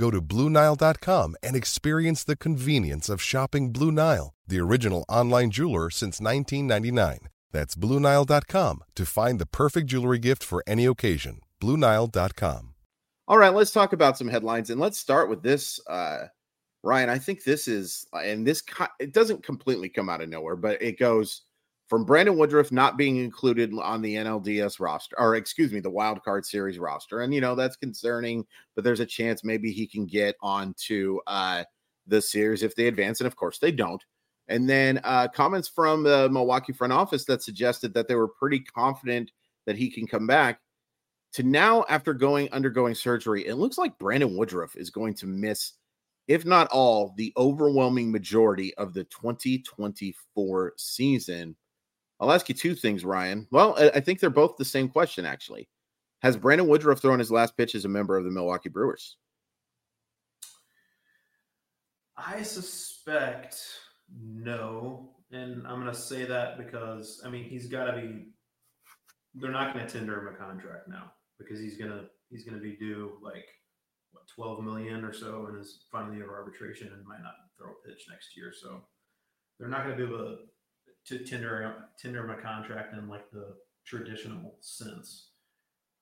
Go 0.00 0.10
to 0.10 0.22
BlueNile.com 0.22 1.36
and 1.42 1.54
experience 1.54 2.24
the 2.24 2.34
convenience 2.34 3.10
of 3.10 3.20
shopping 3.20 3.70
Blue 3.70 3.92
Nile, 3.92 4.32
the 4.48 4.58
original 4.58 5.04
online 5.10 5.50
jeweler 5.50 5.90
since 5.90 6.22
1999. 6.22 7.28
That's 7.52 7.74
BlueNile.com 7.74 8.84
to 8.94 9.04
find 9.04 9.38
the 9.38 9.44
perfect 9.44 9.88
jewelry 9.88 10.18
gift 10.18 10.42
for 10.42 10.64
any 10.66 10.86
occasion. 10.86 11.42
BlueNile.com. 11.60 12.74
All 13.28 13.36
right, 13.36 13.52
let's 13.52 13.72
talk 13.72 13.92
about 13.92 14.16
some 14.16 14.28
headlines, 14.28 14.70
and 14.70 14.80
let's 14.80 14.96
start 14.96 15.28
with 15.28 15.42
this. 15.42 15.78
Uh, 15.86 16.28
Ryan, 16.82 17.10
I 17.10 17.18
think 17.18 17.44
this 17.44 17.68
is, 17.68 18.06
and 18.14 18.46
this 18.46 18.62
it 19.00 19.12
doesn't 19.12 19.42
completely 19.42 19.90
come 19.90 20.08
out 20.08 20.22
of 20.22 20.30
nowhere, 20.30 20.56
but 20.56 20.80
it 20.80 20.98
goes 20.98 21.42
from 21.90 22.04
Brandon 22.04 22.38
Woodruff 22.38 22.70
not 22.70 22.96
being 22.96 23.16
included 23.16 23.72
on 23.74 24.00
the 24.00 24.14
NLDS 24.14 24.78
roster, 24.78 25.18
or 25.18 25.34
excuse 25.34 25.72
me, 25.72 25.80
the 25.80 25.90
wild 25.90 26.22
card 26.22 26.46
series 26.46 26.78
roster. 26.78 27.22
And, 27.22 27.34
you 27.34 27.40
know, 27.40 27.56
that's 27.56 27.74
concerning, 27.74 28.46
but 28.76 28.84
there's 28.84 29.00
a 29.00 29.06
chance 29.06 29.42
maybe 29.42 29.72
he 29.72 29.88
can 29.88 30.06
get 30.06 30.36
onto 30.40 31.18
uh, 31.26 31.64
the 32.06 32.22
series 32.22 32.62
if 32.62 32.76
they 32.76 32.86
advance. 32.86 33.18
And 33.18 33.26
of 33.26 33.34
course, 33.34 33.58
they 33.58 33.72
don't. 33.72 34.02
And 34.46 34.70
then 34.70 35.00
uh, 35.02 35.26
comments 35.34 35.66
from 35.66 36.04
the 36.04 36.28
Milwaukee 36.30 36.72
front 36.72 36.92
office 36.92 37.24
that 37.24 37.42
suggested 37.42 37.92
that 37.94 38.06
they 38.06 38.14
were 38.14 38.28
pretty 38.28 38.60
confident 38.60 39.32
that 39.66 39.76
he 39.76 39.90
can 39.90 40.06
come 40.06 40.28
back. 40.28 40.60
To 41.34 41.42
now, 41.42 41.84
after 41.88 42.14
going 42.14 42.52
undergoing 42.52 42.94
surgery, 42.94 43.48
it 43.48 43.56
looks 43.56 43.78
like 43.78 43.98
Brandon 43.98 44.36
Woodruff 44.36 44.76
is 44.76 44.90
going 44.90 45.14
to 45.14 45.26
miss, 45.26 45.72
if 46.28 46.44
not 46.44 46.68
all, 46.68 47.14
the 47.16 47.32
overwhelming 47.36 48.12
majority 48.12 48.72
of 48.74 48.94
the 48.94 49.02
2024 49.04 50.74
season. 50.76 51.56
I'll 52.20 52.32
ask 52.32 52.48
you 52.48 52.54
two 52.54 52.74
things, 52.74 53.04
Ryan. 53.04 53.46
Well, 53.50 53.76
I 53.94 54.00
think 54.00 54.20
they're 54.20 54.30
both 54.30 54.56
the 54.56 54.64
same 54.64 54.88
question, 54.88 55.24
actually. 55.24 55.68
Has 56.20 56.36
Brandon 56.36 56.68
Woodruff 56.68 57.00
thrown 57.00 57.18
his 57.18 57.30
last 57.30 57.56
pitch 57.56 57.74
as 57.74 57.86
a 57.86 57.88
member 57.88 58.16
of 58.16 58.24
the 58.24 58.30
Milwaukee 58.30 58.68
Brewers? 58.68 59.16
I 62.16 62.42
suspect 62.42 63.58
no. 64.14 65.14
And 65.32 65.66
I'm 65.66 65.80
going 65.80 65.92
to 65.92 65.98
say 65.98 66.26
that 66.26 66.58
because, 66.58 67.22
I 67.24 67.30
mean, 67.30 67.44
he's 67.44 67.68
got 67.68 67.86
to 67.86 67.92
be, 67.92 68.26
they're 69.34 69.50
not 69.50 69.72
going 69.72 69.86
to 69.86 69.92
tender 69.92 70.20
him 70.20 70.34
a 70.34 70.36
contract 70.36 70.88
now 70.88 71.12
because 71.38 71.58
he's 71.58 71.78
going 71.78 71.90
to, 71.90 72.04
he's 72.28 72.44
going 72.44 72.56
to 72.56 72.62
be 72.62 72.76
due 72.76 73.12
like, 73.22 73.46
what, 74.12 74.24
12 74.34 74.62
million 74.62 75.04
or 75.04 75.14
so 75.14 75.46
in 75.46 75.56
his 75.56 75.84
final 75.90 76.12
year 76.12 76.24
of 76.24 76.30
arbitration 76.30 76.88
and 76.88 77.06
might 77.06 77.22
not 77.22 77.34
throw 77.56 77.70
a 77.70 77.88
pitch 77.88 78.04
next 78.10 78.36
year. 78.36 78.52
So 78.52 78.82
they're 79.58 79.68
not 79.68 79.84
going 79.84 79.96
to 79.96 80.06
be 80.06 80.12
able 80.12 80.24
to 80.24 80.36
to 81.06 81.18
tender 81.18 81.84
tender 81.98 82.30
a 82.30 82.42
contract 82.42 82.94
in 82.94 83.08
like 83.08 83.30
the 83.30 83.54
traditional 83.84 84.54
sense. 84.60 85.30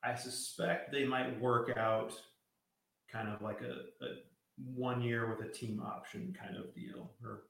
I 0.04 0.14
suspect 0.14 0.92
they 0.92 1.04
might 1.04 1.40
work 1.40 1.76
out 1.76 2.12
kind 3.10 3.28
of 3.28 3.42
like 3.42 3.60
a, 3.62 4.04
a 4.04 4.08
one 4.74 5.00
year 5.00 5.28
with 5.28 5.46
a 5.46 5.50
team 5.50 5.82
option 5.84 6.36
kind 6.38 6.56
of 6.56 6.74
deal 6.74 7.10
or 7.24 7.44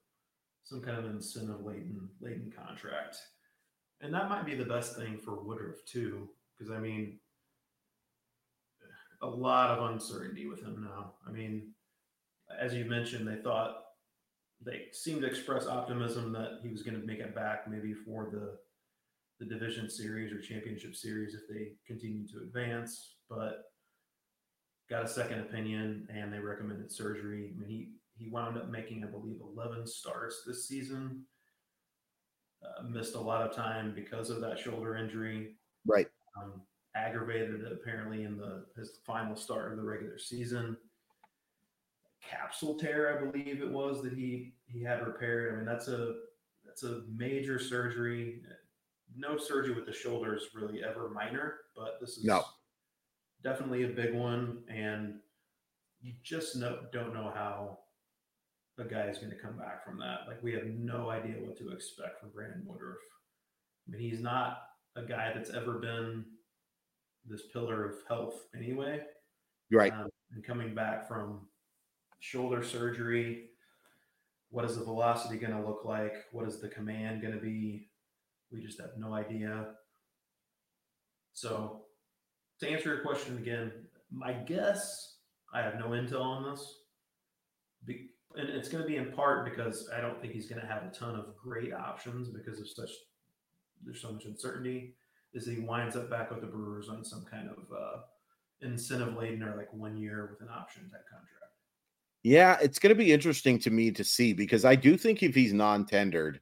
some 0.64 0.80
kind 0.80 0.98
of 0.98 1.06
incentive 1.06 1.64
laden 1.64 2.08
laden 2.20 2.52
contract. 2.54 3.16
And 4.00 4.14
that 4.14 4.28
might 4.28 4.46
be 4.46 4.54
the 4.54 4.64
best 4.64 4.96
thing 4.96 5.18
for 5.18 5.42
Woodruff 5.42 5.84
too, 5.84 6.28
because 6.56 6.70
I 6.70 6.78
mean 6.78 7.18
a 9.22 9.26
lot 9.26 9.70
of 9.70 9.90
uncertainty 9.90 10.46
with 10.46 10.62
him 10.62 10.86
now. 10.88 11.14
I 11.26 11.32
mean, 11.32 11.72
as 12.58 12.74
you 12.74 12.84
mentioned, 12.84 13.26
they 13.26 13.42
thought 13.42 13.87
they 14.64 14.86
seemed 14.92 15.22
to 15.22 15.26
express 15.26 15.66
optimism 15.66 16.32
that 16.32 16.58
he 16.62 16.68
was 16.68 16.82
going 16.82 17.00
to 17.00 17.06
make 17.06 17.20
it 17.20 17.34
back 17.34 17.68
maybe 17.70 17.94
for 17.94 18.28
the 18.30 18.56
the 19.38 19.46
division 19.46 19.88
series 19.88 20.32
or 20.32 20.40
championship 20.40 20.96
series 20.96 21.34
if 21.34 21.42
they 21.48 21.68
continue 21.86 22.26
to 22.26 22.38
advance 22.38 23.14
but 23.30 23.66
got 24.88 25.04
a 25.04 25.08
second 25.08 25.40
opinion 25.40 26.08
and 26.12 26.32
they 26.32 26.38
recommended 26.38 26.90
surgery. 26.90 27.52
I 27.54 27.60
mean 27.60 27.68
he 27.68 27.88
he 28.16 28.30
wound 28.30 28.56
up 28.56 28.68
making 28.68 29.04
i 29.04 29.06
believe 29.06 29.36
11 29.56 29.86
starts 29.86 30.42
this 30.46 30.66
season. 30.66 31.24
Uh, 32.64 32.82
missed 32.82 33.14
a 33.14 33.20
lot 33.20 33.48
of 33.48 33.54
time 33.54 33.92
because 33.94 34.30
of 34.30 34.40
that 34.40 34.58
shoulder 34.58 34.96
injury. 34.96 35.54
Right. 35.86 36.08
Um, 36.36 36.62
aggravated 36.96 37.60
it 37.60 37.72
apparently 37.72 38.24
in 38.24 38.36
the 38.36 38.64
his 38.76 38.98
final 39.06 39.36
start 39.36 39.70
of 39.70 39.78
the 39.78 39.84
regular 39.84 40.18
season 40.18 40.76
capsule 42.28 42.78
tear, 42.78 43.16
I 43.16 43.30
believe 43.30 43.62
it 43.62 43.70
was 43.70 44.02
that 44.02 44.12
he 44.12 44.54
he 44.66 44.82
had 44.82 45.06
repaired. 45.06 45.52
I 45.52 45.56
mean, 45.56 45.66
that's 45.66 45.88
a 45.88 46.14
that's 46.64 46.82
a 46.82 47.02
major 47.16 47.58
surgery. 47.58 48.42
No 49.16 49.38
surgery 49.38 49.74
with 49.74 49.86
the 49.86 49.92
shoulder 49.92 50.34
is 50.34 50.48
really 50.54 50.82
ever 50.84 51.10
minor, 51.10 51.54
but 51.76 51.98
this 52.00 52.18
is 52.18 52.24
no. 52.24 52.44
definitely 53.42 53.84
a 53.84 53.88
big 53.88 54.14
one, 54.14 54.58
and 54.68 55.14
you 56.00 56.12
just 56.22 56.56
know, 56.56 56.80
don't 56.92 57.14
know 57.14 57.32
how 57.34 57.78
a 58.78 58.84
guy 58.84 59.06
is 59.06 59.18
going 59.18 59.30
to 59.30 59.38
come 59.38 59.56
back 59.56 59.84
from 59.84 59.98
that. 59.98 60.20
Like 60.26 60.42
we 60.42 60.52
have 60.52 60.66
no 60.66 61.10
idea 61.10 61.34
what 61.40 61.56
to 61.58 61.70
expect 61.70 62.20
from 62.20 62.30
Brandon 62.30 62.62
Woodruff. 62.64 62.98
I 63.88 63.92
mean, 63.96 64.00
he's 64.00 64.20
not 64.20 64.58
a 64.96 65.02
guy 65.02 65.32
that's 65.34 65.50
ever 65.50 65.78
been 65.78 66.24
this 67.26 67.42
pillar 67.52 67.84
of 67.84 67.94
health 68.08 68.34
anyway. 68.56 69.00
Right. 69.72 69.92
Um, 69.92 70.08
and 70.32 70.44
coming 70.44 70.74
back 70.74 71.08
from 71.08 71.40
shoulder 72.20 72.62
surgery. 72.62 73.46
What 74.50 74.64
is 74.64 74.76
the 74.76 74.84
velocity 74.84 75.36
going 75.36 75.52
to 75.52 75.66
look 75.66 75.84
like? 75.84 76.14
What 76.32 76.48
is 76.48 76.60
the 76.60 76.68
command 76.68 77.22
going 77.22 77.34
to 77.34 77.40
be? 77.40 77.88
We 78.50 78.62
just 78.62 78.80
have 78.80 78.90
no 78.96 79.14
idea. 79.14 79.66
So 81.34 81.82
to 82.60 82.68
answer 82.68 82.94
your 82.94 83.04
question 83.04 83.36
again, 83.38 83.72
my 84.10 84.32
guess, 84.32 85.16
I 85.52 85.62
have 85.62 85.78
no 85.78 85.88
intel 85.88 86.22
on 86.22 86.50
this. 86.50 86.74
Be, 87.84 88.08
and 88.36 88.48
it's 88.48 88.68
going 88.68 88.82
to 88.82 88.88
be 88.88 88.96
in 88.96 89.12
part 89.12 89.44
because 89.44 89.88
I 89.94 90.00
don't 90.00 90.20
think 90.20 90.32
he's 90.32 90.48
going 90.48 90.60
to 90.60 90.66
have 90.66 90.82
a 90.82 90.90
ton 90.90 91.14
of 91.14 91.36
great 91.36 91.72
options 91.72 92.28
because 92.28 92.58
of 92.58 92.68
such 92.68 92.90
there's 93.84 94.02
so 94.02 94.12
much 94.12 94.24
uncertainty. 94.24 94.94
Is 95.34 95.46
he 95.46 95.60
winds 95.60 95.96
up 95.96 96.10
back 96.10 96.30
with 96.30 96.40
the 96.40 96.46
Brewers 96.46 96.88
on 96.88 97.04
some 97.04 97.24
kind 97.30 97.48
of 97.48 97.58
uh, 97.72 98.00
incentive 98.62 99.16
laden 99.16 99.42
or 99.42 99.56
like 99.56 99.72
one 99.72 99.96
year 99.96 100.28
with 100.30 100.40
an 100.40 100.52
option 100.52 100.82
type 100.90 101.04
contract? 101.10 101.37
Yeah, 102.24 102.58
it's 102.60 102.78
going 102.78 102.90
to 102.90 102.98
be 102.98 103.12
interesting 103.12 103.58
to 103.60 103.70
me 103.70 103.90
to 103.92 104.04
see 104.04 104.32
because 104.32 104.64
I 104.64 104.74
do 104.74 104.96
think 104.96 105.22
if 105.22 105.34
he's 105.34 105.52
non-tendered, 105.52 106.40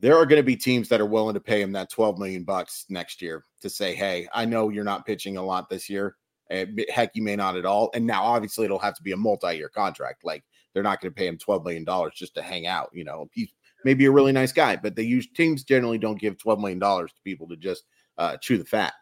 there 0.00 0.16
are 0.16 0.26
going 0.26 0.40
to 0.40 0.44
be 0.44 0.56
teams 0.56 0.88
that 0.90 1.00
are 1.00 1.06
willing 1.06 1.34
to 1.34 1.40
pay 1.40 1.62
him 1.62 1.72
that 1.72 1.90
12 1.90 2.18
million 2.18 2.44
bucks 2.44 2.84
next 2.90 3.22
year 3.22 3.44
to 3.62 3.70
say, 3.70 3.94
"Hey, 3.94 4.28
I 4.34 4.44
know 4.44 4.68
you're 4.68 4.84
not 4.84 5.06
pitching 5.06 5.36
a 5.38 5.42
lot 5.42 5.70
this 5.70 5.88
year. 5.88 6.16
Eh, 6.50 6.66
heck, 6.90 7.12
you 7.14 7.22
may 7.22 7.36
not 7.36 7.56
at 7.56 7.64
all." 7.64 7.90
And 7.94 8.06
now, 8.06 8.22
obviously, 8.22 8.66
it'll 8.66 8.78
have 8.78 8.94
to 8.96 9.02
be 9.02 9.12
a 9.12 9.16
multi-year 9.16 9.70
contract. 9.70 10.24
Like 10.24 10.44
they're 10.74 10.82
not 10.82 11.00
going 11.00 11.12
to 11.12 11.16
pay 11.16 11.26
him 11.26 11.38
12 11.38 11.64
million 11.64 11.84
dollars 11.84 12.12
just 12.16 12.34
to 12.34 12.42
hang 12.42 12.66
out. 12.66 12.90
You 12.92 13.04
know, 13.04 13.28
he's 13.32 13.54
maybe 13.84 14.04
a 14.04 14.10
really 14.10 14.32
nice 14.32 14.52
guy, 14.52 14.76
but 14.76 14.96
they 14.96 15.02
use 15.02 15.26
teams 15.34 15.64
generally 15.64 15.98
don't 15.98 16.20
give 16.20 16.36
12 16.38 16.60
million 16.60 16.78
dollars 16.78 17.12
to 17.12 17.20
people 17.22 17.48
to 17.48 17.56
just 17.56 17.84
uh, 18.18 18.36
chew 18.36 18.58
the 18.58 18.64
fat. 18.64 18.92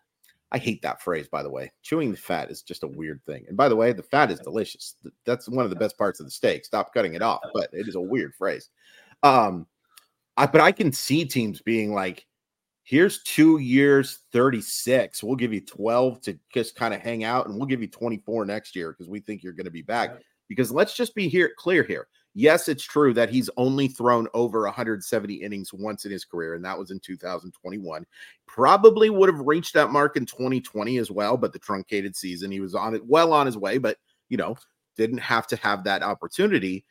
I 0.52 0.58
hate 0.58 0.82
that 0.82 1.00
phrase, 1.00 1.28
by 1.28 1.42
the 1.42 1.50
way. 1.50 1.72
Chewing 1.82 2.10
the 2.10 2.18
fat 2.18 2.50
is 2.50 2.62
just 2.62 2.82
a 2.82 2.88
weird 2.88 3.24
thing. 3.24 3.46
And 3.48 3.56
by 3.56 3.70
the 3.70 3.76
way, 3.76 3.92
the 3.92 4.02
fat 4.02 4.30
is 4.30 4.38
delicious. 4.38 4.96
That's 5.24 5.48
one 5.48 5.64
of 5.64 5.70
the 5.70 5.76
best 5.76 5.96
parts 5.96 6.20
of 6.20 6.26
the 6.26 6.30
steak. 6.30 6.66
Stop 6.66 6.92
cutting 6.92 7.14
it 7.14 7.22
off, 7.22 7.40
but 7.54 7.70
it 7.72 7.88
is 7.88 7.94
a 7.94 8.00
weird 8.00 8.34
phrase. 8.34 8.68
Um, 9.22 9.66
I, 10.36 10.46
but 10.46 10.60
I 10.60 10.70
can 10.70 10.92
see 10.92 11.24
teams 11.24 11.62
being 11.62 11.94
like, 11.94 12.26
here's 12.84 13.22
two 13.22 13.58
years, 13.58 14.20
36. 14.32 15.22
We'll 15.22 15.36
give 15.36 15.54
you 15.54 15.62
12 15.62 16.20
to 16.22 16.38
just 16.52 16.76
kind 16.76 16.92
of 16.92 17.00
hang 17.00 17.24
out, 17.24 17.46
and 17.46 17.56
we'll 17.56 17.66
give 17.66 17.80
you 17.80 17.88
24 17.88 18.44
next 18.44 18.76
year 18.76 18.92
because 18.92 19.08
we 19.08 19.20
think 19.20 19.42
you're 19.42 19.54
going 19.54 19.64
to 19.64 19.70
be 19.70 19.82
back. 19.82 20.20
Because 20.48 20.70
let's 20.70 20.94
just 20.94 21.14
be 21.14 21.28
here 21.28 21.52
clear 21.56 21.82
here. 21.82 22.08
Yes, 22.34 22.68
it's 22.68 22.84
true 22.84 23.12
that 23.14 23.28
he's 23.28 23.50
only 23.58 23.88
thrown 23.88 24.26
over 24.32 24.62
170 24.62 25.34
innings 25.34 25.72
once 25.72 26.06
in 26.06 26.10
his 26.10 26.24
career, 26.24 26.54
and 26.54 26.64
that 26.64 26.78
was 26.78 26.90
in 26.90 26.98
2021. 26.98 28.06
Probably 28.46 29.10
would 29.10 29.28
have 29.28 29.46
reached 29.46 29.74
that 29.74 29.90
mark 29.90 30.16
in 30.16 30.24
2020 30.24 30.96
as 30.96 31.10
well, 31.10 31.36
but 31.36 31.52
the 31.52 31.58
truncated 31.58 32.16
season, 32.16 32.50
he 32.50 32.60
was 32.60 32.74
on 32.74 32.94
it 32.94 33.04
well 33.04 33.34
on 33.34 33.44
his 33.44 33.58
way, 33.58 33.76
but 33.76 33.98
you 34.30 34.38
know, 34.38 34.56
didn't 34.96 35.18
have 35.18 35.46
to 35.48 35.56
have 35.56 35.84
that 35.84 36.02
opportunity. 36.02 36.86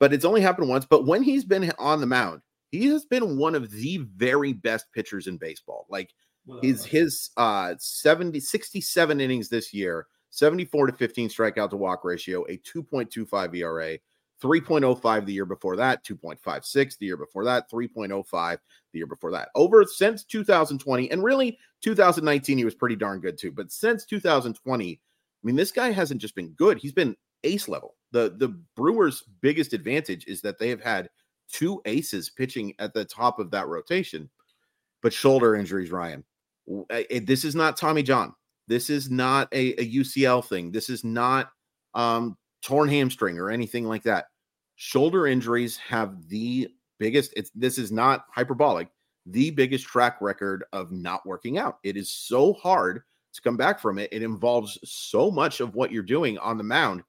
But 0.00 0.12
it's 0.12 0.24
only 0.24 0.42
happened 0.42 0.68
once. 0.68 0.84
But 0.84 1.06
when 1.06 1.22
he's 1.22 1.44
been 1.44 1.72
on 1.78 2.00
the 2.00 2.06
mound, 2.06 2.42
he 2.70 2.86
has 2.88 3.06
been 3.06 3.38
one 3.38 3.54
of 3.54 3.70
the 3.70 3.98
very 4.16 4.52
best 4.52 4.86
pitchers 4.92 5.28
in 5.28 5.38
baseball. 5.38 5.86
Like 5.88 6.12
his 6.60 6.84
his 6.84 7.30
uh 7.38 7.74
70 7.78 8.38
67 8.38 9.20
innings 9.20 9.48
this 9.48 9.72
year, 9.72 10.08
74 10.28 10.88
to 10.88 10.92
15 10.92 11.30
strikeout 11.30 11.70
to 11.70 11.76
walk 11.76 12.04
ratio, 12.04 12.44
a 12.50 12.58
2.25 12.58 13.56
ERA 13.56 13.98
3.05 14.44 15.24
the 15.24 15.32
year 15.32 15.46
before 15.46 15.74
that, 15.76 16.04
2.56 16.04 16.98
the 16.98 17.06
year 17.06 17.16
before 17.16 17.44
that, 17.44 17.70
3.05 17.70 18.58
the 18.92 18.98
year 18.98 19.06
before 19.06 19.30
that. 19.30 19.48
Over 19.54 19.84
since 19.84 20.22
2020, 20.24 21.10
and 21.10 21.24
really 21.24 21.58
2019, 21.82 22.58
he 22.58 22.64
was 22.64 22.74
pretty 22.74 22.94
darn 22.94 23.20
good 23.20 23.38
too. 23.38 23.50
But 23.50 23.72
since 23.72 24.04
2020, 24.04 24.92
I 24.92 24.98
mean, 25.42 25.56
this 25.56 25.72
guy 25.72 25.90
hasn't 25.92 26.20
just 26.20 26.34
been 26.34 26.50
good, 26.50 26.78
he's 26.78 26.92
been 26.92 27.16
ace 27.42 27.68
level. 27.68 27.96
The 28.12 28.34
the 28.36 28.48
Brewers' 28.76 29.24
biggest 29.40 29.72
advantage 29.72 30.26
is 30.26 30.40
that 30.42 30.58
they 30.58 30.68
have 30.68 30.82
had 30.82 31.08
two 31.50 31.80
aces 31.86 32.30
pitching 32.30 32.74
at 32.78 32.92
the 32.92 33.04
top 33.04 33.38
of 33.38 33.50
that 33.50 33.68
rotation. 33.68 34.28
But 35.02 35.12
shoulder 35.12 35.56
injuries, 35.56 35.90
Ryan. 35.90 36.24
This 36.66 37.44
is 37.44 37.54
not 37.54 37.76
Tommy 37.76 38.02
John. 38.02 38.34
This 38.66 38.88
is 38.88 39.10
not 39.10 39.48
a, 39.52 39.72
a 39.80 39.90
UCL 39.90 40.46
thing. 40.46 40.70
This 40.70 40.88
is 40.88 41.04
not 41.04 41.50
um, 41.94 42.38
torn 42.62 42.88
hamstring 42.88 43.38
or 43.38 43.50
anything 43.50 43.84
like 43.84 44.02
that. 44.04 44.26
Shoulder 44.76 45.26
injuries 45.26 45.76
have 45.76 46.28
the 46.28 46.68
biggest, 46.98 47.32
it's 47.36 47.50
this 47.54 47.78
is 47.78 47.92
not 47.92 48.26
hyperbolic, 48.30 48.88
the 49.26 49.50
biggest 49.50 49.86
track 49.86 50.18
record 50.20 50.64
of 50.72 50.92
not 50.92 51.26
working 51.26 51.58
out. 51.58 51.78
It 51.82 51.96
is 51.96 52.10
so 52.10 52.52
hard 52.54 53.02
to 53.34 53.40
come 53.42 53.56
back 53.56 53.80
from 53.80 53.98
it. 53.98 54.12
It 54.12 54.22
involves 54.22 54.78
so 54.84 55.30
much 55.30 55.60
of 55.60 55.74
what 55.74 55.92
you're 55.92 56.02
doing 56.02 56.38
on 56.38 56.58
the 56.58 56.64
mound. 56.64 57.02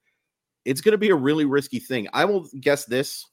It's 0.63 0.81
going 0.81 0.93
to 0.93 0.97
be 0.97 1.09
a 1.09 1.15
really 1.15 1.45
risky 1.45 1.79
thing. 1.79 2.07
I 2.13 2.25
will 2.25 2.47
guess 2.59 2.85
this. 2.85 3.25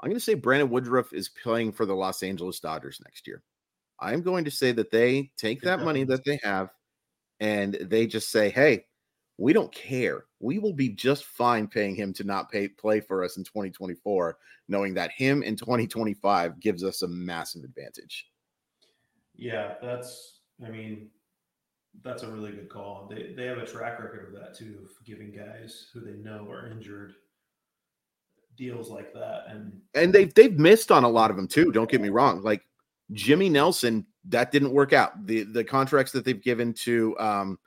I'm 0.00 0.08
going 0.08 0.18
to 0.18 0.24
say 0.24 0.34
Brandon 0.34 0.70
Woodruff 0.70 1.12
is 1.12 1.28
playing 1.28 1.72
for 1.72 1.84
the 1.84 1.94
Los 1.94 2.22
Angeles 2.22 2.60
Dodgers 2.60 3.00
next 3.04 3.26
year. 3.26 3.42
I'm 4.00 4.22
going 4.22 4.44
to 4.44 4.50
say 4.50 4.72
that 4.72 4.90
they 4.90 5.32
take 5.36 5.60
that 5.62 5.84
money 5.84 6.04
that 6.04 6.24
they 6.24 6.38
have 6.42 6.70
and 7.40 7.74
they 7.74 8.06
just 8.06 8.30
say, 8.30 8.48
hey, 8.48 8.84
we 9.38 9.52
don't 9.52 9.72
care. 9.72 10.24
We 10.40 10.58
will 10.58 10.72
be 10.72 10.90
just 10.90 11.24
fine 11.24 11.68
paying 11.68 11.94
him 11.94 12.12
to 12.14 12.24
not 12.24 12.50
pay 12.50 12.68
play 12.68 13.00
for 13.00 13.24
us 13.24 13.36
in 13.36 13.44
2024, 13.44 14.36
knowing 14.66 14.94
that 14.94 15.12
him 15.12 15.42
in 15.42 15.56
2025 15.56 16.60
gives 16.60 16.84
us 16.84 17.02
a 17.02 17.08
massive 17.08 17.62
advantage. 17.64 18.28
Yeah, 19.36 19.74
that's 19.80 20.40
I 20.64 20.70
mean, 20.70 21.10
that's 22.02 22.24
a 22.24 22.30
really 22.30 22.50
good 22.50 22.68
call. 22.68 23.08
They 23.08 23.32
they 23.36 23.46
have 23.46 23.58
a 23.58 23.66
track 23.66 24.00
record 24.00 24.26
of 24.26 24.40
that 24.40 24.56
too, 24.56 24.80
of 24.84 25.04
giving 25.06 25.30
guys 25.30 25.86
who 25.94 26.00
they 26.00 26.16
know 26.16 26.48
are 26.50 26.68
injured 26.68 27.14
deals 28.56 28.90
like 28.90 29.14
that. 29.14 29.44
And 29.48 29.80
and 29.94 30.12
they've 30.12 30.34
they've 30.34 30.58
missed 30.58 30.90
on 30.90 31.04
a 31.04 31.08
lot 31.08 31.30
of 31.30 31.36
them 31.36 31.46
too. 31.46 31.70
Don't 31.70 31.88
get 31.88 32.00
me 32.00 32.08
wrong. 32.08 32.42
Like 32.42 32.62
Jimmy 33.12 33.48
Nelson, 33.48 34.04
that 34.24 34.50
didn't 34.50 34.72
work 34.72 34.92
out. 34.92 35.26
The 35.26 35.44
the 35.44 35.62
contracts 35.62 36.10
that 36.10 36.24
they've 36.24 36.42
given 36.42 36.74
to 36.74 37.16
um 37.20 37.58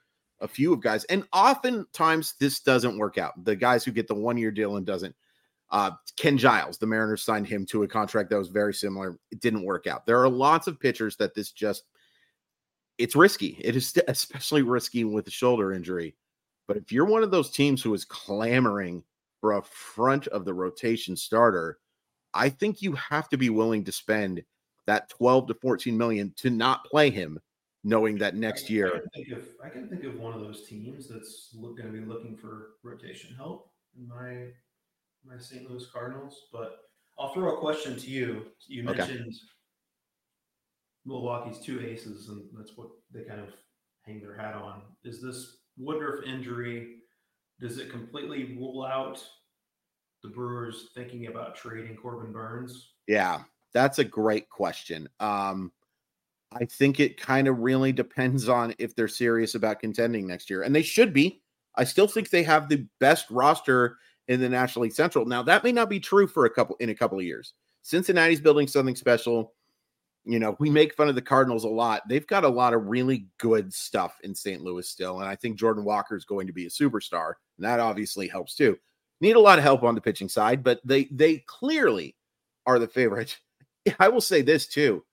a 0.42 0.48
few 0.48 0.74
of 0.74 0.82
guys, 0.82 1.04
and 1.06 1.24
oftentimes 1.32 2.36
this 2.40 2.60
doesn't 2.60 2.98
work 2.98 3.18
out. 3.18 3.44
The 3.44 3.56
guys 3.56 3.84
who 3.86 3.92
get 3.92 4.08
the 4.08 4.16
one 4.16 4.38
year 4.38 4.52
deal 4.52 4.78
and 4.78 4.86
doesn't. 4.86 5.16
Uh, 5.70 5.92
Ken 6.18 6.38
Giles, 6.38 6.78
the 6.78 6.86
Mariners 6.86 7.24
signed 7.24 7.48
him 7.48 7.66
to 7.68 7.84
a 7.84 7.88
contract 7.88 8.30
that 8.30 8.38
was 8.38 8.50
very 8.50 8.74
similar. 8.74 9.18
It 9.32 9.40
didn't 9.40 9.64
work 9.64 9.88
out. 9.88 10.06
There 10.06 10.22
are 10.22 10.30
lots 10.30 10.68
of 10.68 10.80
pitchers 10.80 11.16
that 11.18 11.34
this 11.34 11.52
just 11.52 11.84
it's 12.98 13.16
risky. 13.16 13.58
It 13.64 13.76
is 13.76 13.98
especially 14.08 14.64
risky 14.64 15.06
with 15.06 15.26
the 15.26 15.32
shoulder 15.32 15.74
injury. 15.74 16.16
But 16.68 16.78
if 16.78 16.92
you're 16.92 17.06
one 17.06 17.24
of 17.24 17.32
those 17.32 17.52
teams 17.52 17.82
who 17.82 17.94
is 17.94 18.06
clamoring 18.06 19.04
for 19.40 19.54
a 19.54 19.64
front 19.64 20.28
of 20.28 20.46
the 20.46 20.54
rotation 20.54 21.16
starter, 21.16 21.80
I 22.34 22.50
think 22.50 22.82
you 22.82 22.94
have 22.94 23.30
to 23.30 23.38
be 23.38 23.50
willing 23.50 23.84
to 23.86 23.92
spend 23.92 24.44
that 24.88 25.10
12 25.10 25.48
to 25.48 25.54
14 25.56 25.98
million 25.98 26.34
to 26.38 26.50
not 26.50 26.86
play 26.86 27.10
him 27.10 27.40
knowing 27.84 28.18
that 28.20 28.36
next 28.36 28.70
year. 28.70 28.88
I 28.88 29.00
can 29.00 29.10
think 29.16 29.32
of, 29.32 29.48
I 29.64 29.70
can 29.70 29.90
think 29.90 30.04
of 30.04 30.20
one 30.20 30.34
of 30.34 30.42
those 30.42 30.68
teams 30.68 31.08
that's 31.08 31.50
look, 31.54 31.78
going 31.78 31.92
to 31.92 32.00
be 32.00 32.06
looking 32.06 32.38
for 32.38 32.74
rotation 32.84 33.36
help 33.36 33.72
in 33.98 34.08
my 34.08 34.48
my 35.24 35.40
St. 35.40 35.70
Louis 35.70 35.86
Cardinals. 35.92 36.48
But 36.52 36.78
I'll 37.20 37.34
throw 37.34 37.56
a 37.56 37.60
question 37.60 37.98
to 37.98 38.10
you. 38.10 38.46
You 38.68 38.84
mentioned 38.84 39.20
okay. 39.20 39.32
Milwaukee's 41.06 41.60
two 41.60 41.82
aces, 41.82 42.30
and 42.30 42.44
that's 42.58 42.76
what 42.76 42.90
they 43.14 43.24
kind 43.24 43.40
of 43.40 43.50
hang 44.04 44.20
their 44.20 44.36
hat 44.36 44.56
on. 44.56 44.82
Is 45.04 45.22
this 45.22 45.58
Woodruff 45.78 46.24
injury? 46.26 46.98
Does 47.60 47.78
it 47.78 47.92
completely 47.92 48.56
rule 48.58 48.84
out 48.84 49.24
the 50.24 50.30
Brewers 50.30 50.90
thinking 50.96 51.28
about 51.28 51.56
trading 51.56 51.96
Corbin 51.96 52.32
Burnes? 52.32 52.94
Yeah, 53.08 53.42
that's 53.74 54.00
a 54.00 54.04
great 54.04 54.50
question. 54.50 55.08
Um, 55.20 55.72
I 56.54 56.66
think 56.66 57.00
it 57.00 57.20
kind 57.20 57.48
of 57.48 57.60
really 57.60 57.92
depends 57.92 58.50
on 58.50 58.76
if 58.78 58.96
they're 58.96 59.08
serious 59.08 59.56
about 59.56 59.80
contending 59.80 60.28
next 60.28 60.50
year, 60.50 60.64
and 60.64 60.76
they 60.76 60.82
should 60.82 61.14
be. 61.14 61.42
I 61.76 61.86
still 61.86 62.08
think 62.08 62.30
they 62.30 62.44
have 62.44 62.68
the 62.68 62.86
best 63.00 63.30
roster 63.32 63.98
in 64.28 64.42
the 64.42 64.50
National 64.50 64.84
League 64.84 64.94
Central. 64.94 65.26
Now 65.26 65.42
that 65.44 65.64
may 65.64 65.72
not 65.72 65.90
be 65.90 66.00
true 66.00 66.28
for 66.28 66.46
a 66.46 66.50
couple 66.50 66.76
in 66.80 66.90
a 66.90 66.96
couple 66.96 67.18
of 67.18 67.24
years. 67.24 67.54
Cincinnati's 67.84 68.42
building 68.42 68.68
something 68.68 68.96
special. 68.96 69.54
You 70.26 70.40
know, 70.40 70.56
we 70.60 70.70
make 70.70 70.94
fun 70.94 71.10
of 71.10 71.16
the 71.16 71.22
Cardinals 71.22 71.64
a 71.64 71.70
lot. 71.70 72.04
They've 72.08 72.28
got 72.28 72.44
a 72.44 72.50
lot 72.50 72.74
of 72.74 72.86
really 72.86 73.26
good 73.40 73.74
stuff 73.74 74.18
in 74.24 74.36
St. 74.36 74.62
Louis 74.62 74.88
still, 74.88 75.22
and 75.22 75.28
I 75.28 75.36
think 75.36 75.58
Jordan 75.58 75.84
Walker 75.84 76.16
is 76.16 76.26
going 76.26 76.46
to 76.48 76.54
be 76.54 76.66
a 76.66 76.70
superstar, 76.70 77.34
and 77.58 77.66
that 77.66 77.80
obviously 77.80 78.28
helps 78.28 78.56
too. 78.56 78.78
Need 79.22 79.36
a 79.36 79.40
lot 79.40 79.58
of 79.58 79.64
help 79.64 79.84
on 79.84 79.96
the 79.96 80.02
pitching 80.02 80.30
side, 80.30 80.64
but 80.64 80.82
they 80.84 81.06
they 81.12 81.44
clearly 81.48 82.16
are 82.66 82.78
the 82.78 82.88
favorite. 82.88 83.40
I 84.00 84.10
will 84.10 84.22
say 84.22 84.42
this 84.42 84.68
too 84.68 85.04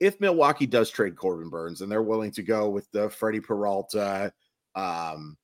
if 0.00 0.20
Milwaukee 0.20 0.66
does 0.66 0.90
trade 0.90 1.16
Corbin 1.16 1.48
Burnes 1.48 1.80
and 1.80 1.90
they're 1.90 2.02
willing 2.02 2.32
to 2.32 2.42
go 2.42 2.68
with 2.68 2.90
the 2.90 3.08
Freddie 3.10 3.40
Peralta, 3.40 4.32
um, 4.74 5.36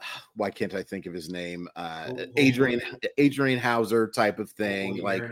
why 0.34 0.50
can't 0.50 0.74
I 0.74 0.82
think 0.82 1.06
of 1.06 1.12
his 1.12 1.30
name? 1.30 1.68
Uh, 1.76 2.12
Adrian 2.36 2.80
Adrian 3.18 3.58
Houser 3.58 4.08
type 4.08 4.38
of 4.38 4.50
thing. 4.50 4.98
like, 5.02 5.22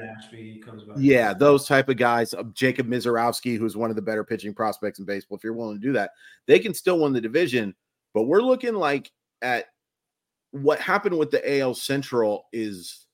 yeah, 0.96 1.32
those 1.32 1.66
type 1.66 1.88
of 1.88 1.96
guys. 1.96 2.34
Uh, 2.34 2.44
Jacob 2.52 2.86
Misiorowski, 2.88 3.58
who's 3.58 3.76
one 3.76 3.90
of 3.90 3.96
the 3.96 4.02
better 4.02 4.24
pitching 4.24 4.54
prospects 4.54 4.98
in 4.98 5.04
baseball. 5.04 5.36
If 5.36 5.44
you're 5.44 5.52
willing 5.52 5.80
to 5.80 5.86
do 5.86 5.92
that, 5.92 6.10
they 6.46 6.58
can 6.58 6.74
still 6.74 7.00
win 7.00 7.12
the 7.12 7.20
division. 7.20 7.74
But 8.14 8.24
we're 8.24 8.42
looking 8.42 8.74
like 8.74 9.10
at 9.42 9.66
what 10.52 10.80
happened 10.80 11.18
with 11.18 11.30
the 11.30 11.58
AL 11.60 11.74
Central 11.74 12.46
is 12.52 13.05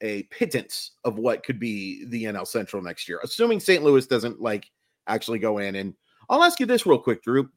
a 0.00 0.22
pittance 0.24 0.92
of 1.04 1.18
what 1.18 1.44
could 1.44 1.58
be 1.58 2.04
the 2.06 2.24
NL 2.24 2.46
Central 2.46 2.82
next 2.82 3.08
year, 3.08 3.20
assuming 3.22 3.60
St. 3.60 3.82
Louis 3.82 4.06
doesn't 4.06 4.40
like 4.40 4.70
actually 5.06 5.38
go 5.38 5.58
in. 5.58 5.76
And 5.76 5.94
I'll 6.28 6.42
ask 6.42 6.60
you 6.60 6.66
this 6.66 6.86
real 6.86 6.98
quick, 6.98 7.22
Drew. 7.22 7.48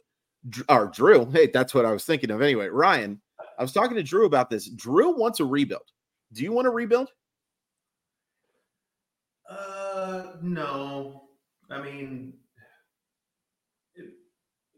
or 0.69 0.87
Drew. 0.87 1.29
Hey, 1.31 1.49
that's 1.53 1.73
what 1.73 1.85
I 1.85 1.91
was 1.91 2.05
thinking 2.05 2.31
of. 2.31 2.41
Anyway, 2.41 2.67
Ryan, 2.67 3.21
I 3.57 3.61
was 3.61 3.71
talking 3.71 3.95
to 3.95 4.03
Drew 4.03 4.25
about 4.25 4.49
this. 4.49 4.69
Drew 4.69 5.17
wants 5.17 5.39
a 5.39 5.45
rebuild. 5.45 5.89
Do 6.33 6.43
you 6.43 6.51
want 6.51 6.65
to 6.65 6.71
rebuild? 6.71 7.09
Uh, 9.49 10.33
no. 10.41 11.23
I 11.69 11.81
mean, 11.81 12.33
it 13.95 14.05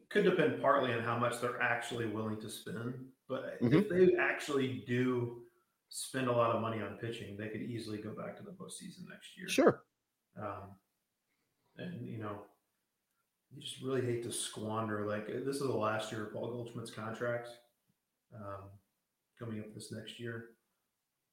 could 0.09 0.26
depend 0.26 0.61
partly 0.61 0.93
on 0.93 1.01
how 1.01 1.18
much 1.18 1.39
they're 1.41 1.61
actually 1.61 2.07
willing 2.07 2.39
to 2.41 2.49
spend. 2.49 2.93
But 3.28 3.61
mm-hmm. 3.61 3.78
if 3.78 3.89
they 3.89 4.16
actually 4.20 4.84
do 4.88 5.41
spend 5.90 6.28
a 6.28 6.32
lot 6.32 6.56
of 6.56 6.62
money 6.62 6.82
on 6.82 6.98
pitching, 6.98 7.38
they 7.38 7.48
could 7.48 7.62
easily 7.62 7.98
go 7.98 8.12
back 8.12 8.36
to 8.38 8.44
the 8.44 8.52
postseason 8.52 9.08
next 9.10 9.38
year. 9.38 9.48
Sure. 9.48 9.84
Um, 10.40 10.76
and 11.78 12.08
you 12.08 12.20
know, 12.20 12.42
you 13.54 13.62
just 13.62 13.82
really 13.82 14.02
hate 14.02 14.24
to 14.24 14.32
squander. 14.32 15.06
Like 15.08 15.28
this 15.28 15.58
is 15.58 15.68
the 15.68 15.74
last 15.74 16.12
year 16.12 16.28
of 16.28 16.34
Paul 16.34 16.52
Goldschmidt's 16.52 16.92
contract. 16.92 17.50
Um, 18.36 18.70
coming 19.40 19.60
up 19.60 19.74
this 19.74 19.92
next 19.92 20.20
year, 20.20 20.46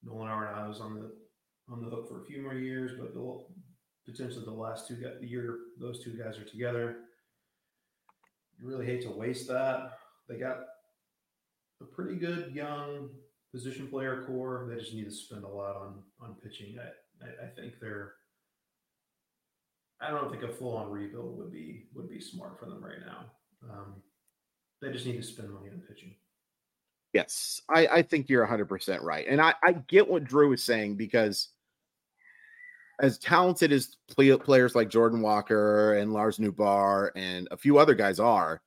Nolan 0.05 0.29
Arenado's 0.29 0.81
on 0.81 0.95
the 0.95 1.13
on 1.69 1.83
the 1.83 1.89
hook 1.89 2.09
for 2.09 2.23
a 2.23 2.25
few 2.25 2.43
more 2.43 2.55
years, 2.55 2.93
but 2.99 3.15
the, 3.15 3.45
potentially 4.05 4.45
the 4.45 4.51
last 4.51 4.89
two 4.89 4.97
guys, 4.97 5.15
the 5.21 5.27
year 5.27 5.59
those 5.81 6.03
two 6.03 6.13
guys 6.13 6.39
are 6.39 6.45
together. 6.45 6.97
You 8.61 8.69
really 8.69 8.87
hate 8.87 9.03
to 9.03 9.11
waste 9.11 9.49
that. 9.49 9.99
They 10.29 10.39
got 10.39 10.59
a 11.81 11.85
pretty 11.85 12.17
good 12.17 12.53
young 12.55 13.11
position 13.53 13.87
player 13.89 14.25
core. 14.27 14.67
They 14.69 14.81
just 14.81 14.95
need 14.95 15.05
to 15.05 15.11
spend 15.11 15.45
a 15.45 15.49
lot 15.49 15.77
on 15.77 16.03
on 16.21 16.35
pitching. 16.43 16.77
I 16.79 17.25
I, 17.25 17.47
I 17.47 17.49
think 17.51 17.75
they're. 17.81 18.15
I 20.01 20.11
don't 20.11 20.31
think 20.31 20.43
a 20.43 20.53
full 20.53 20.77
on 20.77 20.91
rebuild 20.91 21.39
would 21.39 21.53
be 21.53 21.87
would 21.95 22.09
be 22.11 22.21
smart 22.21 22.59
for 22.59 22.67
them 22.67 22.85
right 22.85 22.99
now. 23.07 23.27
Um, 23.71 23.95
they 24.81 24.91
just 24.91 25.07
need 25.07 25.17
to 25.17 25.23
spend 25.23 25.51
money 25.51 25.71
on 25.71 25.81
pitching. 25.89 26.15
Yes, 27.13 27.61
I, 27.69 27.87
I 27.87 28.03
think 28.03 28.29
you're 28.29 28.47
100% 28.47 29.03
right. 29.03 29.27
And 29.29 29.41
I, 29.41 29.55
I 29.63 29.73
get 29.73 30.09
what 30.09 30.25
Drew 30.25 30.53
is 30.53 30.65
saying 30.65 30.97
because 30.97 31.51
as 33.01 33.19
talented 33.19 33.71
as 33.71 33.97
players 34.09 34.75
like 34.75 34.89
Jordan 34.89 35.21
Walker 35.21 35.95
and 35.95 36.13
Lars 36.13 36.39
Nootbaar 36.39 37.11
and 37.15 37.49
a 37.51 37.57
few 37.57 37.79
other 37.79 37.95
guys 37.95 38.19
are, 38.19 38.63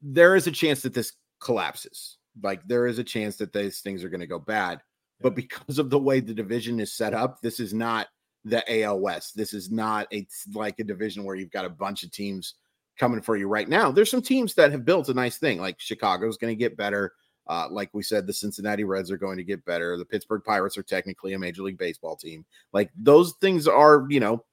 there 0.00 0.34
is 0.34 0.46
a 0.46 0.52
chance 0.52 0.80
that 0.82 0.94
this 0.94 1.12
collapses. 1.40 2.16
Like 2.42 2.66
there 2.66 2.86
is 2.86 2.98
a 2.98 3.04
chance 3.04 3.36
that 3.36 3.52
these 3.52 3.80
things 3.80 4.04
are 4.04 4.08
going 4.08 4.20
to 4.20 4.26
go 4.26 4.38
bad. 4.38 4.80
But 5.20 5.34
because 5.34 5.78
of 5.78 5.90
the 5.90 5.98
way 5.98 6.20
the 6.20 6.34
division 6.34 6.78
is 6.80 6.92
set 6.92 7.14
up, 7.14 7.40
this 7.40 7.60
is 7.60 7.72
not 7.72 8.08
the 8.44 8.82
AL 8.82 9.00
West. 9.00 9.36
This 9.36 9.52
is 9.52 9.70
not 9.70 10.06
a 10.12 10.26
like 10.54 10.78
a 10.78 10.84
division 10.84 11.24
where 11.24 11.36
you've 11.36 11.50
got 11.50 11.64
a 11.64 11.70
bunch 11.70 12.02
of 12.02 12.12
teams 12.12 12.54
coming 12.98 13.20
for 13.20 13.36
you 13.36 13.48
right 13.48 13.68
now. 13.68 13.90
There's 13.90 14.10
some 14.10 14.22
teams 14.22 14.54
that 14.54 14.72
have 14.72 14.84
built 14.84 15.08
a 15.08 15.14
nice 15.14 15.38
thing. 15.38 15.60
Like 15.60 15.80
Chicago's 15.80 16.36
going 16.36 16.52
to 16.52 16.58
get 16.58 16.76
better. 16.76 17.12
Uh, 17.48 17.68
like 17.70 17.90
we 17.92 18.02
said, 18.02 18.26
the 18.26 18.32
Cincinnati 18.32 18.84
Reds 18.84 19.10
are 19.10 19.18
going 19.18 19.36
to 19.36 19.44
get 19.44 19.64
better. 19.64 19.96
The 19.96 20.04
Pittsburgh 20.04 20.42
Pirates 20.44 20.76
are 20.76 20.82
technically 20.82 21.32
a 21.32 21.38
Major 21.38 21.62
League 21.62 21.78
Baseball 21.78 22.16
team. 22.16 22.44
Like 22.72 22.90
those 22.96 23.34
things 23.40 23.68
are, 23.68 24.06
you 24.08 24.20
know, 24.20 24.44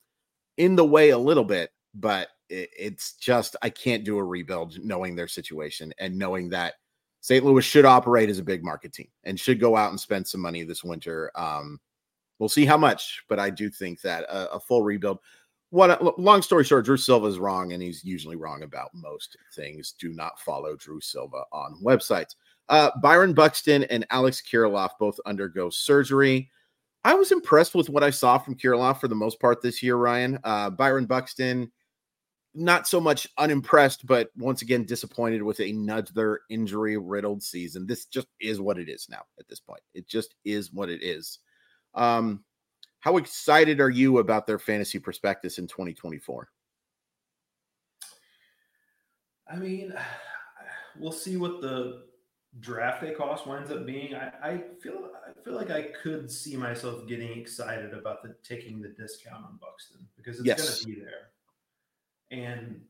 in 0.58 0.76
the 0.76 0.86
way 0.86 1.10
a 1.10 1.18
little 1.18 1.44
bit, 1.44 1.72
but 1.96 2.30
it, 2.50 2.70
it's 2.78 3.14
just 3.14 3.56
I 3.62 3.70
can't 3.70 4.04
do 4.04 4.18
a 4.18 4.24
rebuild 4.24 4.78
knowing 4.84 5.16
their 5.16 5.28
situation 5.28 5.94
and 5.98 6.18
knowing 6.18 6.50
that 6.50 6.76
St. 7.24 7.46
Louis 7.46 7.64
should 7.64 7.86
operate 7.86 8.30
as 8.30 8.40
a 8.40 8.44
big 8.44 8.66
market 8.66 8.92
team 8.92 9.08
and 9.24 9.40
should 9.40 9.58
go 9.58 9.78
out 9.78 9.92
and 9.92 10.00
spend 10.00 10.28
some 10.28 10.42
money 10.42 10.64
this 10.64 10.84
winter. 10.84 11.32
Um, 11.36 11.80
we'll 12.38 12.50
see 12.50 12.66
how 12.66 12.76
much, 12.76 13.24
but 13.30 13.40
I 13.40 13.50
do 13.50 13.70
think 13.70 14.02
that 14.02 14.24
a, 14.24 14.56
a 14.56 14.60
full 14.60 14.84
rebuild. 14.84 15.20
What 15.70 16.20
long 16.20 16.42
story 16.42 16.66
short, 16.66 16.84
Drew 16.84 16.98
Silva 16.98 17.28
is 17.28 17.40
wrong, 17.40 17.72
and 17.72 17.82
he's 17.82 18.04
usually 18.04 18.36
wrong 18.36 18.64
about 18.64 18.94
most 18.94 19.38
things. 19.56 19.96
Do 19.98 20.10
not 20.10 20.38
follow 20.38 20.76
Drew 20.76 21.00
Silva 21.00 21.44
on 21.54 21.80
websites. 21.82 22.36
Uh, 22.68 22.92
Byron 23.02 23.34
Buxton 23.34 23.86
and 23.86 24.06
Alex 24.10 24.42
Kirilloff 24.42 24.90
both 25.00 25.18
undergo 25.26 25.70
surgery. 25.70 26.52
I 27.06 27.14
was 27.14 27.32
impressed 27.32 27.74
with 27.74 27.88
what 27.90 28.04
I 28.04 28.10
saw 28.10 28.38
from 28.38 28.56
Kirilloff 28.56 29.00
for 29.00 29.08
the 29.08 29.16
most 29.16 29.40
part 29.40 29.62
this 29.62 29.82
year, 29.82 29.96
Ryan. 29.96 30.40
Uh, 30.44 30.72
Byron 30.72 31.06
Buxton, 31.06 31.72
not 32.56 32.88
so 32.88 33.00
much 33.00 33.28
unimpressed, 33.38 34.06
but 34.06 34.30
once 34.38 34.62
again 34.62 34.86
disappointed 34.86 35.42
with 35.42 35.60
another 35.60 36.42
injury 36.50 36.98
riddled 36.98 37.42
season. 37.42 37.88
This 37.88 38.06
just 38.06 38.28
is 38.40 38.62
what 38.62 38.78
it 38.78 38.90
is 38.90 39.08
now 39.10 39.24
at 39.40 39.48
this 39.48 39.60
point. 39.60 39.82
It 39.94 40.08
just 40.08 40.36
is 40.46 40.72
what 40.72 40.90
it 40.90 41.04
is. 41.04 41.40
Um, 41.96 42.44
how 43.00 43.18
excited 43.18 43.82
are 43.82 43.90
you 43.90 44.20
about 44.20 44.48
their 44.48 44.60
fantasy 44.60 45.00
prospectus 45.00 45.58
in 45.58 45.68
2024? 45.68 46.48
I 49.52 49.56
mean, 49.56 49.94
we'll 50.98 51.12
see 51.12 51.38
what 51.38 51.60
the 51.60 52.04
draft 52.60 53.02
day 53.02 53.14
cost 53.14 53.46
winds 53.48 53.72
up 53.72 53.86
being, 53.86 54.16
I, 54.16 54.32
I 54.42 54.64
feel 54.82 55.10
I 55.28 55.34
feel 55.44 55.56
like 55.56 55.72
I 55.72 55.90
could 56.02 56.32
see 56.32 56.56
myself 56.56 57.08
getting 57.08 57.38
excited 57.38 57.94
about 57.94 58.24
the 58.24 58.36
taking 58.44 58.82
the 58.82 58.90
discount 58.90 59.44
on 59.44 59.58
Buxton 59.60 60.08
because 60.16 60.38
it's 60.38 60.46
yes. 60.46 60.62
going 60.62 60.80
to 60.80 60.86
be 60.86 61.06
there. 61.06 61.33
And 62.34 62.82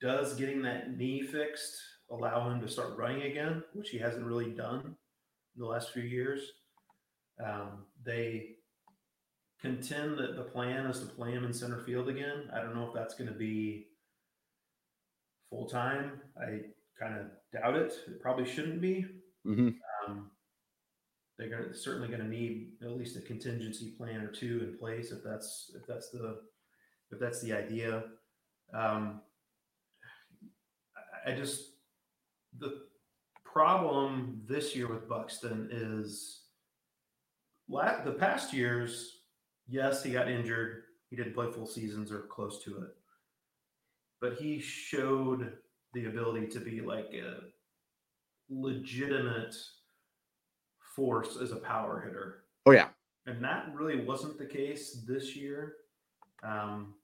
does 0.00 0.34
getting 0.34 0.62
that 0.62 0.96
knee 0.96 1.22
fixed 1.22 1.74
allow 2.10 2.50
him 2.50 2.60
to 2.60 2.68
start 2.68 2.98
running 2.98 3.22
again, 3.22 3.62
which 3.72 3.88
he 3.88 3.98
hasn't 3.98 4.26
really 4.26 4.50
done 4.50 4.80
in 4.84 5.62
the 5.62 5.66
last 5.66 5.92
few 5.92 6.02
years? 6.02 6.40
Um, 7.44 7.86
they 8.04 8.56
contend 9.60 10.18
that 10.18 10.36
the 10.36 10.42
plan 10.42 10.86
is 10.86 11.00
to 11.00 11.06
play 11.06 11.32
him 11.32 11.44
in 11.44 11.52
center 11.54 11.80
field 11.80 12.10
again. 12.10 12.50
I 12.54 12.60
don't 12.60 12.74
know 12.74 12.86
if 12.86 12.94
that's 12.94 13.14
going 13.14 13.32
to 13.32 13.36
be 13.36 13.86
full 15.48 15.66
time. 15.66 16.20
I 16.38 16.60
kind 17.00 17.18
of 17.18 17.26
doubt 17.58 17.76
it. 17.76 17.94
It 18.06 18.20
probably 18.20 18.44
shouldn't 18.46 18.82
be. 18.82 19.06
Mm-hmm. 19.46 19.70
Um, 20.06 20.30
they're 21.38 21.48
gonna, 21.48 21.74
certainly 21.74 22.08
going 22.08 22.20
to 22.20 22.28
need 22.28 22.72
at 22.82 22.90
least 22.90 23.16
a 23.16 23.22
contingency 23.22 23.94
plan 23.96 24.20
or 24.20 24.30
two 24.30 24.60
in 24.68 24.78
place 24.78 25.10
if 25.10 25.18
that's 25.24 25.72
if 25.74 25.86
that's 25.86 26.10
the 26.10 26.40
if 27.10 27.18
that's 27.18 27.40
the 27.40 27.52
idea. 27.52 28.04
Um, 28.72 29.20
I, 31.26 31.32
just 31.32 31.72
the 32.58 32.82
problem 33.44 34.42
this 34.46 34.74
year 34.74 34.88
with 34.88 35.08
Buxton 35.08 35.68
is 35.70 36.42
la- 37.68 38.02
the 38.02 38.12
past 38.12 38.52
years. 38.52 39.20
Yes, 39.68 40.02
he 40.02 40.12
got 40.12 40.28
injured. 40.28 40.82
He 41.10 41.16
didn't 41.16 41.34
play 41.34 41.50
full 41.50 41.66
seasons 41.66 42.10
or 42.10 42.22
close 42.22 42.62
to 42.64 42.78
it, 42.82 42.90
but 44.20 44.34
he 44.34 44.58
showed 44.58 45.52
the 45.92 46.06
ability 46.06 46.48
to 46.48 46.60
be 46.60 46.80
like 46.80 47.10
a 47.14 47.36
legitimate 48.50 49.54
force 50.96 51.36
as 51.40 51.52
a 51.52 51.56
power 51.56 52.02
hitter. 52.04 52.44
Oh 52.66 52.72
yeah, 52.72 52.88
and 53.26 53.42
that 53.44 53.72
really 53.74 54.04
wasn't 54.04 54.38
the 54.38 54.46
case 54.46 55.04
this 55.06 55.36
year. 55.36 55.76
Um, 56.42 56.94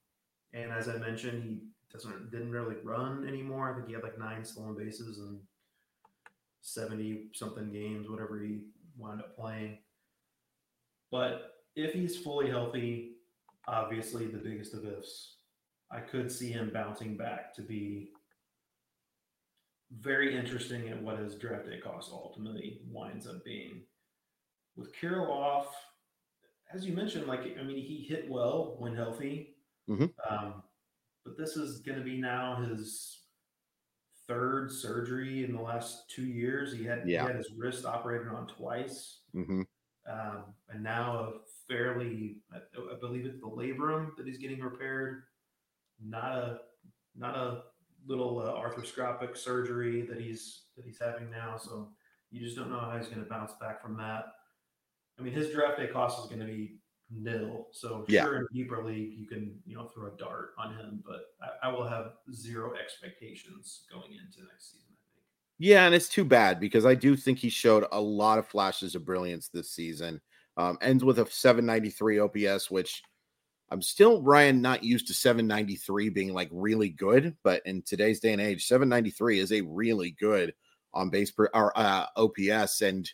and 0.53 0.71
as 0.71 0.89
I 0.89 0.97
mentioned, 0.97 1.61
he 1.87 1.93
doesn't 1.93 2.31
didn't 2.31 2.51
really 2.51 2.75
run 2.83 3.27
anymore. 3.27 3.71
I 3.71 3.75
think 3.75 3.87
he 3.87 3.93
had 3.93 4.03
like 4.03 4.19
nine 4.19 4.43
stolen 4.43 4.75
bases 4.75 5.19
and 5.19 5.39
seventy 6.61 7.29
something 7.33 7.71
games, 7.71 8.09
whatever 8.09 8.39
he 8.41 8.61
wound 8.97 9.21
up 9.21 9.35
playing. 9.35 9.79
But 11.11 11.53
if 11.75 11.93
he's 11.93 12.17
fully 12.17 12.49
healthy, 12.49 13.13
obviously 13.67 14.27
the 14.27 14.37
biggest 14.37 14.73
of 14.73 14.85
ifs, 14.85 15.35
I 15.91 15.99
could 15.99 16.31
see 16.31 16.51
him 16.51 16.71
bouncing 16.73 17.17
back 17.17 17.53
to 17.55 17.61
be 17.61 18.09
very 19.99 20.37
interesting 20.37 20.87
at 20.89 21.01
what 21.01 21.19
his 21.19 21.35
draft 21.35 21.65
day 21.65 21.79
cost 21.79 22.11
ultimately 22.13 22.79
winds 22.89 23.27
up 23.27 23.43
being. 23.43 23.81
With 24.77 24.95
Kirilloff, 24.95 25.65
as 26.73 26.85
you 26.85 26.93
mentioned, 26.93 27.27
like 27.27 27.57
I 27.59 27.63
mean, 27.63 27.77
he 27.77 28.05
hit 28.07 28.29
well 28.29 28.75
when 28.79 28.95
healthy, 28.95 29.50
mm-hmm. 29.91 30.33
um, 30.33 30.63
but 31.25 31.37
this 31.37 31.55
is 31.55 31.79
going 31.79 31.97
to 31.97 32.03
be 32.03 32.19
now 32.19 32.55
his 32.55 33.19
third 34.27 34.71
surgery 34.71 35.43
in 35.43 35.53
the 35.53 35.61
last 35.61 36.09
two 36.09 36.25
years. 36.25 36.73
He 36.73 36.83
had, 36.83 37.03
yeah. 37.05 37.21
he 37.21 37.27
had 37.27 37.35
his 37.35 37.51
wrist 37.57 37.85
operated 37.85 38.27
on 38.27 38.47
twice, 38.47 39.19
mm-hmm. 39.35 39.61
um, 40.09 40.43
and 40.69 40.83
now 40.83 41.19
a 41.19 41.31
fairly, 41.67 42.37
I, 42.53 42.57
I 42.57 42.99
believe 42.99 43.25
it's 43.25 43.39
the 43.39 43.47
labrum 43.47 44.15
that 44.17 44.25
he's 44.25 44.37
getting 44.37 44.59
repaired. 44.59 45.23
Not 46.03 46.31
a 46.31 46.59
not 47.15 47.35
a 47.35 47.63
little 48.07 48.39
uh, 48.39 48.53
arthroscopic 48.53 49.37
surgery 49.37 50.01
that 50.03 50.19
he's 50.19 50.63
that 50.75 50.85
he's 50.85 50.99
having 50.99 51.29
now. 51.29 51.57
So 51.57 51.89
you 52.31 52.39
just 52.41 52.55
don't 52.55 52.71
know 52.71 52.79
how 52.79 52.97
he's 52.97 53.07
going 53.07 53.23
to 53.23 53.29
bounce 53.29 53.53
back 53.59 53.81
from 53.81 53.97
that. 53.97 54.25
I 55.19 55.23
mean, 55.23 55.33
his 55.33 55.51
draft 55.51 55.77
day 55.77 55.87
cost 55.87 56.19
is 56.19 56.25
going 56.25 56.39
to 56.39 56.47
be 56.47 56.80
nil. 57.15 57.67
So 57.71 58.05
yeah. 58.07 58.23
sure, 58.23 58.37
in 58.37 58.47
deeper 58.53 58.83
league, 58.83 59.13
you 59.17 59.27
can 59.27 59.53
you 59.65 59.75
know 59.75 59.85
throw 59.85 60.07
a 60.07 60.17
dart 60.17 60.53
on 60.57 60.75
him, 60.75 61.03
but 61.05 61.33
I, 61.41 61.69
I 61.69 61.71
will 61.71 61.87
have 61.87 62.13
zero 62.33 62.73
expectations 62.75 63.83
going 63.91 64.11
into 64.11 64.47
next 64.47 64.71
season. 64.71 64.87
I 64.91 65.05
think. 65.15 65.25
Yeah, 65.59 65.85
and 65.85 65.95
it's 65.95 66.09
too 66.09 66.25
bad 66.25 66.59
because 66.59 66.85
I 66.85 66.95
do 66.95 67.15
think 67.15 67.39
he 67.39 67.49
showed 67.49 67.85
a 67.91 68.01
lot 68.01 68.39
of 68.39 68.47
flashes 68.47 68.95
of 68.95 69.05
brilliance 69.05 69.49
this 69.49 69.71
season. 69.71 70.21
Um, 70.57 70.77
ends 70.81 71.03
with 71.03 71.19
a 71.19 71.25
793 71.29 72.19
OPS, 72.19 72.69
which 72.69 73.01
I'm 73.71 73.81
still 73.81 74.21
Ryan 74.21 74.61
not 74.61 74.83
used 74.83 75.07
to 75.07 75.13
793 75.13 76.09
being 76.09 76.33
like 76.33 76.49
really 76.51 76.89
good, 76.89 77.37
but 77.41 77.61
in 77.65 77.81
today's 77.83 78.19
day 78.19 78.33
and 78.33 78.41
age, 78.41 78.65
793 78.65 79.39
is 79.39 79.53
a 79.53 79.61
really 79.61 80.11
good 80.19 80.53
on 80.93 81.09
base 81.09 81.31
per 81.31 81.49
or 81.53 81.71
uh, 81.79 82.05
OPS. 82.17 82.81
And 82.81 83.09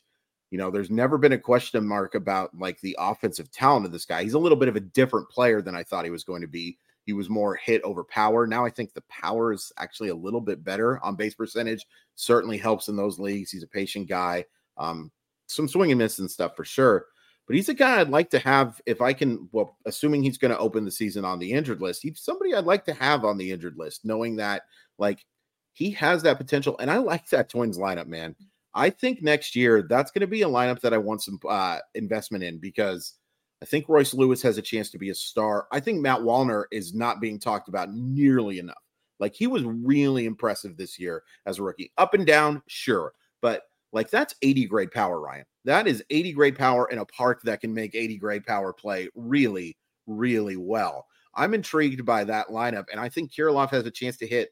you 0.49 0.57
know, 0.57 0.71
there's 0.71 0.89
never 0.89 1.17
been 1.17 1.33
a 1.33 1.37
question 1.37 1.85
mark 1.85 2.15
about 2.15 2.57
like 2.57 2.79
the 2.81 2.95
offensive 2.99 3.51
talent 3.51 3.85
of 3.85 3.91
this 3.91 4.05
guy. 4.05 4.23
He's 4.23 4.33
a 4.33 4.39
little 4.39 4.57
bit 4.57 4.69
of 4.69 4.75
a 4.75 4.81
different 4.81 5.29
player 5.29 5.61
than 5.61 5.75
I 5.75 5.83
thought 5.83 6.05
he 6.05 6.11
was 6.11 6.23
going 6.23 6.41
to 6.41 6.47
be. 6.47 6.77
He 7.03 7.13
was 7.13 7.29
more 7.29 7.55
hit 7.55 7.81
over 7.83 8.03
power. 8.03 8.47
Now 8.47 8.65
I 8.65 8.69
think 8.69 8.93
the 8.93 9.03
power 9.09 9.53
is 9.53 9.71
actually 9.77 10.09
a 10.09 10.15
little 10.15 10.41
bit 10.41 10.63
better 10.63 11.03
on 11.03 11.15
base 11.15 11.35
percentage. 11.35 11.85
Certainly 12.15 12.57
helps 12.57 12.87
in 12.87 12.95
those 12.95 13.19
leagues. 13.19 13.51
He's 13.51 13.63
a 13.63 13.67
patient 13.67 14.07
guy. 14.09 14.45
Um, 14.77 15.11
some 15.47 15.67
swing 15.67 15.91
and 15.91 15.99
miss 15.99 16.19
and 16.19 16.29
stuff 16.29 16.55
for 16.55 16.65
sure. 16.65 17.05
But 17.45 17.55
he's 17.55 17.69
a 17.69 17.73
guy 17.73 18.01
I'd 18.01 18.09
like 18.09 18.29
to 18.31 18.39
have 18.39 18.81
if 18.85 19.01
I 19.01 19.13
can. 19.13 19.47
Well, 19.53 19.77
assuming 19.85 20.21
he's 20.21 20.37
going 20.37 20.51
to 20.51 20.59
open 20.59 20.83
the 20.83 20.91
season 20.91 21.23
on 21.23 21.39
the 21.39 21.53
injured 21.53 21.81
list, 21.81 22.03
he's 22.03 22.19
somebody 22.19 22.53
I'd 22.53 22.65
like 22.65 22.83
to 22.85 22.93
have 22.93 23.23
on 23.23 23.37
the 23.37 23.51
injured 23.51 23.77
list, 23.77 24.03
knowing 24.03 24.35
that 24.35 24.63
like 24.97 25.25
he 25.71 25.91
has 25.91 26.23
that 26.23 26.37
potential. 26.37 26.75
And 26.79 26.91
I 26.91 26.97
like 26.97 27.29
that 27.29 27.49
Twins 27.49 27.77
lineup, 27.77 28.07
man. 28.07 28.35
I 28.77 28.91
think 28.91 29.23
next 29.23 29.55
year 29.55 29.81
that's 29.81 30.11
going 30.11 30.21
to 30.21 30.27
be 30.27 30.43
a 30.43 30.47
lineup 30.47 30.81
that 30.81 30.93
I 30.93 30.99
want 30.99 31.23
some 31.23 31.39
uh, 31.49 31.79
investment 31.95 32.43
in 32.43 32.59
because 32.59 33.15
I 33.63 33.65
think 33.65 33.89
Royce 33.89 34.13
Lewis 34.13 34.41
has 34.43 34.59
a 34.59 34.61
chance 34.61 34.91
to 34.91 34.99
be 34.99 35.09
a 35.09 35.15
star. 35.15 35.67
I 35.71 35.79
think 35.79 35.99
Matt 35.99 36.19
Wallner 36.19 36.65
is 36.71 36.93
not 36.93 37.19
being 37.19 37.39
talked 37.39 37.69
about 37.69 37.91
nearly 37.91 38.59
enough. 38.59 38.77
Like 39.19 39.33
he 39.33 39.47
was 39.47 39.63
really 39.63 40.27
impressive 40.27 40.77
this 40.77 40.99
year 40.99 41.23
as 41.47 41.57
a 41.57 41.63
rookie. 41.63 41.91
Up 41.97 42.13
and 42.13 42.23
down, 42.23 42.61
sure. 42.67 43.13
But 43.41 43.63
like 43.93 44.11
that's 44.11 44.35
80 44.43 44.67
grade 44.67 44.91
power, 44.91 45.19
Ryan. 45.19 45.45
That 45.65 45.87
is 45.87 46.03
80 46.11 46.33
grade 46.33 46.55
power 46.55 46.87
in 46.91 46.99
a 46.99 47.05
park 47.05 47.41
that 47.45 47.61
can 47.61 47.73
make 47.73 47.95
80 47.95 48.17
grade 48.17 48.45
power 48.45 48.73
play 48.73 49.09
really, 49.15 49.75
really 50.05 50.55
well. 50.55 51.07
I'm 51.33 51.55
intrigued 51.55 52.05
by 52.05 52.23
that 52.25 52.49
lineup, 52.49 52.85
and 52.91 52.99
I 52.99 53.09
think 53.09 53.31
Kirilloff 53.31 53.71
has 53.71 53.85
a 53.85 53.91
chance 53.91 54.17
to 54.17 54.27
hit 54.27 54.49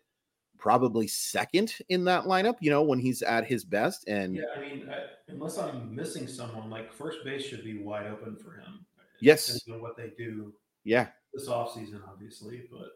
probably 0.58 1.08
second 1.08 1.76
in 1.90 2.04
that 2.06 2.26
lineup. 2.26 2.56
You 2.60 2.72
know, 2.72 2.84
when 2.84 3.00
he's 3.00 3.22
at 3.22 3.46
his 3.46 3.64
best. 3.64 4.08
And 4.08 4.36
yeah, 4.36 4.44
I 4.56 4.60
mean, 4.60 4.90
I, 4.90 5.04
unless 5.30 5.58
I'm 5.58 5.94
missing 5.96 6.28
someone, 6.28 6.70
like 6.70 6.94
first 6.94 7.20
base 7.24 7.46
should 7.46 7.64
be 7.64 7.84
wide 7.84 8.08
open 8.08 8.36
for 8.36 8.54
him. 8.54 8.86
Yes, 9.20 9.62
what 9.68 9.98
they 9.98 10.12
do. 10.18 10.54
Yeah, 10.84 11.08
this 11.34 11.48
offseason, 11.48 12.02
obviously, 12.08 12.64
but 12.72 12.90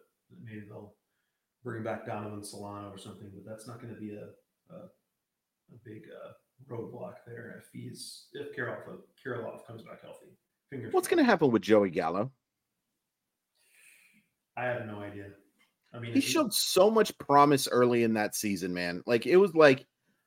maybe 0.44 0.66
they'll 0.68 0.94
bring 1.64 1.84
back 1.84 2.06
Donovan 2.06 2.44
Solano 2.44 2.90
or 2.90 2.98
something. 2.98 3.32
But 3.34 3.50
that's 3.50 3.68
not 3.68 3.82
going 3.82 3.94
to 3.94 4.00
be 4.00 4.16
a, 4.16 4.30
a 4.74 4.78
a 5.74 5.78
big 5.86 6.04
uh, 6.10 6.32
roadblock 6.72 7.16
there 7.26 7.56
if 7.60 7.70
he's 7.72 8.28
if 8.34 8.56
Kirilloff 8.56 9.00
Kirilloff 9.26 9.66
comes 9.66 9.84
back 9.84 10.02
healthy. 10.02 10.28
Fingers 10.70 10.94
What's 10.94 11.08
going 11.08 11.18
to 11.18 11.24
happen 11.24 11.52
with 11.52 11.62
Joey 11.62 11.90
Gallo? 11.90 12.32
I 14.56 14.66
have 14.66 14.86
no 14.86 15.02
idea. 15.02 15.28
I 15.94 16.00
mean, 16.00 16.14
he 16.14 16.22
showed 16.22 16.54
so 16.54 16.92
much 16.92 17.18
promise 17.18 17.68
early 17.68 18.04
in 18.04 18.14
that 18.14 18.36
season, 18.36 18.74
man. 18.74 19.02
Like 19.06 19.26
it 19.26 19.38
was 19.38 19.56
like 19.56 19.86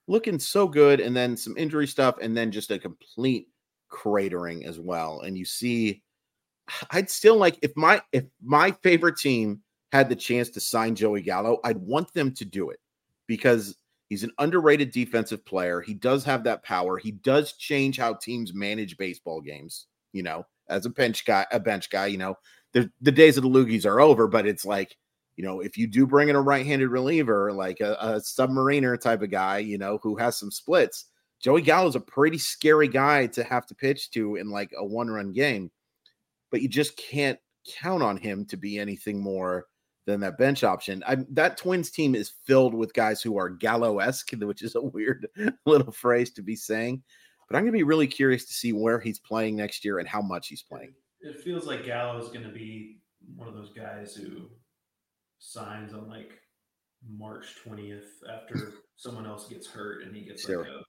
looking 0.09 0.39
so 0.39 0.67
good, 0.67 1.01
and 1.01 1.17
then 1.17 1.37
some 1.37 1.57
injury 1.57 1.87
stuff, 1.87 2.17
and 2.21 2.37
then 2.37 2.51
just 2.51 2.71
a 2.71 2.79
complete 2.79 3.49
cratering 3.91 4.67
as 4.67 4.81
well. 4.81 5.21
And 5.21 5.37
you 5.37 5.45
see, 5.45 6.03
I'd 6.91 7.11
still 7.11 7.37
like 7.37 7.59
if 7.63 7.73
my 7.77 8.03
if 8.13 8.25
my 8.43 8.73
favorite 8.83 9.17
team 9.19 9.63
had 9.93 10.09
the 10.09 10.17
chance 10.17 10.49
to 10.51 10.61
sign 10.61 10.95
Joey 10.95 11.23
Gallo, 11.23 11.61
I'd 11.65 11.79
want 11.79 12.13
them 12.15 12.33
to 12.33 12.45
do 12.45 12.71
it 12.71 12.81
because 13.27 13.77
He's 14.13 14.25
an 14.25 14.33
underrated 14.39 14.91
defensive 14.91 15.43
player. 15.43 15.81
He 15.81 15.95
does 15.95 16.23
have 16.25 16.45
that 16.45 16.63
power. 16.63 16.99
He 16.99 17.13
does 17.13 17.55
change 17.55 17.97
how 17.97 18.13
teams 18.13 18.53
manage 18.53 18.99
baseball 18.99 19.41
games. 19.41 19.87
You 20.13 20.23
know, 20.23 20.45
as 20.69 20.85
a 20.85 20.91
bench 20.91 21.25
guy, 21.25 21.47
a 21.51 21.59
bench 21.59 21.89
guy. 21.89 22.09
You 22.09 22.19
know, 22.19 22.35
the 22.75 22.93
the 23.01 23.11
days 23.11 23.39
of 23.39 23.43
the 23.43 23.49
loogies 23.49 23.87
are 23.87 24.03
over. 24.03 24.29
But 24.29 24.47
it's 24.47 24.67
like, 24.67 24.99
you 25.37 25.45
know, 25.45 25.61
if 25.61 25.77
you 25.77 25.87
do 25.87 26.07
bring 26.07 26.29
in 26.29 26.37
a 26.37 26.43
right-handed 26.43 26.89
reliever, 26.89 27.53
like 27.53 27.81
a, 27.81 27.97
a 28.01 28.21
submariner 28.21 29.01
type 29.01 29.23
of 29.23 29.31
guy, 29.31 29.59
you 29.59 29.79
know, 29.79 29.99
who 30.03 30.17
has 30.17 30.37
some 30.37 30.51
splits, 30.51 31.07
Joey 31.41 31.63
Gallo 31.63 31.89
is 31.89 31.97
a 31.97 32.01
pretty 32.01 32.39
scary 32.39 32.89
guy 32.89 33.27
to 33.29 33.43
have 33.43 33.67
to 33.67 33.75
pitch 33.75 34.11
to 34.13 34.37
in 34.37 34.51
like 34.51 34.71
a 34.77 34.85
one-run 34.85 35.33
game. 35.33 35.71
But 36.51 36.63
you 36.63 36.69
just 36.69 36.97
can't 36.97 37.39
count 37.67 38.03
on 38.03 38.17
him 38.17 38.45
to 38.47 38.57
be 38.57 38.79
anything 38.79 39.21
more 39.21 39.67
than 40.05 40.21
that 40.21 40.39
bench 40.39 40.65
option. 40.65 41.03
I, 41.07 41.19
that 41.31 41.57
Twins 41.57 41.91
team 41.91 42.15
is 42.15 42.33
filled 42.45 42.75
with 42.75 42.93
guys 42.93 43.23
who 43.23 43.39
are 43.39 43.49
Gallo 43.49 43.99
esque, 43.99 44.33
which 44.39 44.63
is 44.63 44.75
a 44.75 44.83
weird 44.83 45.27
little 45.67 45.93
phrase 45.93 46.31
to 46.33 46.43
be 46.43 46.57
saying. 46.57 47.03
But 47.49 47.57
I'm 47.57 47.65
going 47.65 47.73
to 47.73 47.79
be 47.79 47.83
really 47.83 48.07
curious 48.07 48.45
to 48.47 48.53
see 48.53 48.73
where 48.73 49.01
he's 49.01 49.19
playing 49.19 49.57
next 49.57 49.85
year 49.85 49.99
and 49.99 50.09
how 50.09 50.23
much 50.23 50.49
he's 50.49 50.63
playing. 50.63 50.95
It 51.21 51.41
feels 51.41 51.67
like 51.67 51.85
Gallo 51.85 52.19
is 52.19 52.29
going 52.29 52.45
to 52.45 52.51
be 52.53 52.99
one 53.37 53.47
of 53.47 53.55
those 53.55 53.71
guys 53.71 54.15
who 54.15 54.49
signs 55.43 55.93
on 55.93 56.09
like 56.09 56.39
March 57.11 57.57
20th 57.67 58.07
after 58.33 58.75
someone 58.97 59.27
else 59.27 59.49
gets 59.49 59.67
hurt 59.67 60.05
and 60.05 60.15
he 60.15 60.23
gets 60.23 60.47
sure. 60.47 60.61
like 60.61 60.69
a 60.69 60.83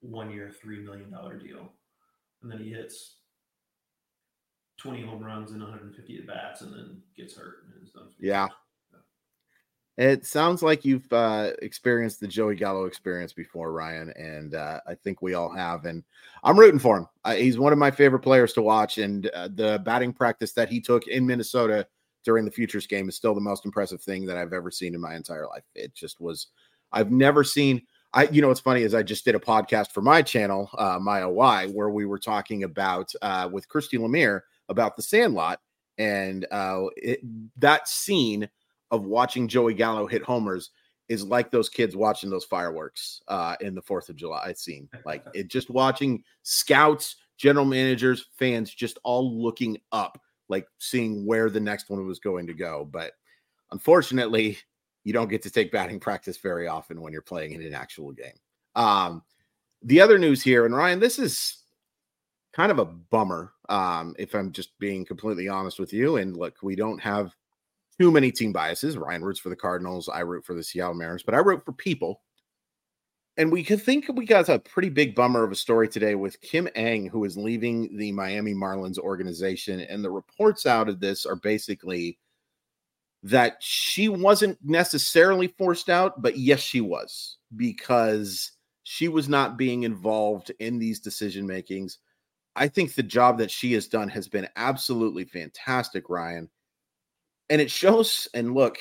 one 0.00 0.30
year, 0.30 0.52
$3 0.64 0.84
million 0.84 1.08
deal. 1.10 1.72
And 2.42 2.50
then 2.50 2.58
he 2.58 2.70
hits 2.70 3.18
20 4.78 5.02
home 5.06 5.22
runs 5.22 5.52
and 5.52 5.62
150 5.62 6.18
at 6.18 6.26
bats 6.26 6.60
and 6.62 6.74
then 6.74 7.00
gets 7.16 7.36
hurt 7.36 7.64
and 7.64 7.86
is 7.86 7.92
done. 7.92 8.08
Yeah. 8.18 8.48
It 9.96 10.26
sounds 10.26 10.60
like 10.60 10.84
you've 10.84 11.10
uh, 11.12 11.52
experienced 11.62 12.18
the 12.18 12.26
Joey 12.26 12.56
Gallo 12.56 12.86
experience 12.86 13.32
before, 13.32 13.72
Ryan, 13.72 14.12
and 14.16 14.56
uh, 14.56 14.80
I 14.88 14.96
think 14.96 15.22
we 15.22 15.34
all 15.34 15.48
have. 15.54 15.84
And 15.84 16.02
I'm 16.42 16.58
rooting 16.58 16.80
for 16.80 16.98
him. 16.98 17.06
Uh, 17.24 17.34
he's 17.34 17.60
one 17.60 17.72
of 17.72 17.78
my 17.78 17.92
favorite 17.92 18.22
players 18.22 18.52
to 18.54 18.62
watch, 18.62 18.98
and 18.98 19.28
uh, 19.28 19.48
the 19.54 19.80
batting 19.84 20.12
practice 20.12 20.52
that 20.54 20.68
he 20.68 20.80
took 20.80 21.06
in 21.06 21.24
Minnesota 21.24 21.86
during 22.24 22.44
the 22.44 22.50
Futures 22.50 22.86
game 22.86 23.08
is 23.08 23.16
still 23.16 23.34
the 23.34 23.40
most 23.40 23.64
impressive 23.64 24.02
thing 24.02 24.26
that 24.26 24.36
I've 24.36 24.52
ever 24.52 24.70
seen 24.70 24.94
in 24.94 25.00
my 25.00 25.14
entire 25.14 25.46
life. 25.46 25.64
It 25.74 25.94
just 25.94 26.20
was. 26.20 26.48
I've 26.92 27.10
never 27.10 27.44
seen. 27.44 27.82
I, 28.12 28.24
you 28.28 28.40
know, 28.40 28.48
what's 28.48 28.60
funny 28.60 28.82
is 28.82 28.94
I 28.94 29.02
just 29.02 29.24
did 29.24 29.34
a 29.34 29.40
podcast 29.40 29.90
for 29.90 30.00
my 30.00 30.22
channel, 30.22 30.70
uh, 30.78 30.98
my 31.00 31.22
OY, 31.22 31.68
where 31.72 31.90
we 31.90 32.06
were 32.06 32.18
talking 32.18 32.62
about 32.62 33.12
uh, 33.22 33.48
with 33.50 33.68
Christy 33.68 33.98
Lemire 33.98 34.40
about 34.68 34.96
the 34.96 35.02
Sandlot, 35.02 35.60
and 35.98 36.46
uh, 36.50 36.84
it, 36.96 37.20
that 37.58 37.88
scene 37.88 38.48
of 38.90 39.04
watching 39.04 39.48
Joey 39.48 39.74
Gallo 39.74 40.06
hit 40.06 40.22
homers 40.22 40.70
is 41.08 41.24
like 41.24 41.50
those 41.50 41.68
kids 41.68 41.96
watching 41.96 42.30
those 42.30 42.44
fireworks 42.44 43.20
uh, 43.28 43.56
in 43.60 43.74
the 43.74 43.82
Fourth 43.82 44.08
of 44.08 44.16
July 44.16 44.52
scene. 44.54 44.88
Like 45.04 45.24
it, 45.34 45.48
just 45.48 45.70
watching 45.70 46.22
scouts, 46.42 47.16
general 47.36 47.66
managers, 47.66 48.26
fans, 48.38 48.72
just 48.72 48.98
all 49.04 49.42
looking 49.42 49.78
up, 49.92 50.20
like 50.48 50.66
seeing 50.78 51.26
where 51.26 51.50
the 51.50 51.60
next 51.60 51.90
one 51.90 52.06
was 52.06 52.18
going 52.18 52.46
to 52.46 52.54
go. 52.54 52.88
But 52.90 53.12
unfortunately, 53.72 54.58
you 55.04 55.12
don't 55.12 55.28
get 55.28 55.42
to 55.42 55.50
take 55.50 55.72
batting 55.72 56.00
practice 56.00 56.38
very 56.38 56.66
often 56.66 57.00
when 57.00 57.12
you're 57.12 57.22
playing 57.22 57.52
in 57.52 57.62
an 57.62 57.74
actual 57.74 58.12
game. 58.12 58.38
Um, 58.74 59.22
the 59.82 60.00
other 60.00 60.18
news 60.18 60.42
here, 60.42 60.64
and 60.64 60.74
Ryan, 60.74 60.98
this 60.98 61.18
is 61.18 61.58
kind 62.52 62.72
of 62.72 62.78
a 62.78 62.84
bummer, 62.84 63.52
um, 63.68 64.14
if 64.18 64.34
I'm 64.34 64.52
just 64.52 64.78
being 64.78 65.04
completely 65.04 65.48
honest 65.48 65.78
with 65.78 65.92
you. 65.92 66.16
And 66.16 66.36
look, 66.36 66.56
we 66.62 66.74
don't 66.74 67.00
have 67.00 67.34
too 68.00 68.10
many 68.10 68.32
team 68.32 68.52
biases. 68.52 68.96
Ryan 68.96 69.22
roots 69.22 69.40
for 69.40 69.50
the 69.50 69.56
Cardinals. 69.56 70.08
I 70.08 70.20
root 70.20 70.44
for 70.44 70.54
the 70.54 70.64
Seattle 70.64 70.94
Mariners, 70.94 71.22
but 71.22 71.34
I 71.34 71.38
root 71.38 71.64
for 71.64 71.72
people. 71.72 72.22
And 73.36 73.50
we 73.50 73.64
could 73.64 73.82
think 73.82 74.06
we 74.14 74.26
got 74.26 74.48
a 74.48 74.60
pretty 74.60 74.90
big 74.90 75.14
bummer 75.14 75.42
of 75.42 75.50
a 75.50 75.56
story 75.56 75.88
today 75.88 76.14
with 76.14 76.40
Kim 76.40 76.68
Ng, 76.76 77.08
who 77.08 77.24
is 77.24 77.36
leaving 77.36 77.96
the 77.96 78.12
Miami 78.12 78.54
Marlins 78.54 78.98
organization. 78.98 79.80
And 79.80 80.04
the 80.04 80.10
reports 80.10 80.66
out 80.66 80.88
of 80.88 81.00
this 81.00 81.26
are 81.26 81.36
basically 81.36 82.18
that 83.24 83.56
she 83.58 84.08
wasn't 84.08 84.58
necessarily 84.62 85.48
forced 85.48 85.88
out, 85.88 86.22
but 86.22 86.36
yes, 86.36 86.60
she 86.60 86.80
was 86.80 87.38
because 87.56 88.52
she 88.84 89.08
was 89.08 89.28
not 89.28 89.56
being 89.56 89.82
involved 89.82 90.52
in 90.60 90.78
these 90.78 91.00
decision 91.00 91.46
makings. 91.46 91.98
I 92.54 92.68
think 92.68 92.94
the 92.94 93.02
job 93.02 93.38
that 93.38 93.50
she 93.50 93.72
has 93.72 93.88
done 93.88 94.08
has 94.10 94.28
been 94.28 94.46
absolutely 94.54 95.24
fantastic, 95.24 96.08
Ryan. 96.08 96.48
And 97.50 97.60
it 97.60 97.70
shows, 97.70 98.28
and 98.34 98.54
look, 98.54 98.76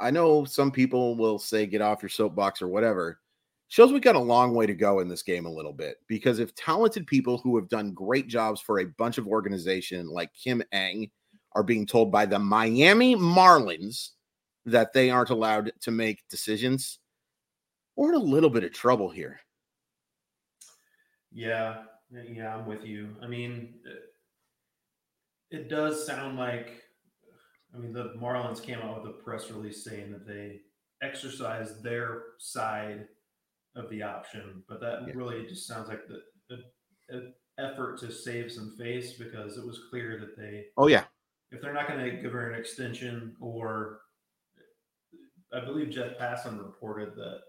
I 0.00 0.10
know 0.10 0.44
some 0.44 0.72
people 0.72 1.16
will 1.16 1.38
say 1.38 1.66
get 1.66 1.82
off 1.82 2.02
your 2.02 2.08
soapbox 2.08 2.62
or 2.62 2.68
whatever. 2.68 3.20
Shows 3.68 3.92
we 3.92 3.98
got 3.98 4.14
a 4.14 4.20
long 4.20 4.54
way 4.54 4.66
to 4.66 4.74
go 4.74 5.00
in 5.00 5.08
this 5.08 5.22
game 5.22 5.44
a 5.44 5.52
little 5.52 5.72
bit 5.72 5.96
because 6.06 6.38
if 6.38 6.54
talented 6.54 7.06
people 7.06 7.38
who 7.38 7.56
have 7.56 7.68
done 7.68 7.92
great 7.92 8.28
jobs 8.28 8.60
for 8.60 8.78
a 8.78 8.86
bunch 8.96 9.18
of 9.18 9.26
organization 9.26 10.08
like 10.08 10.32
Kim 10.34 10.62
Ng 10.72 11.10
are 11.52 11.64
being 11.64 11.84
told 11.84 12.12
by 12.12 12.26
the 12.26 12.38
Miami 12.38 13.16
Marlins 13.16 14.10
that 14.66 14.92
they 14.92 15.10
aren't 15.10 15.30
allowed 15.30 15.72
to 15.80 15.90
make 15.90 16.28
decisions, 16.28 17.00
we're 17.96 18.10
in 18.10 18.14
a 18.14 18.24
little 18.24 18.50
bit 18.50 18.62
of 18.62 18.72
trouble 18.72 19.10
here. 19.10 19.40
Yeah, 21.32 21.82
yeah, 22.10 22.54
I'm 22.54 22.66
with 22.66 22.84
you. 22.84 23.16
I 23.20 23.26
mean, 23.26 23.74
it, 25.50 25.58
it 25.58 25.68
does 25.68 26.06
sound 26.06 26.38
like, 26.38 26.82
I 27.74 27.78
mean, 27.78 27.92
the 27.92 28.14
Marlins 28.20 28.62
came 28.62 28.78
out 28.78 29.02
with 29.02 29.10
a 29.10 29.22
press 29.22 29.50
release 29.50 29.84
saying 29.84 30.12
that 30.12 30.26
they 30.26 30.60
exercised 31.02 31.82
their 31.82 32.22
side 32.38 33.06
of 33.76 33.88
the 33.90 34.02
option, 34.02 34.62
but 34.68 34.80
that 34.80 35.00
yeah. 35.06 35.12
really 35.14 35.46
just 35.46 35.66
sounds 35.66 35.88
like 35.88 36.06
the, 36.08 36.20
the, 36.48 36.62
the, 37.08 37.32
effort 37.58 37.98
to 37.98 38.12
save 38.12 38.52
some 38.52 38.76
face 38.76 39.14
because 39.14 39.56
it 39.56 39.66
was 39.66 39.80
clear 39.88 40.20
that 40.20 40.36
they 40.36 40.66
oh 40.76 40.88
yeah 40.88 41.04
if 41.50 41.60
they're 41.60 41.72
not 41.72 41.88
going 41.88 42.04
to 42.04 42.20
give 42.20 42.32
her 42.32 42.50
an 42.50 42.58
extension, 42.58 43.34
or 43.40 44.00
I 45.52 45.64
believe 45.64 45.90
Jeff 45.90 46.18
Passan 46.18 46.58
reported 46.58 47.14
that 47.16 47.40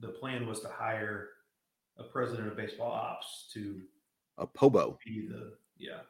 the 0.00 0.08
plan 0.08 0.46
was 0.46 0.60
to 0.60 0.68
hire 0.68 1.28
a 1.98 2.04
president 2.04 2.48
of 2.48 2.56
baseball 2.56 2.90
ops 2.90 3.48
to 3.54 3.80
a 4.38 4.46
pobo 4.46 4.98
be 5.06 5.28
the 5.28 5.52
yeah 5.78 6.00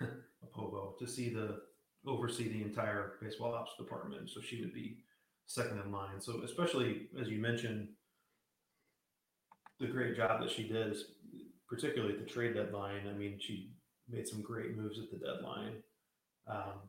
a 0.00 0.46
pobo 0.54 0.94
to 1.00 1.08
see 1.08 1.28
the 1.28 1.58
oversee 2.06 2.48
the 2.48 2.62
entire 2.62 3.14
baseball 3.20 3.54
ops 3.54 3.72
department. 3.78 4.30
So 4.30 4.40
she 4.40 4.60
would 4.60 4.74
be 4.74 4.98
second 5.46 5.80
in 5.84 5.90
line. 5.90 6.20
So 6.20 6.42
especially 6.44 7.08
as 7.20 7.28
you 7.28 7.38
mentioned, 7.38 7.88
the 9.82 9.88
great 9.88 10.16
job 10.16 10.40
that 10.40 10.50
she 10.50 10.68
did, 10.68 10.96
particularly 11.68 12.14
at 12.14 12.20
the 12.20 12.32
trade 12.32 12.54
deadline. 12.54 13.08
I 13.08 13.12
mean, 13.12 13.38
she 13.40 13.72
made 14.08 14.26
some 14.26 14.40
great 14.40 14.76
moves 14.76 14.98
at 14.98 15.10
the 15.10 15.18
deadline. 15.18 15.82
Um, 16.46 16.80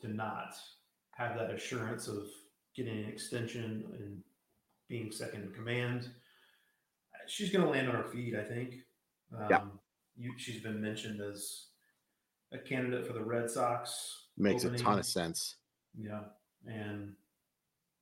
to 0.00 0.08
not 0.08 0.54
have 1.12 1.38
that 1.38 1.50
assurance 1.50 2.08
of 2.08 2.24
getting 2.76 3.04
an 3.04 3.08
extension 3.08 3.84
and 3.98 4.18
being 4.88 5.10
second 5.10 5.44
in 5.44 5.52
command, 5.52 6.10
she's 7.26 7.50
going 7.50 7.64
to 7.64 7.70
land 7.70 7.88
on 7.88 7.94
her 7.94 8.04
feet. 8.04 8.34
I 8.34 8.42
think. 8.42 8.74
Um, 9.36 9.46
yeah. 9.50 9.60
You, 10.16 10.32
she's 10.36 10.62
been 10.62 10.80
mentioned 10.80 11.20
as 11.20 11.66
a 12.52 12.58
candidate 12.58 13.06
for 13.06 13.12
the 13.14 13.24
Red 13.24 13.50
Sox. 13.50 14.26
Makes 14.36 14.64
opening. 14.64 14.80
a 14.80 14.84
ton 14.84 14.98
of 14.98 15.06
sense. 15.06 15.56
Yeah, 15.98 16.20
and 16.66 17.14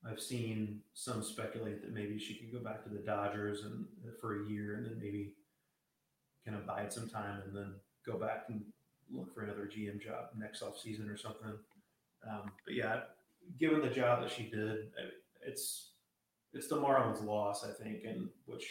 I've 0.09 0.21
seen 0.21 0.81
some 0.95 1.23
speculate 1.23 1.81
that 1.83 1.93
maybe 1.93 2.19
she 2.19 2.35
could 2.35 2.53
go 2.53 2.59
back 2.59 2.83
to 2.83 2.91
the 2.91 2.99
Dodgers 2.99 3.65
and 3.65 3.87
for 4.21 4.43
a 4.43 4.51
year, 4.51 4.77
and 4.77 4.87
then 4.87 4.99
maybe 4.99 5.35
kind 6.45 6.57
of 6.57 6.67
bide 6.67 6.93
some 6.93 7.09
time, 7.09 7.43
and 7.47 7.57
then 7.57 7.75
go 8.05 8.19
back 8.19 8.47
and 8.49 8.63
look 9.11 9.33
for 9.35 9.43
another 9.43 9.71
GM 9.73 10.03
job 10.03 10.31
next 10.37 10.63
off 10.63 10.79
season 10.79 11.09
or 11.09 11.17
something. 11.17 11.53
Um, 12.29 12.53
but 12.65 12.75
yeah, 12.75 13.01
given 13.59 13.81
the 13.81 13.89
job 13.89 14.23
that 14.23 14.31
she 14.31 14.45
did, 14.45 14.91
it's 15.47 15.91
it's 16.53 16.69
the 16.69 16.77
Marlins' 16.77 17.25
loss, 17.25 17.65
I 17.65 17.73
think, 17.83 18.05
and 18.05 18.29
which 18.47 18.69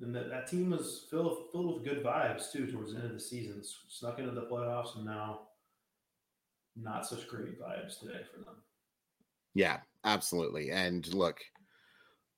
and 0.00 0.14
that, 0.14 0.28
that 0.28 0.48
team 0.48 0.70
was 0.70 1.06
filled 1.10 1.50
filled 1.52 1.74
with 1.74 1.84
good 1.84 2.04
vibes 2.04 2.52
too 2.52 2.66
towards 2.70 2.92
the 2.92 2.98
end 2.98 3.06
of 3.06 3.12
the 3.12 3.20
season. 3.20 3.62
Snuck 3.88 4.18
into 4.18 4.32
the 4.32 4.42
playoffs, 4.42 4.96
and 4.96 5.06
now 5.06 5.40
not 6.76 7.06
such 7.06 7.28
great 7.28 7.60
vibes 7.60 8.00
today 8.00 8.20
for 8.30 8.44
them. 8.44 8.56
Yeah, 9.54 9.78
absolutely. 10.04 10.70
And 10.70 11.06
look, 11.14 11.40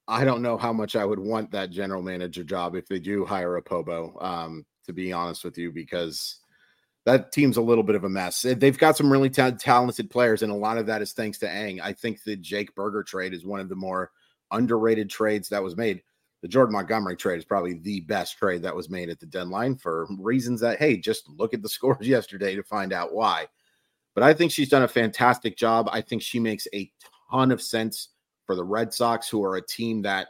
I 0.08 0.24
don't 0.24 0.42
know 0.42 0.56
how 0.56 0.72
much 0.72 0.94
I 0.94 1.04
would 1.04 1.18
want 1.18 1.50
that 1.50 1.70
general 1.70 2.02
manager 2.02 2.44
job 2.44 2.76
if 2.76 2.86
they 2.86 2.98
do 2.98 3.24
hire 3.24 3.56
a 3.56 3.62
Pobo. 3.62 4.16
Um, 4.20 4.64
to 4.86 4.92
be 4.92 5.12
honest 5.12 5.44
with 5.44 5.58
you, 5.58 5.70
because 5.70 6.38
that 7.04 7.30
team's 7.32 7.56
a 7.56 7.62
little 7.62 7.84
bit 7.84 7.94
of 7.96 8.04
a 8.04 8.08
mess. 8.08 8.42
They've 8.42 8.78
got 8.78 8.96
some 8.96 9.12
really 9.12 9.30
ta- 9.30 9.50
talented 9.50 10.10
players, 10.10 10.42
and 10.42 10.50
a 10.50 10.56
lot 10.56 10.78
of 10.78 10.86
that 10.86 11.02
is 11.02 11.12
thanks 11.12 11.38
to 11.38 11.50
Ng. 11.50 11.80
I 11.80 11.92
think 11.92 12.22
the 12.22 12.36
Jake 12.36 12.74
Burger 12.74 13.02
trade 13.02 13.34
is 13.34 13.44
one 13.44 13.60
of 13.60 13.68
the 13.68 13.76
more 13.76 14.10
underrated 14.50 15.10
trades 15.10 15.48
that 15.50 15.62
was 15.62 15.76
made. 15.76 16.02
The 16.42 16.48
Jordan 16.48 16.72
Montgomery 16.72 17.16
trade 17.16 17.38
is 17.38 17.44
probably 17.44 17.74
the 17.74 18.00
best 18.00 18.38
trade 18.38 18.62
that 18.62 18.74
was 18.74 18.90
made 18.90 19.08
at 19.08 19.20
the 19.20 19.26
deadline 19.26 19.76
for 19.76 20.06
reasons 20.18 20.60
that, 20.60 20.78
hey, 20.78 20.96
just 20.96 21.28
look 21.28 21.54
at 21.54 21.62
the 21.62 21.68
scores 21.68 22.06
yesterday 22.06 22.54
to 22.54 22.62
find 22.62 22.92
out 22.92 23.12
why. 23.12 23.46
But 24.16 24.24
I 24.24 24.32
think 24.32 24.50
she's 24.50 24.70
done 24.70 24.82
a 24.82 24.88
fantastic 24.88 25.58
job. 25.58 25.90
I 25.92 26.00
think 26.00 26.22
she 26.22 26.40
makes 26.40 26.66
a 26.74 26.90
ton 27.30 27.52
of 27.52 27.60
sense 27.60 28.08
for 28.46 28.56
the 28.56 28.64
Red 28.64 28.94
Sox, 28.94 29.28
who 29.28 29.44
are 29.44 29.56
a 29.56 29.66
team 29.66 30.00
that 30.02 30.28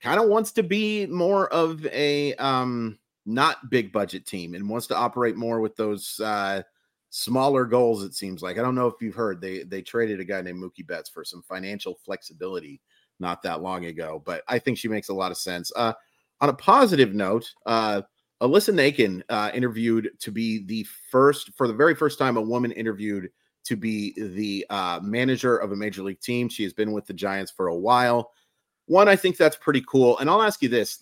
kind 0.00 0.18
of 0.18 0.28
wants 0.28 0.50
to 0.52 0.62
be 0.62 1.06
more 1.06 1.52
of 1.52 1.86
a 1.88 2.34
um, 2.36 2.98
not 3.26 3.68
big 3.68 3.92
budget 3.92 4.26
team 4.26 4.54
and 4.54 4.66
wants 4.66 4.86
to 4.86 4.96
operate 4.96 5.36
more 5.36 5.60
with 5.60 5.76
those 5.76 6.18
uh, 6.20 6.62
smaller 7.10 7.66
goals. 7.66 8.02
It 8.02 8.14
seems 8.14 8.42
like 8.42 8.58
I 8.58 8.62
don't 8.62 8.74
know 8.74 8.86
if 8.86 8.94
you've 9.02 9.14
heard 9.14 9.42
they 9.42 9.62
they 9.64 9.82
traded 9.82 10.18
a 10.18 10.24
guy 10.24 10.40
named 10.40 10.62
Mookie 10.62 10.86
Betts 10.86 11.10
for 11.10 11.22
some 11.22 11.42
financial 11.42 11.94
flexibility 11.94 12.80
not 13.20 13.42
that 13.42 13.60
long 13.60 13.84
ago, 13.84 14.22
but 14.24 14.42
I 14.48 14.58
think 14.58 14.78
she 14.78 14.88
makes 14.88 15.10
a 15.10 15.14
lot 15.14 15.30
of 15.30 15.36
sense. 15.36 15.70
Uh, 15.76 15.92
on 16.40 16.48
a 16.48 16.54
positive 16.54 17.14
note, 17.14 17.52
uh, 17.66 18.00
Alyssa 18.42 18.74
Nakken 18.74 19.22
uh, 19.28 19.50
interviewed 19.54 20.10
to 20.18 20.32
be 20.32 20.64
the 20.64 20.84
first, 21.10 21.52
for 21.54 21.68
the 21.68 21.74
very 21.74 21.94
first 21.94 22.18
time, 22.18 22.36
a 22.36 22.42
woman 22.42 22.72
interviewed 22.72 23.30
to 23.64 23.76
be 23.76 24.12
the 24.16 24.66
uh, 24.68 24.98
manager 25.00 25.56
of 25.56 25.70
a 25.70 25.76
major 25.76 26.02
league 26.02 26.20
team. 26.20 26.48
She 26.48 26.64
has 26.64 26.72
been 26.72 26.90
with 26.90 27.06
the 27.06 27.14
Giants 27.14 27.52
for 27.52 27.68
a 27.68 27.76
while. 27.76 28.32
One, 28.86 29.08
I 29.08 29.14
think 29.14 29.36
that's 29.36 29.54
pretty 29.56 29.84
cool. 29.86 30.18
And 30.18 30.28
I'll 30.28 30.42
ask 30.42 30.60
you 30.60 30.68
this 30.68 30.98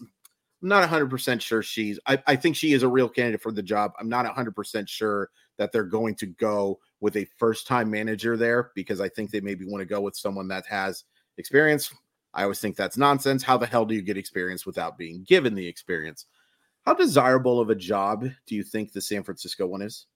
I'm 0.62 0.68
not 0.68 0.86
100% 0.86 1.40
sure 1.40 1.62
she's, 1.62 1.98
I, 2.06 2.22
I 2.26 2.36
think 2.36 2.56
she 2.56 2.74
is 2.74 2.82
a 2.82 2.88
real 2.88 3.08
candidate 3.08 3.40
for 3.40 3.52
the 3.52 3.62
job. 3.62 3.92
I'm 3.98 4.10
not 4.10 4.26
100% 4.26 4.86
sure 4.86 5.30
that 5.56 5.72
they're 5.72 5.84
going 5.84 6.14
to 6.16 6.26
go 6.26 6.78
with 7.00 7.16
a 7.16 7.26
first 7.38 7.66
time 7.66 7.90
manager 7.90 8.36
there 8.36 8.70
because 8.74 9.00
I 9.00 9.08
think 9.08 9.30
they 9.30 9.40
maybe 9.40 9.64
want 9.64 9.80
to 9.80 9.86
go 9.86 10.02
with 10.02 10.14
someone 10.14 10.48
that 10.48 10.66
has 10.66 11.04
experience. 11.38 11.90
I 12.34 12.42
always 12.42 12.60
think 12.60 12.76
that's 12.76 12.98
nonsense. 12.98 13.42
How 13.42 13.56
the 13.56 13.66
hell 13.66 13.86
do 13.86 13.94
you 13.94 14.02
get 14.02 14.18
experience 14.18 14.66
without 14.66 14.98
being 14.98 15.24
given 15.26 15.54
the 15.54 15.66
experience? 15.66 16.26
How 16.86 16.94
desirable 16.94 17.60
of 17.60 17.70
a 17.70 17.74
job 17.74 18.24
do 18.46 18.54
you 18.54 18.62
think 18.62 18.92
the 18.92 19.00
San 19.00 19.22
Francisco 19.22 19.66
one 19.66 19.82
is? 19.82 20.06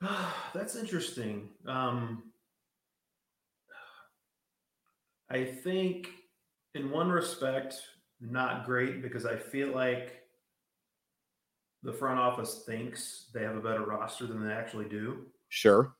That's 0.54 0.76
interesting. 0.76 1.48
Um, 1.66 2.32
I 5.30 5.44
think 5.44 6.10
in 6.74 6.90
one 6.90 7.10
respect, 7.10 7.80
not 8.20 8.66
great 8.66 9.02
because 9.02 9.24
I 9.26 9.36
feel 9.36 9.74
like 9.74 10.22
the 11.82 11.92
front 11.92 12.20
office 12.20 12.64
thinks 12.66 13.30
they 13.34 13.42
have 13.42 13.56
a 13.56 13.60
better 13.60 13.84
roster 13.84 14.26
than 14.26 14.46
they 14.46 14.52
actually 14.52 14.88
do. 14.88 15.26
Sure. 15.48 15.94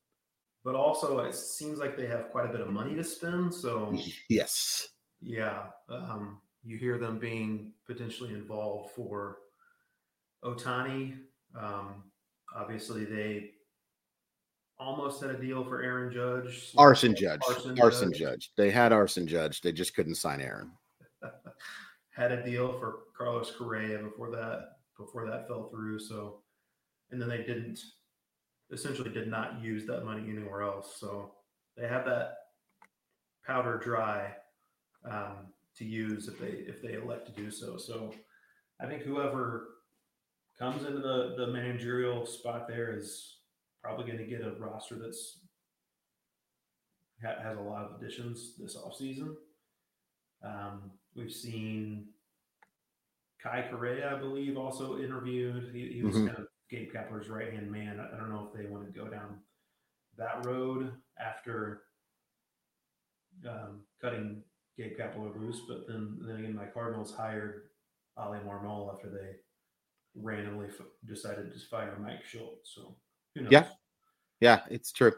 But 0.65 0.77
also, 0.77 1.19
it 1.21 1.35
seems 1.35 1.79
like 1.79 1.97
they 1.97 2.07
have 2.07 2.31
quite 2.31 2.49
a 2.49 2.53
bit 2.53 2.61
of 2.61 2.69
money 2.69 2.95
to 2.95 3.03
spend. 3.03 3.53
So, 3.53 3.93
yes. 4.29 4.89
Yeah. 5.21 5.65
Um, 5.89 6.41
you 6.65 6.77
hear 6.77 6.99
them 6.99 7.19
being 7.19 7.73
potentially 7.87 8.31
involved 8.31 8.93
for 8.95 9.39
Ohtani. 10.45 11.17
Um, 11.59 12.05
obviously, 12.55 13.05
they 13.05 13.51
almost 14.79 15.21
had 15.21 15.31
a 15.31 15.41
deal 15.41 15.65
for 15.65 15.83
Aaron 15.83 16.13
Judge. 16.13 16.73
Arson 16.77 17.15
Judge. 17.15 17.41
Arson, 17.49 17.81
Arson 17.81 18.13
Judge. 18.13 18.21
Judge. 18.21 18.53
They 18.57 18.71
had 18.71 18.93
Arson 18.93 19.27
Judge. 19.27 19.61
They 19.61 19.73
just 19.73 19.95
couldn't 19.95 20.17
sign 20.17 20.41
Aaron. 20.41 20.71
had 22.11 22.33
a 22.33 22.45
deal 22.45 22.79
for 22.79 23.01
Carlos 23.17 23.53
Correa 23.57 23.99
before 23.99 24.31
that 24.31 24.77
before 24.99 25.27
that 25.27 25.49
fell 25.49 25.69
through. 25.71 25.99
So, 25.99 26.41
and 27.11 27.21
then 27.21 27.29
they 27.29 27.39
didn't 27.39 27.81
essentially 28.71 29.11
did 29.11 29.29
not 29.29 29.63
use 29.63 29.87
that 29.87 30.05
money 30.05 30.29
anywhere 30.29 30.63
else. 30.63 30.97
So 30.99 31.33
they 31.77 31.87
have 31.87 32.05
that 32.07 32.35
powder 33.47 33.79
dry 33.79 34.35
um, 35.11 35.52
to 35.79 35.85
use 35.85 36.29
if 36.29 36.39
they 36.39 36.65
if 36.67 36.83
they 36.83 36.95
elect 36.95 37.27
to 37.27 37.33
do 37.33 37.51
so. 37.51 37.77
So 37.77 38.13
I 38.81 38.87
think 38.87 39.03
whoever 39.03 39.69
comes 40.59 40.85
into 40.85 40.99
the 40.99 41.35
the 41.37 41.47
managerial 41.47 42.27
spot 42.27 42.69
there 42.69 42.97
is 42.97 43.39
probably 43.83 44.07
going 44.07 44.19
to 44.19 44.25
get 44.25 44.43
a 44.43 44.53
roster 44.59 44.97
that's 44.97 45.39
has 47.23 47.57
a 47.57 47.61
lot 47.61 47.85
of 47.85 48.01
additions 48.01 48.55
this 48.59 48.77
offseason. 48.77 49.35
Um, 50.45 50.91
we've 51.15 51.33
seen 51.33 52.07
Kai 53.41 53.67
Correa, 53.71 54.15
I 54.15 54.19
believe, 54.19 54.57
also 54.57 54.99
interviewed. 54.99 55.71
He, 55.73 55.93
he 55.93 56.03
was 56.03 56.17
mm-hmm. 56.17 56.27
kind 56.29 56.39
of 56.39 56.47
Gabe 56.69 56.91
Kapler's 56.93 57.29
right 57.29 57.53
hand 57.53 57.71
man. 57.71 58.01
I, 58.01 58.17
I 58.17 58.19
don't 58.19 58.31
know 58.31 58.49
if 58.51 58.59
they 58.59 58.69
want 58.69 58.85
to 58.87 58.99
go 58.99 59.09
down 59.09 59.39
that 60.19 60.45
road 60.45 60.93
after 61.19 61.83
um, 63.49 63.81
cutting 64.01 64.43
Gabe 64.77 64.97
Kapler 64.99 65.37
loose, 65.39 65.63
but 65.69 65.87
then 65.89 66.19
then 66.27 66.37
again, 66.37 66.55
my 66.55 66.67
Cardinals 66.67 67.15
hired 67.17 67.63
Oli 68.17 68.39
Marmol 68.39 68.95
after 68.95 69.09
they 69.11 69.37
randomly 70.15 70.67
f- 70.69 70.87
decided 71.07 71.53
to 71.53 71.61
fire 71.71 71.99
Mike 72.01 72.25
Schultz. 72.25 72.75
So 72.75 72.97
yeah, 73.49 73.67
yeah, 74.41 74.61
it's 74.71 74.93
true. 74.93 75.13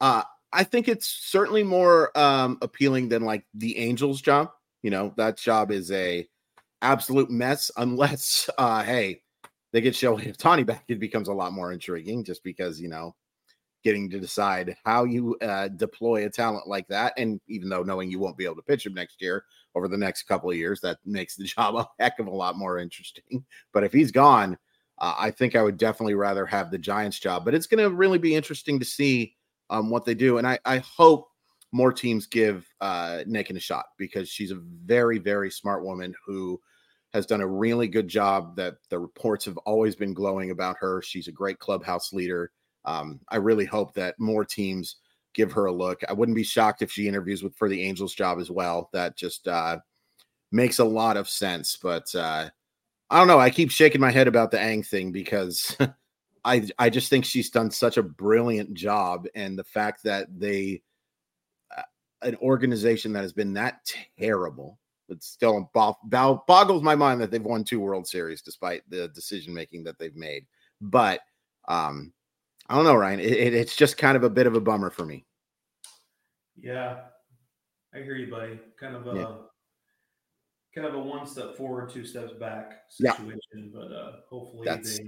Uh, 0.00 0.22
I 0.52 0.64
think 0.64 0.88
it's 0.88 1.08
certainly 1.08 1.62
more 1.62 2.16
um, 2.18 2.58
appealing 2.62 3.08
than 3.08 3.22
like 3.24 3.44
the 3.54 3.78
Angels' 3.78 4.22
job. 4.22 4.50
You 4.82 4.90
know, 4.90 5.14
that 5.16 5.38
job 5.38 5.70
is 5.72 5.90
a 5.92 6.28
absolute 6.82 7.30
mess 7.30 7.70
unless, 7.76 8.50
uh, 8.58 8.82
hey, 8.84 9.22
they 9.72 9.80
get 9.80 9.94
Shohei 9.94 10.36
Ohtani 10.38 10.66
back. 10.66 10.84
It 10.88 11.00
becomes 11.00 11.28
a 11.28 11.34
lot 11.34 11.52
more 11.52 11.72
intriguing 11.72 12.24
just 12.24 12.44
because 12.44 12.80
you 12.80 12.88
know 12.88 13.14
getting 13.84 14.08
to 14.10 14.18
decide 14.18 14.74
how 14.84 15.04
you 15.04 15.36
uh, 15.42 15.68
deploy 15.68 16.24
a 16.24 16.30
talent 16.30 16.66
like 16.66 16.88
that. 16.88 17.12
And 17.18 17.40
even 17.48 17.68
though 17.68 17.82
knowing 17.82 18.10
you 18.10 18.18
won't 18.18 18.38
be 18.38 18.46
able 18.46 18.56
to 18.56 18.62
pitch 18.62 18.86
him 18.86 18.94
next 18.94 19.20
year 19.20 19.44
over 19.74 19.86
the 19.86 19.98
next 19.98 20.24
couple 20.24 20.50
of 20.50 20.56
years, 20.56 20.80
that 20.80 20.98
makes 21.04 21.36
the 21.36 21.44
job 21.44 21.76
a 21.76 21.86
heck 22.00 22.18
of 22.18 22.26
a 22.26 22.34
lot 22.34 22.56
more 22.56 22.78
interesting. 22.78 23.44
But 23.72 23.84
if 23.84 23.92
he's 23.92 24.10
gone, 24.10 24.58
uh, 24.98 25.14
I 25.18 25.30
think 25.30 25.54
I 25.54 25.62
would 25.62 25.76
definitely 25.76 26.14
rather 26.14 26.46
have 26.46 26.70
the 26.70 26.78
Giants 26.78 27.18
job, 27.18 27.44
but 27.44 27.54
it's 27.54 27.66
going 27.66 27.82
to 27.82 27.94
really 27.94 28.18
be 28.18 28.34
interesting 28.34 28.78
to 28.78 28.84
see 28.84 29.34
um, 29.70 29.90
what 29.90 30.04
they 30.04 30.14
do. 30.14 30.38
And 30.38 30.46
I, 30.46 30.58
I 30.64 30.78
hope 30.78 31.28
more 31.72 31.92
teams 31.92 32.26
give 32.26 32.66
uh, 32.80 33.24
Nakken 33.26 33.56
a 33.56 33.60
shot 33.60 33.86
because 33.98 34.28
she's 34.28 34.52
a 34.52 34.62
very, 34.84 35.18
very 35.18 35.50
smart 35.50 35.84
woman 35.84 36.14
who 36.24 36.60
has 37.12 37.26
done 37.26 37.40
a 37.40 37.46
really 37.46 37.88
good 37.88 38.06
job. 38.06 38.56
That 38.56 38.76
the 38.90 38.98
reports 38.98 39.44
have 39.46 39.56
always 39.58 39.96
been 39.96 40.14
glowing 40.14 40.52
about 40.52 40.76
her. 40.78 41.02
She's 41.02 41.26
a 41.26 41.32
great 41.32 41.58
clubhouse 41.58 42.12
leader. 42.12 42.52
Um, 42.84 43.20
I 43.28 43.36
really 43.36 43.64
hope 43.64 43.94
that 43.94 44.18
more 44.18 44.44
teams 44.44 44.96
give 45.34 45.52
her 45.52 45.66
a 45.66 45.72
look. 45.72 46.02
I 46.08 46.12
wouldn't 46.12 46.36
be 46.36 46.44
shocked 46.44 46.82
if 46.82 46.92
she 46.92 47.08
interviews 47.08 47.42
with 47.42 47.56
for 47.56 47.68
the 47.68 47.82
Angels 47.82 48.14
job 48.14 48.38
as 48.38 48.50
well. 48.50 48.88
That 48.92 49.16
just 49.16 49.48
uh, 49.48 49.78
makes 50.52 50.78
a 50.78 50.84
lot 50.84 51.16
of 51.16 51.28
sense. 51.28 51.76
But 51.76 52.14
uh, 52.14 52.48
I 53.10 53.18
don't 53.18 53.28
know. 53.28 53.40
I 53.40 53.50
keep 53.50 53.70
shaking 53.70 54.00
my 54.00 54.10
head 54.10 54.28
about 54.28 54.50
the 54.50 54.60
Ng 54.60 54.82
thing 54.82 55.12
because 55.12 55.76
I 56.44 56.68
I 56.78 56.90
just 56.90 57.10
think 57.10 57.24
she's 57.24 57.50
done 57.50 57.70
such 57.70 57.96
a 57.96 58.02
brilliant 58.02 58.74
job, 58.74 59.26
and 59.34 59.58
the 59.58 59.64
fact 59.64 60.04
that 60.04 60.28
they 60.38 60.82
uh, 61.76 61.82
an 62.22 62.36
organization 62.36 63.12
that 63.12 63.22
has 63.22 63.32
been 63.32 63.54
that 63.54 63.80
terrible 64.18 64.78
but 65.08 65.22
still 65.22 65.70
boggles 65.72 66.82
my 66.82 66.94
mind 66.94 67.20
that 67.20 67.30
they've 67.30 67.44
won 67.44 67.64
two 67.64 67.80
World 67.80 68.06
Series 68.06 68.42
despite 68.42 68.88
the 68.88 69.08
decision 69.08 69.52
making 69.52 69.84
that 69.84 69.98
they've 69.98 70.16
made. 70.16 70.46
But 70.80 71.20
um, 71.68 72.12
I 72.68 72.76
don't 72.76 72.84
know, 72.84 72.94
Ryan. 72.94 73.20
It, 73.20 73.32
it, 73.32 73.54
it's 73.54 73.76
just 73.76 73.98
kind 73.98 74.16
of 74.16 74.24
a 74.24 74.30
bit 74.30 74.46
of 74.46 74.54
a 74.54 74.60
bummer 74.60 74.90
for 74.90 75.04
me. 75.04 75.24
Yeah, 76.56 77.00
I 77.94 77.98
hear 77.98 78.16
you, 78.16 78.30
buddy. 78.30 78.58
Kind 78.78 78.96
of 78.96 79.06
a 79.06 79.18
yeah. 79.18 79.34
kind 80.74 80.86
of 80.86 80.94
a 80.94 80.98
one 80.98 81.26
step 81.26 81.56
forward, 81.56 81.90
two 81.90 82.04
steps 82.04 82.32
back 82.32 82.82
situation. 82.88 83.38
Yeah. 83.54 83.62
But 83.72 83.92
uh, 83.92 84.12
hopefully 84.30 84.62
That's... 84.64 84.98
they 84.98 85.04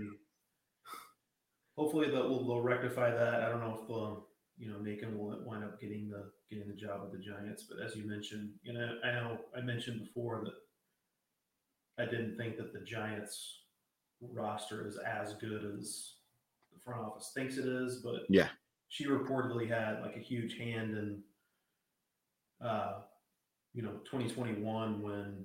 hopefully 1.76 2.10
they'll, 2.10 2.46
they'll 2.46 2.62
rectify 2.62 3.10
that. 3.10 3.42
I 3.42 3.48
don't 3.48 3.60
know 3.60 3.78
if 3.80 3.88
they'll 3.88 4.26
you 4.58 4.68
know 4.68 4.76
Nakken 4.78 5.16
will 5.16 5.38
wind 5.44 5.64
up 5.64 5.80
getting 5.80 6.10
the 6.10 6.30
getting 6.50 6.68
the 6.68 6.74
job 6.74 7.02
with 7.02 7.12
the 7.12 7.24
Giants. 7.24 7.64
But 7.68 7.84
as 7.84 7.96
you 7.96 8.06
mentioned, 8.08 8.50
you 8.62 8.72
know, 8.74 8.98
I 9.04 9.12
know 9.12 9.38
I 9.56 9.60
mentioned 9.60 10.00
before 10.00 10.44
that 10.44 12.02
I 12.02 12.10
didn't 12.10 12.36
think 12.36 12.56
that 12.58 12.72
the 12.72 12.80
Giants 12.80 13.62
roster 14.20 14.86
is 14.86 14.98
as 14.98 15.34
good 15.34 15.76
as 15.78 16.15
front 16.86 17.02
office 17.02 17.32
thinks 17.34 17.58
it 17.58 17.66
is, 17.66 18.00
but 18.02 18.22
yeah, 18.28 18.48
she 18.88 19.06
reportedly 19.06 19.68
had 19.68 20.00
like 20.00 20.16
a 20.16 20.20
huge 20.20 20.56
hand 20.56 20.96
in 20.96 21.22
uh 22.64 23.00
you 23.74 23.82
know 23.82 23.92
2021 24.10 25.02
when 25.02 25.44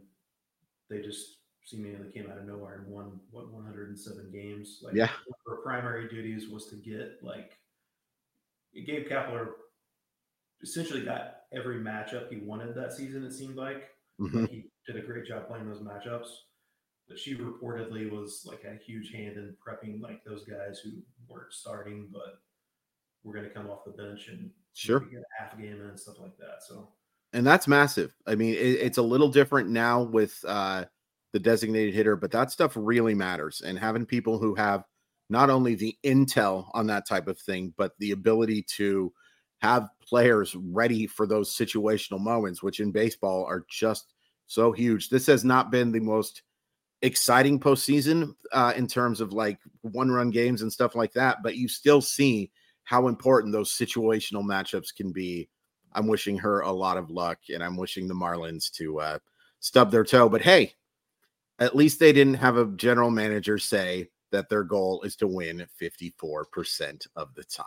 they 0.90 1.02
just 1.02 1.40
seemingly 1.66 2.10
came 2.14 2.30
out 2.32 2.38
of 2.38 2.46
nowhere 2.46 2.76
and 2.76 2.88
won 2.88 3.20
what 3.32 3.52
107 3.52 4.32
games. 4.32 4.80
Like 4.82 4.94
yeah, 4.94 5.10
her 5.48 5.58
primary 5.64 6.08
duties 6.08 6.50
was 6.50 6.68
to 6.68 6.76
get 6.76 7.20
like 7.22 7.58
Gabe 8.74 9.08
Kapler 9.08 9.48
essentially 10.64 11.04
got 11.04 11.38
every 11.54 11.78
matchup 11.78 12.30
he 12.30 12.38
wanted 12.38 12.76
that 12.76 12.94
season. 12.94 13.24
It 13.26 13.34
seemed 13.34 13.56
like 13.56 13.90
mm-hmm. 14.20 14.46
he 14.46 14.66
did 14.88 14.96
a 14.96 15.06
great 15.06 15.26
job 15.26 15.48
playing 15.48 15.68
those 15.68 15.82
matchups. 15.82 16.28
But 17.12 17.20
she 17.20 17.36
reportedly 17.36 18.10
was 18.10 18.46
like 18.46 18.64
a 18.64 18.82
huge 18.82 19.12
hand 19.12 19.36
in 19.36 19.54
prepping 19.62 20.02
like 20.02 20.24
those 20.24 20.46
guys 20.46 20.80
who 20.80 20.92
weren't 21.28 21.52
starting, 21.52 22.08
but 22.10 22.40
were 23.26 23.34
going 23.34 23.44
to 23.44 23.54
come 23.54 23.70
off 23.70 23.84
the 23.84 23.92
bench 23.92 24.30
and 24.30 24.50
sure 24.72 25.02
get 25.02 25.20
a 25.20 25.44
half 25.44 25.60
game 25.60 25.82
and 25.82 26.00
stuff 26.00 26.22
like 26.22 26.38
that. 26.38 26.64
So, 26.66 26.88
and 27.34 27.46
that's 27.46 27.68
massive. 27.68 28.14
I 28.26 28.36
mean, 28.36 28.54
it, 28.54 28.80
it's 28.80 28.98
a 28.98 29.02
little 29.02 29.28
different 29.28 29.70
now 29.70 30.04
with 30.04 30.40
uh, 30.48 30.86
the 31.34 31.40
designated 31.40 31.94
hitter, 31.94 32.16
but 32.16 32.32
that 32.32 32.50
stuff 32.50 32.78
really 32.78 33.14
matters. 33.14 33.60
And 33.60 33.78
having 33.78 34.06
people 34.06 34.40
who 34.40 34.56
have 34.56 34.86
not 35.30 35.50
only 35.50 35.76
the 35.76 35.98
intel 36.06 36.70
on 36.74 36.88
that 36.88 37.06
type 37.06 37.28
of 37.28 37.38
thing, 37.38 37.74
but 37.76 37.92
the 38.00 38.12
ability 38.12 38.64
to 38.78 39.12
have 39.62 39.90
players 40.02 40.56
ready 40.56 41.08
for 41.08 41.28
those 41.28 41.54
situational 41.54 42.22
moments, 42.22 42.64
which 42.64 42.80
in 42.80 42.94
baseball 42.94 43.44
are 43.44 43.66
just 43.70 44.14
so 44.48 44.72
huge. 44.72 45.10
This 45.10 45.28
has 45.28 45.44
not 45.44 45.72
been 45.72 45.92
the 45.92 46.00
most 46.00 46.44
exciting 47.02 47.60
postseason 47.60 48.36
uh, 48.52 48.74
in 48.76 48.88
terms 48.88 49.22
of 49.22 49.34
like 49.34 49.60
one 49.82 50.12
run 50.12 50.30
games 50.30 50.62
and 50.62 50.72
stuff 50.72 50.96
like 50.96 51.14
that, 51.14 51.38
but 51.44 51.56
you 51.56 51.68
still 51.68 52.02
see 52.02 52.52
how 52.84 53.08
important 53.08 53.54
those 53.54 53.72
situational 53.72 54.44
matchups 54.44 54.96
can 54.96 55.12
be. 55.12 55.50
I'm 55.94 56.08
wishing 56.08 56.38
her 56.38 56.62
a 56.62 56.72
lot 56.72 56.98
of 56.98 57.10
luck 57.10 57.40
and 57.54 57.64
I'm 57.64 57.78
wishing 57.78 58.08
the 58.08 58.14
Marlins 58.14 58.72
to 58.74 59.00
uh, 59.00 59.20
stub 59.60 59.92
their 59.92 60.04
toe. 60.04 60.30
But 60.30 60.42
hey, 60.42 60.74
at 61.60 61.76
least 61.76 62.00
they 62.00 62.14
didn't 62.14 62.36
have 62.36 62.58
a 62.58 62.68
general 62.78 63.12
manager 63.12 63.58
say, 63.58 64.08
that 64.32 64.50
their 64.50 64.64
goal 64.64 65.02
is 65.04 65.16
to 65.18 65.28
win 65.28 65.66
54% 65.80 67.08
of 67.16 67.34
the 67.36 67.44
time. 67.44 67.66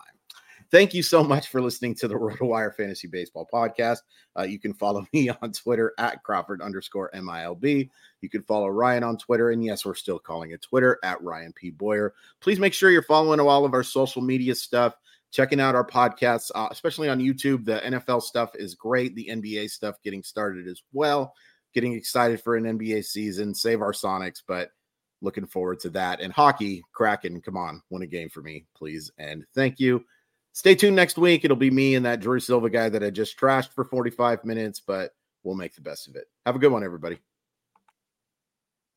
Thank 0.70 0.94
you 0.94 1.02
so 1.02 1.22
much 1.22 1.48
for 1.48 1.60
listening 1.60 1.94
to 1.96 2.08
the 2.08 2.14
RotoWire 2.14 2.74
Fantasy 2.74 3.06
Baseball 3.06 3.48
Podcast. 3.52 3.98
Uh, 4.38 4.42
you 4.42 4.58
can 4.58 4.74
follow 4.74 5.06
me 5.12 5.28
on 5.28 5.52
Twitter 5.52 5.92
at 5.98 6.22
Crawford 6.22 6.62
underscore 6.62 7.10
MILB. 7.14 7.88
You 8.20 8.28
can 8.28 8.42
follow 8.42 8.68
Ryan 8.68 9.04
on 9.04 9.18
Twitter. 9.18 9.50
And 9.50 9.64
yes, 9.64 9.84
we're 9.84 9.94
still 9.94 10.18
calling 10.18 10.52
it 10.52 10.62
Twitter 10.62 10.98
at 11.02 11.22
Ryan 11.22 11.52
P. 11.52 11.70
Boyer. 11.70 12.14
Please 12.40 12.58
make 12.58 12.74
sure 12.74 12.90
you're 12.90 13.02
following 13.02 13.40
all 13.40 13.64
of 13.64 13.74
our 13.74 13.82
social 13.82 14.22
media 14.22 14.54
stuff, 14.54 14.94
checking 15.30 15.60
out 15.60 15.74
our 15.74 15.86
podcasts, 15.86 16.50
uh, 16.54 16.68
especially 16.70 17.08
on 17.08 17.20
YouTube. 17.20 17.64
The 17.64 17.80
NFL 17.84 18.22
stuff 18.22 18.50
is 18.54 18.74
great. 18.74 19.14
The 19.14 19.28
NBA 19.30 19.70
stuff 19.70 20.02
getting 20.02 20.22
started 20.22 20.66
as 20.66 20.82
well. 20.92 21.34
Getting 21.74 21.92
excited 21.94 22.40
for 22.40 22.56
an 22.56 22.64
NBA 22.64 23.04
season. 23.04 23.54
Save 23.54 23.82
our 23.82 23.92
Sonics, 23.92 24.42
but 24.46 24.70
looking 25.20 25.46
forward 25.46 25.80
to 25.80 25.90
that. 25.90 26.20
And 26.20 26.32
hockey, 26.32 26.84
Kraken, 26.92 27.40
come 27.40 27.56
on, 27.56 27.82
win 27.90 28.02
a 28.02 28.06
game 28.06 28.28
for 28.28 28.42
me, 28.42 28.66
please. 28.76 29.10
And 29.18 29.44
thank 29.54 29.80
you. 29.80 30.04
Stay 30.54 30.76
tuned 30.76 30.94
next 30.94 31.18
week. 31.18 31.44
It'll 31.44 31.56
be 31.56 31.70
me 31.70 31.96
and 31.96 32.06
that 32.06 32.20
Drew 32.20 32.38
Silva 32.38 32.70
guy 32.70 32.88
that 32.88 33.02
I 33.02 33.10
just 33.10 33.36
trashed 33.36 33.72
for 33.72 33.84
45 33.84 34.44
minutes, 34.44 34.80
but 34.80 35.10
we'll 35.42 35.56
make 35.56 35.74
the 35.74 35.80
best 35.80 36.06
of 36.06 36.14
it. 36.14 36.26
Have 36.46 36.54
a 36.54 36.60
good 36.60 36.70
one, 36.70 36.84
everybody. 36.84 37.18